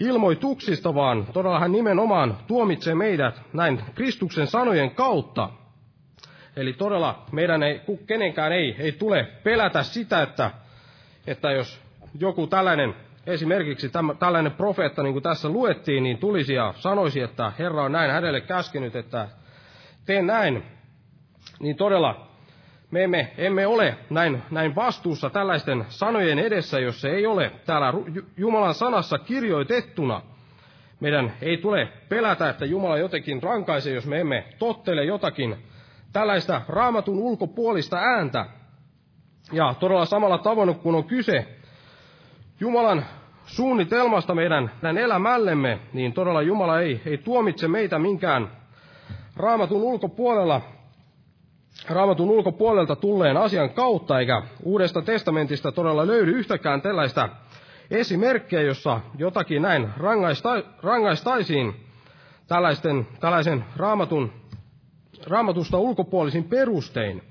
ilmoituksista, 0.00 0.94
vaan 0.94 1.26
todella 1.32 1.60
hän 1.60 1.72
nimenomaan 1.72 2.38
tuomitsee 2.46 2.94
meidät 2.94 3.42
näin 3.52 3.82
Kristuksen 3.94 4.46
sanojen 4.46 4.90
kautta. 4.90 5.48
Eli 6.56 6.72
todella 6.72 7.24
meidän 7.32 7.62
ei, 7.62 7.80
kenenkään 8.06 8.52
ei, 8.52 8.76
ei 8.78 8.92
tule 8.92 9.28
pelätä 9.42 9.82
sitä, 9.82 10.22
että, 10.22 10.50
että 11.26 11.50
jos 11.50 11.80
joku 12.18 12.46
tällainen, 12.46 12.94
esimerkiksi 13.26 13.88
täm, 13.88 14.16
tällainen 14.18 14.52
profeetta, 14.52 15.02
niin 15.02 15.12
kuin 15.12 15.22
tässä 15.22 15.48
luettiin, 15.48 16.02
niin 16.02 16.18
tulisi 16.18 16.54
ja 16.54 16.74
sanoisi, 16.76 17.20
että 17.20 17.52
Herra 17.58 17.82
on 17.82 17.92
näin 17.92 18.10
hänelle 18.10 18.40
käskenyt, 18.40 18.96
että 18.96 19.28
tee 20.06 20.22
näin, 20.22 20.62
niin 21.60 21.76
todella 21.76 22.32
me 22.92 23.04
emme, 23.04 23.32
emme 23.38 23.66
ole 23.66 23.96
näin, 24.10 24.42
näin 24.50 24.74
vastuussa 24.74 25.30
tällaisten 25.30 25.84
sanojen 25.88 26.38
edessä, 26.38 26.80
jos 26.80 27.00
se 27.00 27.08
ei 27.10 27.26
ole 27.26 27.52
täällä 27.66 27.92
Jumalan 28.36 28.74
sanassa 28.74 29.18
kirjoitettuna. 29.18 30.22
Meidän 31.00 31.32
ei 31.42 31.56
tule 31.56 31.88
pelätä, 32.08 32.48
että 32.48 32.64
Jumala 32.64 32.98
jotenkin 32.98 33.42
rankaisee, 33.42 33.94
jos 33.94 34.06
me 34.06 34.20
emme 34.20 34.44
tottele 34.58 35.04
jotakin 35.04 35.56
tällaista 36.12 36.62
raamatun 36.68 37.18
ulkopuolista 37.18 37.98
ääntä. 37.98 38.46
Ja 39.52 39.74
todella 39.80 40.04
samalla 40.04 40.38
tavoin, 40.38 40.74
kun 40.74 40.94
on 40.94 41.04
kyse 41.04 41.46
Jumalan 42.60 43.04
suunnitelmasta 43.46 44.34
meidän, 44.34 44.70
meidän 44.82 44.98
elämällemme, 44.98 45.78
niin 45.92 46.12
todella 46.12 46.42
Jumala 46.42 46.80
ei, 46.80 47.00
ei 47.06 47.18
tuomitse 47.18 47.68
meitä 47.68 47.98
minkään 47.98 48.50
raamatun 49.36 49.82
ulkopuolella 49.82 50.60
raamatun 51.88 52.30
ulkopuolelta 52.30 52.96
tulleen 52.96 53.36
asian 53.36 53.70
kautta, 53.70 54.20
eikä 54.20 54.42
Uudesta 54.62 55.02
testamentista 55.02 55.72
todella 55.72 56.06
löydy 56.06 56.30
yhtäkään 56.30 56.82
tällaista 56.82 57.28
esimerkkejä, 57.90 58.62
jossa 58.62 59.00
jotakin 59.18 59.62
näin 59.62 59.88
rangaista, 59.96 60.62
rangaistaisiin 60.82 61.74
tällaisten, 62.48 63.06
tällaisen 63.20 63.64
raamatun, 63.76 64.32
raamatusta 65.26 65.78
ulkopuolisin 65.78 66.44
perustein. 66.44 67.22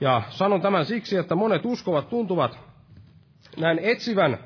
Ja 0.00 0.22
sanon 0.30 0.60
tämän 0.60 0.86
siksi, 0.86 1.16
että 1.16 1.34
monet 1.34 1.64
uskovat 1.64 2.08
tuntuvat 2.08 2.58
näin 3.56 3.78
etsivän, 3.82 4.38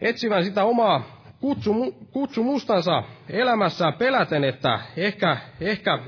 etsivän 0.00 0.44
sitä 0.44 0.64
omaa 0.64 1.02
kutsumu, 1.40 1.92
kutsumustansa 1.92 3.02
elämässään 3.30 3.92
peläten, 3.92 4.44
että 4.44 4.80
ehkä, 4.96 5.36
ehkä, 5.60 5.98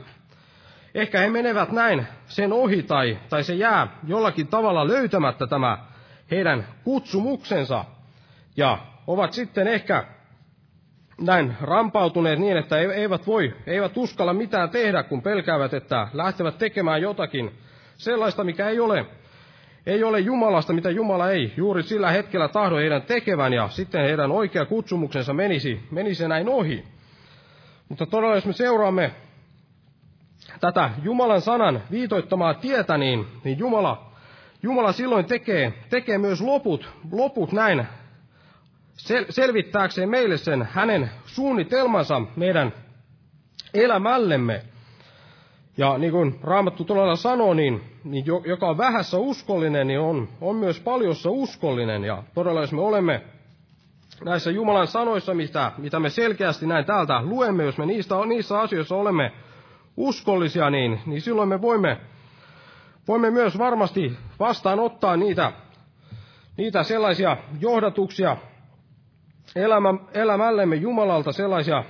ehkä 0.95 1.19
he 1.21 1.31
menevät 1.31 1.73
näin 1.73 2.07
sen 2.27 2.53
ohi 2.53 2.83
tai, 2.83 3.19
tai 3.29 3.45
se 3.45 3.55
jää 3.55 3.99
jollakin 4.07 4.47
tavalla 4.47 4.89
löytämättä 4.89 5.47
tämä 5.47 5.79
heidän 6.31 6.67
kutsumuksensa. 6.85 7.85
Ja 8.57 8.79
ovat 9.07 9.33
sitten 9.33 9.69
ehkä 9.69 10.05
näin 11.21 11.57
rampautuneet 11.61 12.39
niin, 12.39 12.57
että 12.57 12.79
eivät 12.79 13.27
voi, 13.27 13.55
eivät 13.67 13.97
uskalla 13.97 14.33
mitään 14.33 14.71
tehdä, 14.71 15.03
kun 15.03 15.23
pelkäävät, 15.23 15.75
että 15.75 16.09
lähtevät 16.13 16.59
tekemään 16.59 17.03
jotakin 17.03 17.51
sellaista, 17.97 18.45
mikä 18.45 18.69
ei 18.69 18.81
ole, 18.81 19.07
ei 19.87 20.05
ole 20.05 20.21
Jumalasta, 20.21 20.73
mitä 20.73 20.91
Jumala 20.91 21.31
ei 21.31 21.53
juuri 21.57 21.83
sillä 21.83 22.11
hetkellä 22.11 22.49
tahdo 22.49 22.77
heidän 22.77 23.03
tekevän, 23.03 23.53
ja 23.53 23.69
sitten 23.69 24.05
heidän 24.05 24.33
oikea 24.33 24.67
kutsumuksensa 24.67 25.35
menisi, 25.35 25.81
menisi 25.91 26.29
näin 26.29 26.49
ohi. 26.49 26.85
Mutta 27.89 28.07
todella, 28.07 28.35
jos 28.35 28.47
me 28.47 28.53
seuraamme 28.53 29.13
tätä 30.61 30.91
Jumalan 31.03 31.41
sanan 31.41 31.83
viitoittamaa 31.91 32.55
tietä, 32.55 32.99
niin, 32.99 33.27
niin 33.45 33.59
Jumala, 33.59 34.11
Jumala 34.63 34.93
silloin 34.93 35.25
tekee, 35.25 35.73
tekee 35.91 36.19
myös 36.19 36.41
loput, 36.41 36.89
loput 37.13 37.53
näin 37.53 37.87
sel, 38.97 39.25
selvittääkseen 39.31 40.09
meille 40.09 40.37
sen 40.37 40.69
hänen 40.73 41.11
suunnitelmansa 41.27 42.23
meidän 42.37 42.73
elämällemme. 43.75 44.63
Ja 45.77 45.99
niin 45.99 46.13
kuin 46.13 46.39
Raamattu 46.43 46.85
todella 46.85 47.17
sanoo, 47.17 47.55
niin, 47.55 47.83
niin 48.05 48.25
joka 48.45 48.69
on 48.69 48.79
vähässä 48.79 49.19
uskollinen, 49.19 49.87
niin 49.87 50.01
on, 50.01 50.29
on 50.41 50.57
myös 50.57 50.81
paljossa 50.81 51.31
uskollinen. 51.31 52.05
Ja 52.05 52.23
todella 52.35 52.61
jos 52.61 52.73
me 52.73 52.81
olemme 52.81 53.23
näissä 54.25 54.51
Jumalan 54.51 54.87
sanoissa, 54.87 55.35
mitä, 55.35 55.73
mitä 55.79 56.01
me 56.01 56.11
selkeästi 56.11 56.67
näin 56.67 56.85
täältä 56.85 57.23
luemme, 57.23 57.65
jos 57.65 57.79
me 57.79 57.87
niistä, 57.87 58.15
niissä 58.27 58.61
asioissa 58.61 58.97
olemme 58.97 59.33
uskollisia, 60.01 60.71
niin, 60.71 61.01
niin 61.07 61.21
silloin 61.21 61.49
me 61.49 61.63
voimme, 61.63 61.97
voimme 63.09 63.31
myös 63.31 63.59
varmasti 63.59 64.17
vastaanottaa 64.39 65.17
niitä, 65.17 65.53
niitä 66.57 66.83
sellaisia 66.83 67.37
johdatuksia 67.61 68.37
elämä, 69.57 69.95
elämällemme 70.15 70.77
Jumalalta 70.77 71.33
sellaisia, 71.33 71.85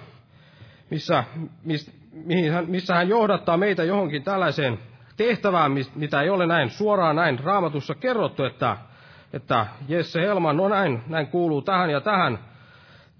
missä, 0.90 1.24
miss, 1.64 1.90
mihin 2.12 2.52
hän, 2.52 2.70
missä 2.70 2.94
hän 2.94 3.08
johdattaa 3.08 3.56
meitä 3.56 3.84
johonkin 3.84 4.22
tällaiseen 4.22 4.78
tehtävään, 5.16 5.72
mitä 5.94 6.22
ei 6.22 6.30
ole 6.30 6.46
näin 6.46 6.70
suoraan 6.70 7.16
näin 7.16 7.38
raamatussa 7.38 7.94
kerrottu, 7.94 8.44
että, 8.44 8.76
että 9.32 9.66
Jesse 9.88 10.20
Helman, 10.20 10.56
no 10.56 10.68
näin, 10.68 11.02
näin 11.06 11.26
kuuluu 11.26 11.62
tähän 11.62 11.90
ja 11.90 12.00
tähän, 12.00 12.38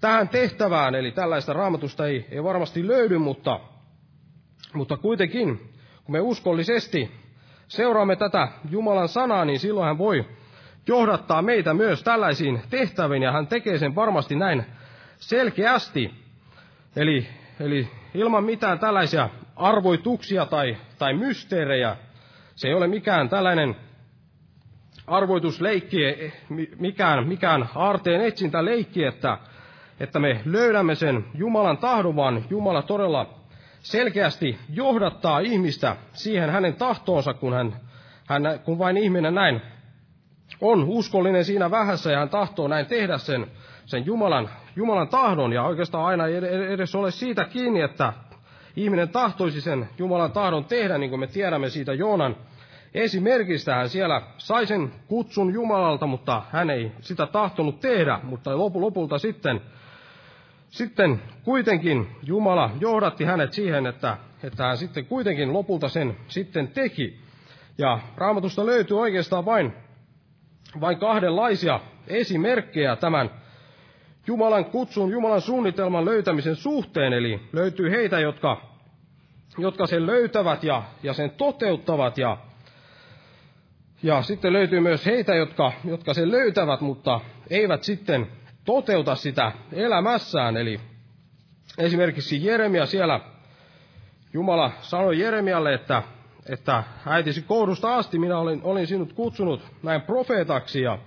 tähän 0.01 0.29
tehtävään, 0.29 0.95
eli 0.95 1.11
tällaista 1.11 1.53
raamatusta 1.53 2.07
ei, 2.07 2.27
ei 2.31 2.43
varmasti 2.43 2.87
löydy, 2.87 3.17
mutta, 3.17 3.59
mutta 4.73 4.97
kuitenkin, 4.97 5.57
kun 6.05 6.13
me 6.13 6.19
uskollisesti 6.19 7.11
seuraamme 7.67 8.15
tätä 8.15 8.47
Jumalan 8.69 9.09
sanaa, 9.09 9.45
niin 9.45 9.59
silloin 9.59 9.87
hän 9.87 9.97
voi 9.97 10.25
johdattaa 10.87 11.41
meitä 11.41 11.73
myös 11.73 12.03
tällaisiin 12.03 12.61
tehtäviin, 12.69 13.23
ja 13.23 13.31
hän 13.31 13.47
tekee 13.47 13.77
sen 13.77 13.95
varmasti 13.95 14.35
näin 14.35 14.65
selkeästi. 15.17 16.11
Eli, 16.95 17.27
eli 17.59 17.87
ilman 18.13 18.43
mitään 18.43 18.79
tällaisia 18.79 19.29
arvoituksia 19.55 20.45
tai, 20.45 20.77
tai 20.99 21.13
mysteerejä. 21.13 21.95
Se 22.55 22.67
ei 22.67 22.73
ole 22.73 22.87
mikään 22.87 23.29
tällainen 23.29 23.75
arvoitusleikki, 25.07 25.97
mikään, 26.79 27.27
mikään 27.27 27.69
aarteen 27.75 28.21
etsintäleikki, 28.21 29.03
että, 29.03 29.37
että 29.99 30.19
me 30.19 30.41
löydämme 30.45 30.95
sen 30.95 31.25
Jumalan 31.33 31.77
tahdon, 31.77 32.15
vaan 32.15 32.45
Jumala 32.49 32.81
todella 32.81 33.40
selkeästi 33.81 34.57
johdattaa 34.69 35.39
ihmistä 35.39 35.95
siihen 36.13 36.49
hänen 36.49 36.75
tahtoonsa, 36.75 37.33
kun, 37.33 37.53
hän, 37.53 37.75
hän, 38.27 38.59
kun 38.63 38.79
vain 38.79 38.97
ihminen 38.97 39.35
näin 39.35 39.61
on 40.61 40.83
uskollinen 40.83 41.45
siinä 41.45 41.71
vähässä 41.71 42.11
ja 42.11 42.19
hän 42.19 42.29
tahtoo 42.29 42.67
näin 42.67 42.85
tehdä 42.85 43.17
sen, 43.17 43.47
sen 43.85 44.05
Jumalan, 44.05 44.49
Jumalan 44.75 45.07
tahdon. 45.07 45.53
Ja 45.53 45.63
oikeastaan 45.63 46.05
aina 46.05 46.27
ei 46.27 46.35
edes 46.69 46.95
ole 46.95 47.11
siitä 47.11 47.45
kiinni, 47.45 47.81
että 47.81 48.13
ihminen 48.75 49.09
tahtoisi 49.09 49.61
sen 49.61 49.89
Jumalan 49.97 50.31
tahdon 50.31 50.65
tehdä, 50.65 50.97
niin 50.97 51.09
kuin 51.09 51.19
me 51.19 51.27
tiedämme 51.27 51.69
siitä 51.69 51.93
Joonan 51.93 52.35
esimerkistä. 52.93 53.75
Hän 53.75 53.89
siellä 53.89 54.21
sai 54.37 54.65
sen 54.65 54.91
kutsun 55.07 55.53
Jumalalta, 55.53 56.07
mutta 56.07 56.41
hän 56.51 56.69
ei 56.69 56.91
sitä 57.01 57.25
tahtonut 57.25 57.79
tehdä, 57.79 58.19
mutta 58.23 58.57
lopulta 58.57 59.17
sitten, 59.17 59.61
sitten 60.71 61.21
kuitenkin 61.43 62.07
Jumala 62.23 62.71
johdatti 62.79 63.23
hänet 63.23 63.53
siihen, 63.53 63.85
että, 63.85 64.17
että 64.43 64.63
hän 64.63 64.77
sitten 64.77 65.05
kuitenkin 65.05 65.53
lopulta 65.53 65.89
sen 65.89 66.17
sitten 66.27 66.67
teki. 66.67 67.19
Ja 67.77 67.99
raamatusta 68.17 68.65
löytyy 68.65 68.99
oikeastaan 68.99 69.45
vain 69.45 69.73
vain 70.81 70.97
kahdenlaisia 70.97 71.79
esimerkkejä 72.07 72.95
tämän 72.95 73.29
Jumalan 74.27 74.65
kutsun, 74.65 75.11
Jumalan 75.11 75.41
suunnitelman 75.41 76.05
löytämisen 76.05 76.55
suhteen. 76.55 77.13
Eli 77.13 77.39
löytyy 77.53 77.91
heitä, 77.91 78.19
jotka, 78.19 78.61
jotka 79.57 79.87
sen 79.87 80.05
löytävät 80.05 80.63
ja, 80.63 80.83
ja 81.03 81.13
sen 81.13 81.31
toteuttavat. 81.31 82.17
Ja, 82.17 82.37
ja 84.03 84.21
sitten 84.21 84.53
löytyy 84.53 84.79
myös 84.79 85.05
heitä, 85.05 85.35
jotka, 85.35 85.71
jotka 85.85 86.13
sen 86.13 86.31
löytävät, 86.31 86.81
mutta 86.81 87.19
eivät 87.49 87.83
sitten 87.83 88.27
toteuta 88.65 89.15
sitä 89.15 89.51
elämässään. 89.73 90.57
Eli 90.57 90.79
esimerkiksi 91.77 92.45
Jeremia 92.45 92.85
siellä, 92.85 93.19
Jumala 94.33 94.71
sanoi 94.81 95.19
Jeremialle, 95.19 95.73
että 95.73 96.03
että 96.49 96.83
äitisi 97.05 97.41
koudusta 97.41 97.95
asti 97.95 98.19
minä 98.19 98.37
olin, 98.37 98.61
olin 98.63 98.87
sinut 98.87 99.13
kutsunut 99.13 99.61
näin 99.83 100.01
profeetaksi 100.01 100.81
ja, 100.81 100.97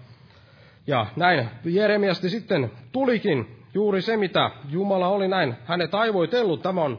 ja 0.87 1.07
näin 1.17 1.51
Jeremiasti 1.65 2.31
sitten 2.31 2.71
tulikin 2.93 3.65
juuri 3.75 4.03
se, 4.03 4.17
mitä 4.17 4.51
Jumala 4.69 5.09
oli 5.09 5.29
näin 5.29 5.55
hänet 5.65 5.95
aivoitellut. 5.95 6.63
Tämä 6.63 6.83
on 6.83 6.99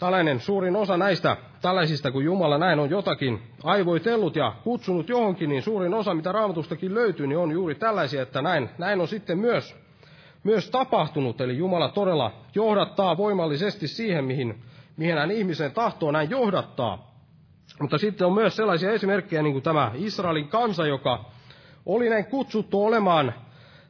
tällainen 0.00 0.40
suurin 0.40 0.76
osa 0.76 0.96
näistä 0.96 1.36
tällaisista, 1.62 2.10
kun 2.10 2.24
Jumala 2.24 2.58
näin 2.58 2.78
on 2.78 2.90
jotakin 2.90 3.42
aivoitellut 3.64 4.36
ja 4.36 4.52
kutsunut 4.64 5.08
johonkin, 5.08 5.48
niin 5.48 5.62
suurin 5.62 5.94
osa, 5.94 6.14
mitä 6.14 6.32
raamatustakin 6.32 6.94
löytyy, 6.94 7.26
niin 7.26 7.38
on 7.38 7.50
juuri 7.50 7.74
tällaisia, 7.74 8.22
että 8.22 8.42
näin, 8.42 8.70
näin 8.78 9.00
on 9.00 9.08
sitten 9.08 9.38
myös, 9.38 9.76
myös 10.44 10.70
tapahtunut. 10.70 11.40
Eli 11.40 11.56
Jumala 11.58 11.88
todella 11.88 12.32
johdattaa 12.54 13.16
voimallisesti 13.16 13.88
siihen, 13.88 14.24
mihin, 14.24 14.62
mihin 14.96 15.18
hän 15.18 15.30
ihmisen 15.30 15.72
tahtoo 15.72 16.10
näin 16.10 16.30
johdattaa. 16.30 17.10
Mutta 17.80 17.98
sitten 17.98 18.26
on 18.26 18.32
myös 18.32 18.56
sellaisia 18.56 18.92
esimerkkejä, 18.92 19.42
niin 19.42 19.52
kuin 19.52 19.62
tämä 19.62 19.90
Israelin 19.94 20.48
kansa, 20.48 20.86
joka 20.86 21.24
oli 21.86 22.08
näin 22.08 22.24
kutsuttu 22.26 22.84
olemaan 22.84 23.34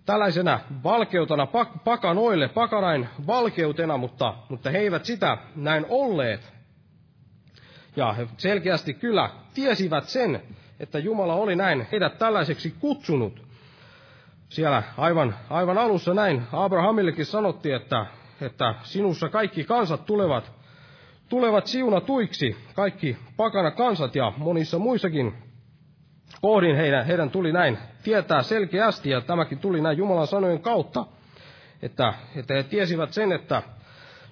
tällaisena 0.06 0.60
valkeutena 0.84 1.46
pakanoille, 1.84 2.48
pakanain 2.48 3.08
valkeutena, 3.26 3.96
mutta, 3.96 4.34
mutta 4.48 4.70
he 4.70 4.78
eivät 4.78 5.04
sitä 5.04 5.38
näin 5.56 5.86
olleet. 5.88 6.52
Ja 7.96 8.12
he 8.12 8.26
selkeästi 8.36 8.94
kyllä 8.94 9.30
tiesivät 9.54 10.04
sen, 10.04 10.42
että 10.80 10.98
Jumala 10.98 11.34
oli 11.34 11.56
näin 11.56 11.86
heidät 11.92 12.18
tällaiseksi 12.18 12.74
kutsunut. 12.80 13.46
Siellä 14.48 14.82
aivan, 14.96 15.34
aivan 15.50 15.78
alussa 15.78 16.14
näin 16.14 16.42
Abrahamillekin 16.52 17.26
sanottiin, 17.26 17.74
että, 17.74 18.06
että 18.40 18.74
sinussa 18.82 19.28
kaikki 19.28 19.64
kansat 19.64 20.06
tulevat 20.06 20.60
tulevat 21.30 21.66
siunatuiksi 21.66 22.56
kaikki 22.74 23.16
pakana 23.36 23.70
kansat 23.70 24.14
ja 24.14 24.32
monissa 24.36 24.78
muissakin 24.78 25.34
kohdin 26.40 26.76
heidän, 26.76 27.06
heidän 27.06 27.30
tuli 27.30 27.52
näin 27.52 27.78
tietää 28.02 28.42
selkeästi, 28.42 29.10
ja 29.10 29.20
tämäkin 29.20 29.58
tuli 29.58 29.80
näin 29.80 29.98
Jumalan 29.98 30.26
sanojen 30.26 30.60
kautta, 30.60 31.06
että, 31.82 32.14
että 32.36 32.54
he 32.54 32.62
tiesivät 32.62 33.12
sen, 33.12 33.32
että 33.32 33.62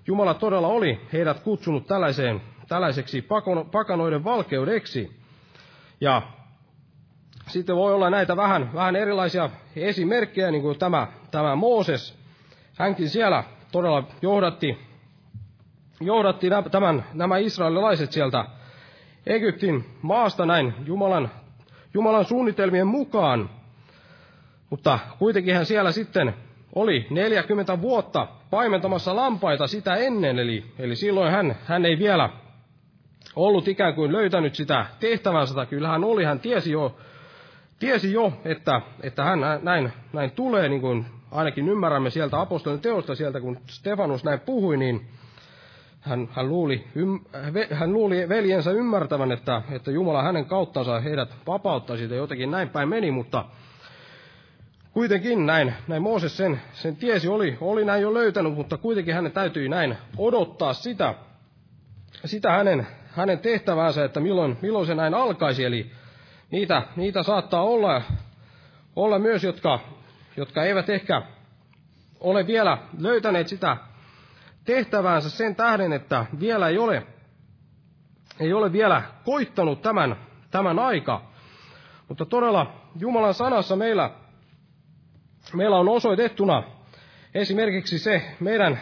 Jumala 0.06 0.34
todella 0.34 0.68
oli 0.68 1.00
heidät 1.12 1.40
kutsunut 1.40 1.86
tällaiseen, 1.86 2.40
tällaiseksi 2.68 3.26
pakanoiden 3.72 4.24
valkeudeksi. 4.24 5.18
Ja 6.00 6.22
sitten 7.46 7.76
voi 7.76 7.94
olla 7.94 8.10
näitä 8.10 8.36
vähän, 8.36 8.74
vähän 8.74 8.96
erilaisia 8.96 9.50
esimerkkejä, 9.76 10.50
niin 10.50 10.62
kuin 10.62 10.78
tämä, 10.78 11.06
tämä 11.30 11.56
Mooses. 11.56 12.18
Hänkin 12.78 13.08
siellä 13.08 13.44
todella 13.72 14.04
johdatti 14.22 14.88
johdatti 16.00 16.48
tämän, 16.70 17.04
nämä 17.14 17.38
israelilaiset 17.38 18.12
sieltä 18.12 18.44
Egyptin 19.26 19.84
maasta 20.02 20.46
näin 20.46 20.74
Jumalan, 20.84 21.30
Jumalan 21.94 22.24
suunnitelmien 22.24 22.86
mukaan. 22.86 23.50
Mutta 24.70 24.98
kuitenkin 25.18 25.54
hän 25.54 25.66
siellä 25.66 25.92
sitten 25.92 26.34
oli 26.74 27.06
40 27.10 27.80
vuotta 27.80 28.28
paimentamassa 28.50 29.16
lampaita 29.16 29.66
sitä 29.66 29.96
ennen, 29.96 30.38
eli, 30.38 30.64
eli 30.78 30.96
silloin 30.96 31.32
hän, 31.32 31.56
hän 31.64 31.86
ei 31.86 31.98
vielä 31.98 32.30
ollut 33.36 33.68
ikään 33.68 33.94
kuin 33.94 34.12
löytänyt 34.12 34.54
sitä 34.54 34.86
tehtävänsä, 35.00 35.66
kyllä 35.66 35.88
hän 35.88 36.04
oli, 36.04 36.24
hän 36.24 36.40
tiesi 36.40 36.72
jo, 36.72 36.96
tiesi 37.78 38.12
jo 38.12 38.32
että, 38.44 38.80
että 39.02 39.24
hän 39.24 39.40
näin, 39.62 39.92
näin 40.12 40.30
tulee, 40.30 40.68
niin 40.68 40.80
kuin 40.80 41.06
ainakin 41.30 41.68
ymmärrämme 41.68 42.10
sieltä 42.10 42.40
apostolin 42.40 42.80
teosta, 42.80 43.14
sieltä 43.14 43.40
kun 43.40 43.58
Stefanus 43.66 44.24
näin 44.24 44.40
puhui, 44.40 44.76
niin 44.76 45.08
hän, 46.08 46.28
hän, 46.32 46.48
luuli, 46.48 46.84
ym, 46.96 47.20
hän 47.72 47.92
luuli 47.92 48.28
veljensä 48.28 48.70
ymmärtävän, 48.70 49.32
että, 49.32 49.62
että 49.70 49.90
Jumala 49.90 50.22
hänen 50.22 50.44
kauttansa 50.44 51.00
heidät 51.00 51.28
vapauttaisi, 51.46 52.04
ja 52.04 52.16
jotenkin 52.16 52.50
näin 52.50 52.68
päin 52.68 52.88
meni, 52.88 53.10
mutta 53.10 53.44
kuitenkin 54.92 55.46
näin, 55.46 55.74
näin 55.88 56.02
Mooses 56.02 56.36
sen, 56.36 56.60
sen 56.72 56.96
tiesi, 56.96 57.28
oli, 57.28 57.58
oli 57.60 57.84
näin 57.84 58.02
jo 58.02 58.14
löytänyt, 58.14 58.54
mutta 58.54 58.76
kuitenkin 58.76 59.14
hänen 59.14 59.32
täytyi 59.32 59.68
näin 59.68 59.96
odottaa 60.16 60.72
sitä, 60.72 61.14
sitä 62.24 62.52
hänen, 62.52 62.86
hänen 63.10 63.38
tehtäväänsä, 63.38 64.04
että 64.04 64.20
milloin, 64.20 64.56
milloin 64.62 64.86
se 64.86 64.94
näin 64.94 65.14
alkaisi. 65.14 65.64
Eli 65.64 65.90
niitä, 66.50 66.82
niitä 66.96 67.22
saattaa 67.22 67.62
olla, 67.62 68.02
olla 68.96 69.18
myös, 69.18 69.44
jotka, 69.44 69.80
jotka 70.36 70.64
eivät 70.64 70.88
ehkä 70.88 71.22
ole 72.20 72.46
vielä 72.46 72.78
löytäneet 72.98 73.48
sitä 73.48 73.76
tehtäväänsä 74.68 75.30
sen 75.30 75.56
tähden, 75.56 75.92
että 75.92 76.26
vielä 76.40 76.68
ei 76.68 76.78
ole, 76.78 77.06
ei 78.40 78.52
ole 78.52 78.72
vielä 78.72 79.02
koittanut 79.24 79.82
tämän, 79.82 80.16
tämän 80.50 80.78
aika. 80.78 81.22
Mutta 82.08 82.26
todella 82.26 82.72
Jumalan 82.98 83.34
sanassa 83.34 83.76
meillä, 83.76 84.10
meillä 85.52 85.78
on 85.78 85.88
osoitettuna 85.88 86.62
esimerkiksi 87.34 87.98
se 87.98 88.22
meidän, 88.40 88.80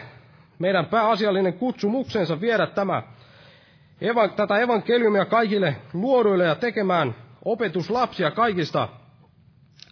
meidän 0.59 0.85
pääasiallinen 0.85 1.53
kutsumuksensa 1.53 2.41
viedä 2.41 2.67
tämä, 2.67 3.03
eva, 4.01 4.27
tätä 4.27 4.57
evankeliumia 4.57 5.25
kaikille 5.25 5.75
luoduille 5.93 6.43
ja 6.45 6.55
tekemään 6.55 7.15
opetuslapsia 7.45 8.31
kaikista, 8.31 8.89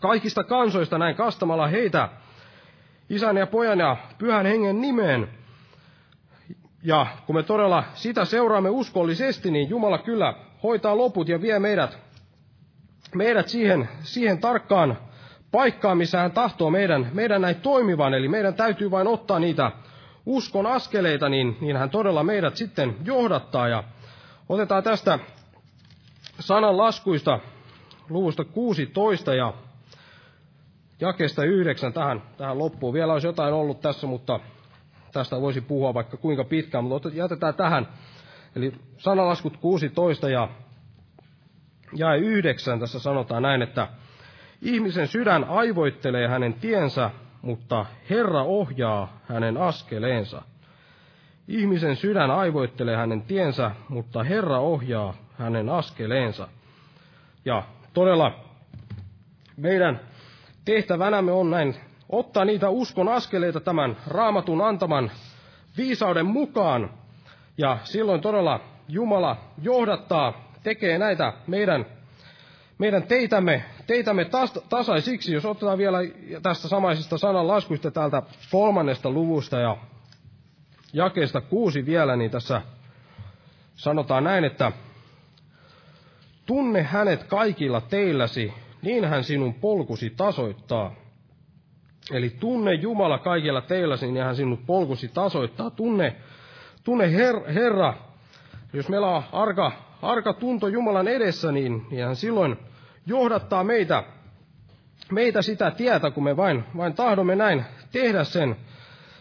kaikista 0.01 0.43
kansoista 0.43 0.97
näin 0.97 1.15
kastamalla 1.15 1.67
heitä 1.67 2.09
isän 3.09 3.37
ja 3.37 3.47
pojan 3.47 3.79
ja 3.79 3.97
pyhän 4.17 4.45
hengen 4.45 4.81
nimeen. 4.81 5.44
Ja 6.85 7.07
kun 7.25 7.35
me 7.35 7.43
todella 7.43 7.83
sitä 7.93 8.25
seuraamme 8.25 8.69
uskollisesti, 8.69 9.51
niin 9.51 9.69
Jumala 9.69 9.97
kyllä 9.97 10.33
hoitaa 10.63 10.97
loput 10.97 11.29
ja 11.29 11.41
vie 11.41 11.59
meidät, 11.59 11.97
meidät 13.15 13.47
siihen, 13.47 13.89
siihen 14.01 14.37
tarkkaan 14.37 14.97
paikkaan, 15.51 15.97
missä 15.97 16.19
hän 16.19 16.31
tahtoo 16.31 16.69
meidän, 16.69 17.09
meidän 17.13 17.41
näin 17.41 17.55
toimivan. 17.55 18.13
Eli 18.13 18.27
meidän 18.27 18.53
täytyy 18.53 18.91
vain 18.91 19.07
ottaa 19.07 19.39
niitä 19.39 19.71
uskon 20.25 20.65
askeleita, 20.65 21.29
niin, 21.29 21.57
niin 21.61 21.77
hän 21.77 21.89
todella 21.89 22.23
meidät 22.23 22.55
sitten 22.55 22.95
johdattaa. 23.05 23.67
Ja 23.67 23.83
otetaan 24.49 24.83
tästä 24.83 25.19
sanan 26.39 26.77
laskuista 26.77 27.39
luvusta 28.09 28.43
16 28.43 29.33
ja 29.33 29.53
jakesta 30.99 31.43
9 31.43 31.93
tähän, 31.93 32.21
tähän 32.37 32.57
loppuun. 32.57 32.93
Vielä 32.93 33.13
olisi 33.13 33.27
jotain 33.27 33.53
ollut 33.53 33.81
tässä, 33.81 34.07
mutta 34.07 34.39
tästä 35.15 35.41
voisi 35.41 35.61
puhua 35.61 35.93
vaikka 35.93 36.17
kuinka 36.17 36.43
pitkään, 36.43 36.83
mutta 36.83 37.09
jätetään 37.13 37.53
tähän. 37.53 37.87
Eli 38.55 38.73
sanalaskut 38.97 39.57
16 39.57 40.29
ja 40.29 40.49
jae 41.93 42.17
9 42.17 42.79
tässä 42.79 42.99
sanotaan 42.99 43.43
näin, 43.43 43.61
että 43.61 43.87
ihmisen 44.61 45.07
sydän 45.07 45.43
aivoittelee 45.43 46.27
hänen 46.27 46.53
tiensä, 46.53 47.09
mutta 47.41 47.85
Herra 48.09 48.43
ohjaa 48.43 49.19
hänen 49.29 49.57
askeleensa. 49.57 50.41
Ihmisen 51.47 51.95
sydän 51.95 52.31
aivoittelee 52.31 52.95
hänen 52.95 53.21
tiensä, 53.21 53.71
mutta 53.89 54.23
Herra 54.23 54.59
ohjaa 54.59 55.13
hänen 55.33 55.69
askeleensa. 55.69 56.47
Ja 57.45 57.63
todella 57.93 58.39
meidän 59.57 59.99
tehtävänämme 60.65 61.31
on 61.31 61.51
näin 61.51 61.75
ottaa 62.09 62.45
niitä 62.45 62.69
uskon 62.69 63.09
askeleita 63.09 63.59
tämän 63.59 63.97
raamatun 64.07 64.61
antaman 64.61 65.11
viisauden 65.77 66.25
mukaan. 66.25 66.89
Ja 67.57 67.77
silloin 67.83 68.21
todella 68.21 68.59
Jumala 68.87 69.37
johdattaa, 69.61 70.51
tekee 70.63 70.97
näitä 70.97 71.33
meidän, 71.47 71.85
meidän 72.77 73.03
teitämme, 73.03 73.63
teitämme 73.87 74.25
tas, 74.25 74.53
tasaisiksi. 74.69 75.33
Jos 75.33 75.45
otetaan 75.45 75.77
vielä 75.77 75.97
tästä 76.41 76.67
samaisesta 76.67 77.17
sanan 77.17 77.47
laskuista 77.47 77.91
täältä 77.91 78.21
kolmannesta 78.51 79.09
luvusta 79.09 79.59
ja 79.59 79.77
jakeesta 80.93 81.41
kuusi 81.41 81.85
vielä, 81.85 82.15
niin 82.15 82.31
tässä 82.31 82.61
sanotaan 83.75 84.23
näin, 84.23 84.43
että 84.43 84.71
tunne 86.45 86.83
hänet 86.83 87.23
kaikilla 87.23 87.81
teilläsi, 87.81 88.53
niin 88.81 89.05
hän 89.05 89.23
sinun 89.23 89.53
polkusi 89.53 90.09
tasoittaa. 90.09 91.04
Eli 92.11 92.29
tunne 92.29 92.73
Jumala 92.73 93.17
kaikilla 93.17 93.61
teillä, 93.61 93.95
niin 94.01 94.23
hän 94.23 94.35
sinut 94.35 94.65
polkusi 94.65 95.07
tasoittaa. 95.07 95.69
Tunne, 95.69 96.15
tunne 96.83 97.13
her, 97.13 97.35
Herra. 97.53 97.93
Jos 98.73 98.89
meillä 98.89 99.07
on 99.07 99.23
arka, 99.31 99.71
arka 100.01 100.33
tunto 100.33 100.67
Jumalan 100.67 101.07
edessä, 101.07 101.51
niin, 101.51 101.85
niin 101.91 102.05
hän 102.05 102.15
silloin 102.15 102.57
johdattaa 103.05 103.63
meitä, 103.63 104.03
meitä 105.11 105.41
sitä 105.41 105.71
tietä, 105.71 106.11
kun 106.11 106.23
me 106.23 106.37
vain, 106.37 106.63
vain 106.77 106.93
tahdomme 106.93 107.35
näin 107.35 107.65
tehdä 107.91 108.23
sen, 108.23 108.55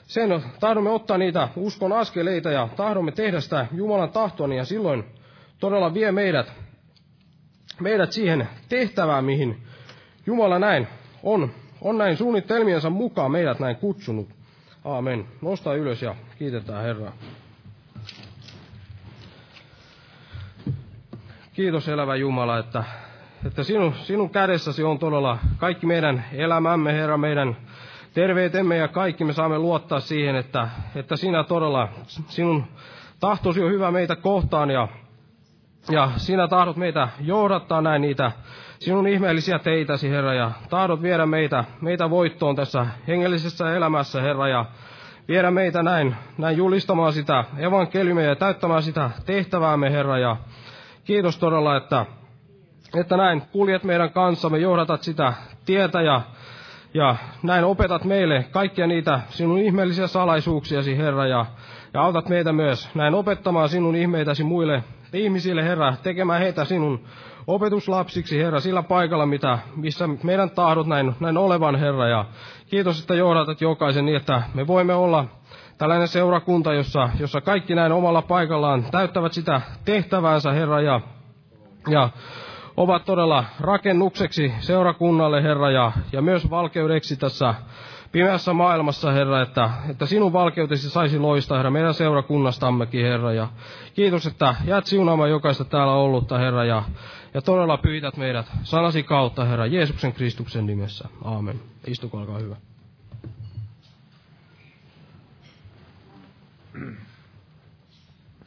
sen, 0.07 0.43
tahdomme 0.61 0.91
ottaa 0.91 1.19
niitä 1.19 1.49
uskon 1.57 1.93
askeleita 1.93 2.51
ja 2.51 2.69
tahdomme 2.77 3.13
tehdä 3.13 3.41
sitä 3.41 3.67
Jumalan 3.73 4.11
tahtoa, 4.11 4.47
niin 4.47 4.59
ja 4.59 4.65
silloin 4.65 5.05
todella 5.59 5.95
vie 5.95 6.13
meidät, 6.13 6.53
meidät 7.81 8.13
siihen 8.13 8.49
tehtävään, 8.69 9.25
mihin 9.25 9.63
Jumala 10.27 10.59
näin 10.59 10.89
on 11.23 11.51
on 11.85 11.99
näin 11.99 12.17
suunnitelmiensa 12.17 12.91
mukaan 12.91 13.31
meidät 13.31 13.61
näin 13.61 13.77
kutsunut. 13.77 14.29
Aamen. 14.85 15.27
Nosta 15.43 15.75
ylös 15.75 16.03
ja 16.03 16.15
kiitetään 16.39 16.83
Herraa. 16.83 17.13
Kiitos 21.53 21.89
elävä 21.89 22.17
Jumala, 22.17 22.59
että, 22.59 22.85
että 23.47 23.63
sinun, 23.63 23.95
sinun 23.95 24.31
kädessäsi 24.31 24.85
on 24.85 24.99
todella 24.99 25.39
kaikki 25.59 25.87
meidän 25.87 26.25
elämämme, 26.33 26.93
Herra, 26.93 27.17
meidän 27.19 27.57
terveytemme 28.15 28.77
ja 28.77 28.89
kaikki 28.89 29.25
me 29.25 29.33
saamme 29.33 29.59
luottaa 29.59 30.01
siihen, 30.01 30.37
että, 30.37 30.69
että 30.95 31.17
sinä 31.17 31.45
todella, 31.45 31.89
sinun 32.07 32.65
tahtosi 33.21 33.63
on 33.63 33.71
hyvä 33.71 33.91
meitä 33.91 34.17
kohtaan 34.17 34.71
ja, 34.71 34.89
ja 35.91 36.11
sinä 36.17 36.49
tahdot 36.49 36.77
meitä 36.77 37.09
johdattaa 37.21 37.81
näin 37.81 38.03
niitä 38.03 38.33
sinun 38.85 39.07
ihmeellisiä 39.07 39.59
teitäsi, 39.59 40.11
Herra, 40.11 40.35
ja 40.35 40.51
tahdot 40.71 41.03
viedä 41.03 41.27
meitä, 41.27 41.65
meitä 41.81 42.11
voittoon 42.11 42.57
tässä 42.57 42.87
hengellisessä 43.09 43.77
elämässä, 43.77 44.21
Herra, 44.21 44.49
ja 44.49 44.65
viedä 45.29 45.51
meitä 45.51 45.83
näin, 45.83 46.17
näin 46.39 46.57
julistamaan 46.57 47.13
sitä 47.13 47.45
evankeliumia 47.59 48.25
ja 48.25 48.37
täyttämään 48.37 48.83
sitä 48.83 49.11
tehtäväämme, 49.27 49.91
Herra, 49.93 50.19
ja 50.19 50.37
kiitos 51.05 51.39
todella, 51.39 51.77
että, 51.77 52.07
että 52.97 53.17
näin 53.17 53.43
kuljet 53.53 53.85
meidän 53.85 54.11
kanssamme, 54.11 54.59
johdatat 54.59 55.03
sitä 55.03 55.33
tietä 55.67 56.03
ja, 56.03 56.21
ja 56.95 57.17
näin 57.43 57.65
opetat 57.65 58.05
meille 58.05 58.47
kaikkia 58.51 58.87
niitä 58.87 59.21
sinun 59.29 59.59
ihmeellisiä 59.59 60.07
salaisuuksiasi, 60.07 60.99
Herra, 60.99 61.27
ja, 61.27 61.47
ja 61.95 62.03
autat 62.03 62.29
meitä 62.29 62.53
myös 62.53 62.91
näin 62.95 63.15
opettamaan 63.15 63.69
sinun 63.69 63.97
ihmeitäsi 63.97 64.45
muille 64.45 64.85
ihmisille, 65.13 65.65
Herra, 65.65 65.95
tekemään 66.03 66.41
heitä 66.41 66.65
sinun 66.65 67.05
opetuslapsiksi, 67.47 68.39
Herra, 68.39 68.61
sillä 68.61 68.83
paikalla, 68.83 69.27
mitä, 69.27 69.59
missä 69.77 70.09
meidän 70.23 70.51
tahdot 70.51 70.87
näin, 70.87 71.15
näin 71.21 71.37
olevan, 71.37 71.77
Herra. 71.77 72.09
Ja 72.09 72.25
kiitos, 72.67 73.01
että 73.01 73.15
johdatat 73.15 73.61
jokaisen 73.61 74.07
niin, 74.07 74.17
että 74.17 74.43
me 74.55 74.67
voimme 74.67 74.95
olla 74.95 75.25
tällainen 75.79 76.09
seurakunta, 76.09 76.75
jossa, 76.75 77.09
jossa 77.21 77.41
kaikki 77.41 77.75
näin 77.75 77.93
omalla 77.93 78.23
paikallaan 78.23 78.85
täyttävät 78.91 79.33
sitä 79.33 79.61
tehtäväänsä, 79.85 80.53
Herra, 80.53 80.81
ja, 80.81 81.01
ja 81.89 82.11
ovat 82.77 83.05
todella 83.05 83.45
rakennukseksi 83.61 84.53
seurakunnalle, 84.59 85.43
Herra, 85.43 85.71
ja, 85.71 85.93
ja 86.13 86.23
myös 86.23 86.51
valkeudeksi 86.51 87.17
tässä 87.17 87.55
pimeässä 88.13 88.53
maailmassa, 88.53 89.13
Herra, 89.13 89.43
että, 89.43 89.71
että 89.89 90.07
sinun 90.07 90.33
valkeutesi 90.33 90.91
saisi 90.91 91.19
loistaa, 91.19 91.57
Herra, 91.57 91.71
meidän 91.71 91.95
seurakunnastammekin, 91.95 93.05
Herra. 93.05 93.33
Ja 93.33 93.49
kiitos, 93.95 94.27
että 94.27 94.55
jäät 94.65 94.87
siunaamaan 94.87 95.31
jokaista 95.31 95.65
täällä 95.65 95.93
ollutta, 95.93 96.39
Herra, 96.39 96.65
ja, 96.65 96.83
ja 97.35 97.43
todella 97.43 97.77
pyydät 97.77 98.17
meidät 98.17 98.47
sanasi 98.63 99.03
kautta, 99.03 99.45
Herra, 99.45 99.67
Jeesuksen 99.67 100.13
Kristuksen 100.13 100.67
nimessä. 100.67 101.09
Aamen. 101.25 101.61
Istuko, 101.87 102.19
olkaa 102.19 102.39
hyvä. 102.39 102.57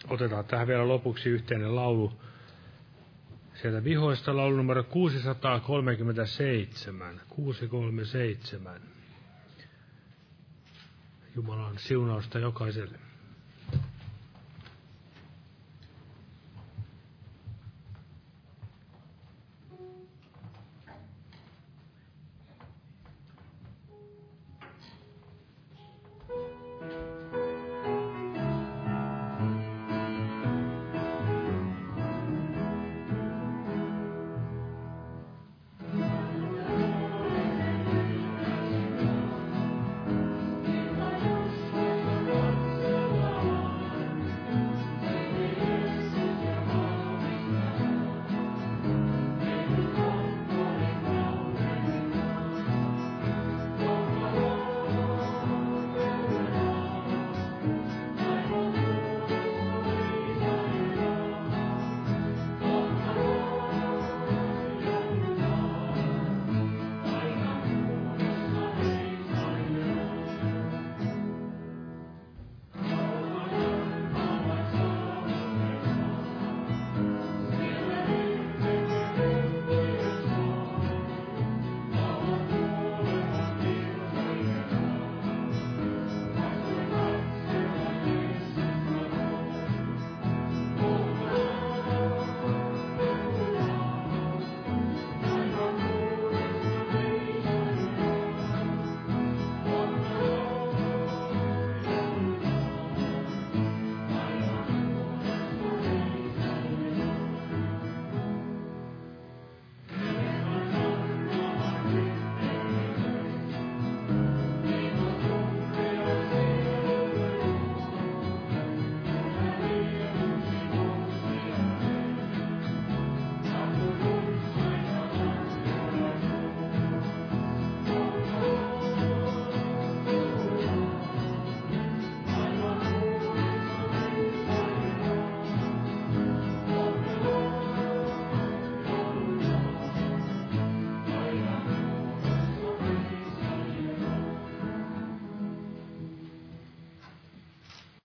Otetaan 0.09 0.45
tähän 0.45 0.67
vielä 0.67 0.87
lopuksi 0.87 1.29
yhteinen 1.29 1.75
laulu. 1.75 2.13
Sieltä 3.61 3.83
vihoista 3.83 4.37
laulu 4.37 4.55
numero 4.55 4.83
637. 4.83 7.21
637. 7.29 8.81
Jumalan 11.35 11.77
siunausta 11.77 12.39
jokaiselle. 12.39 13.06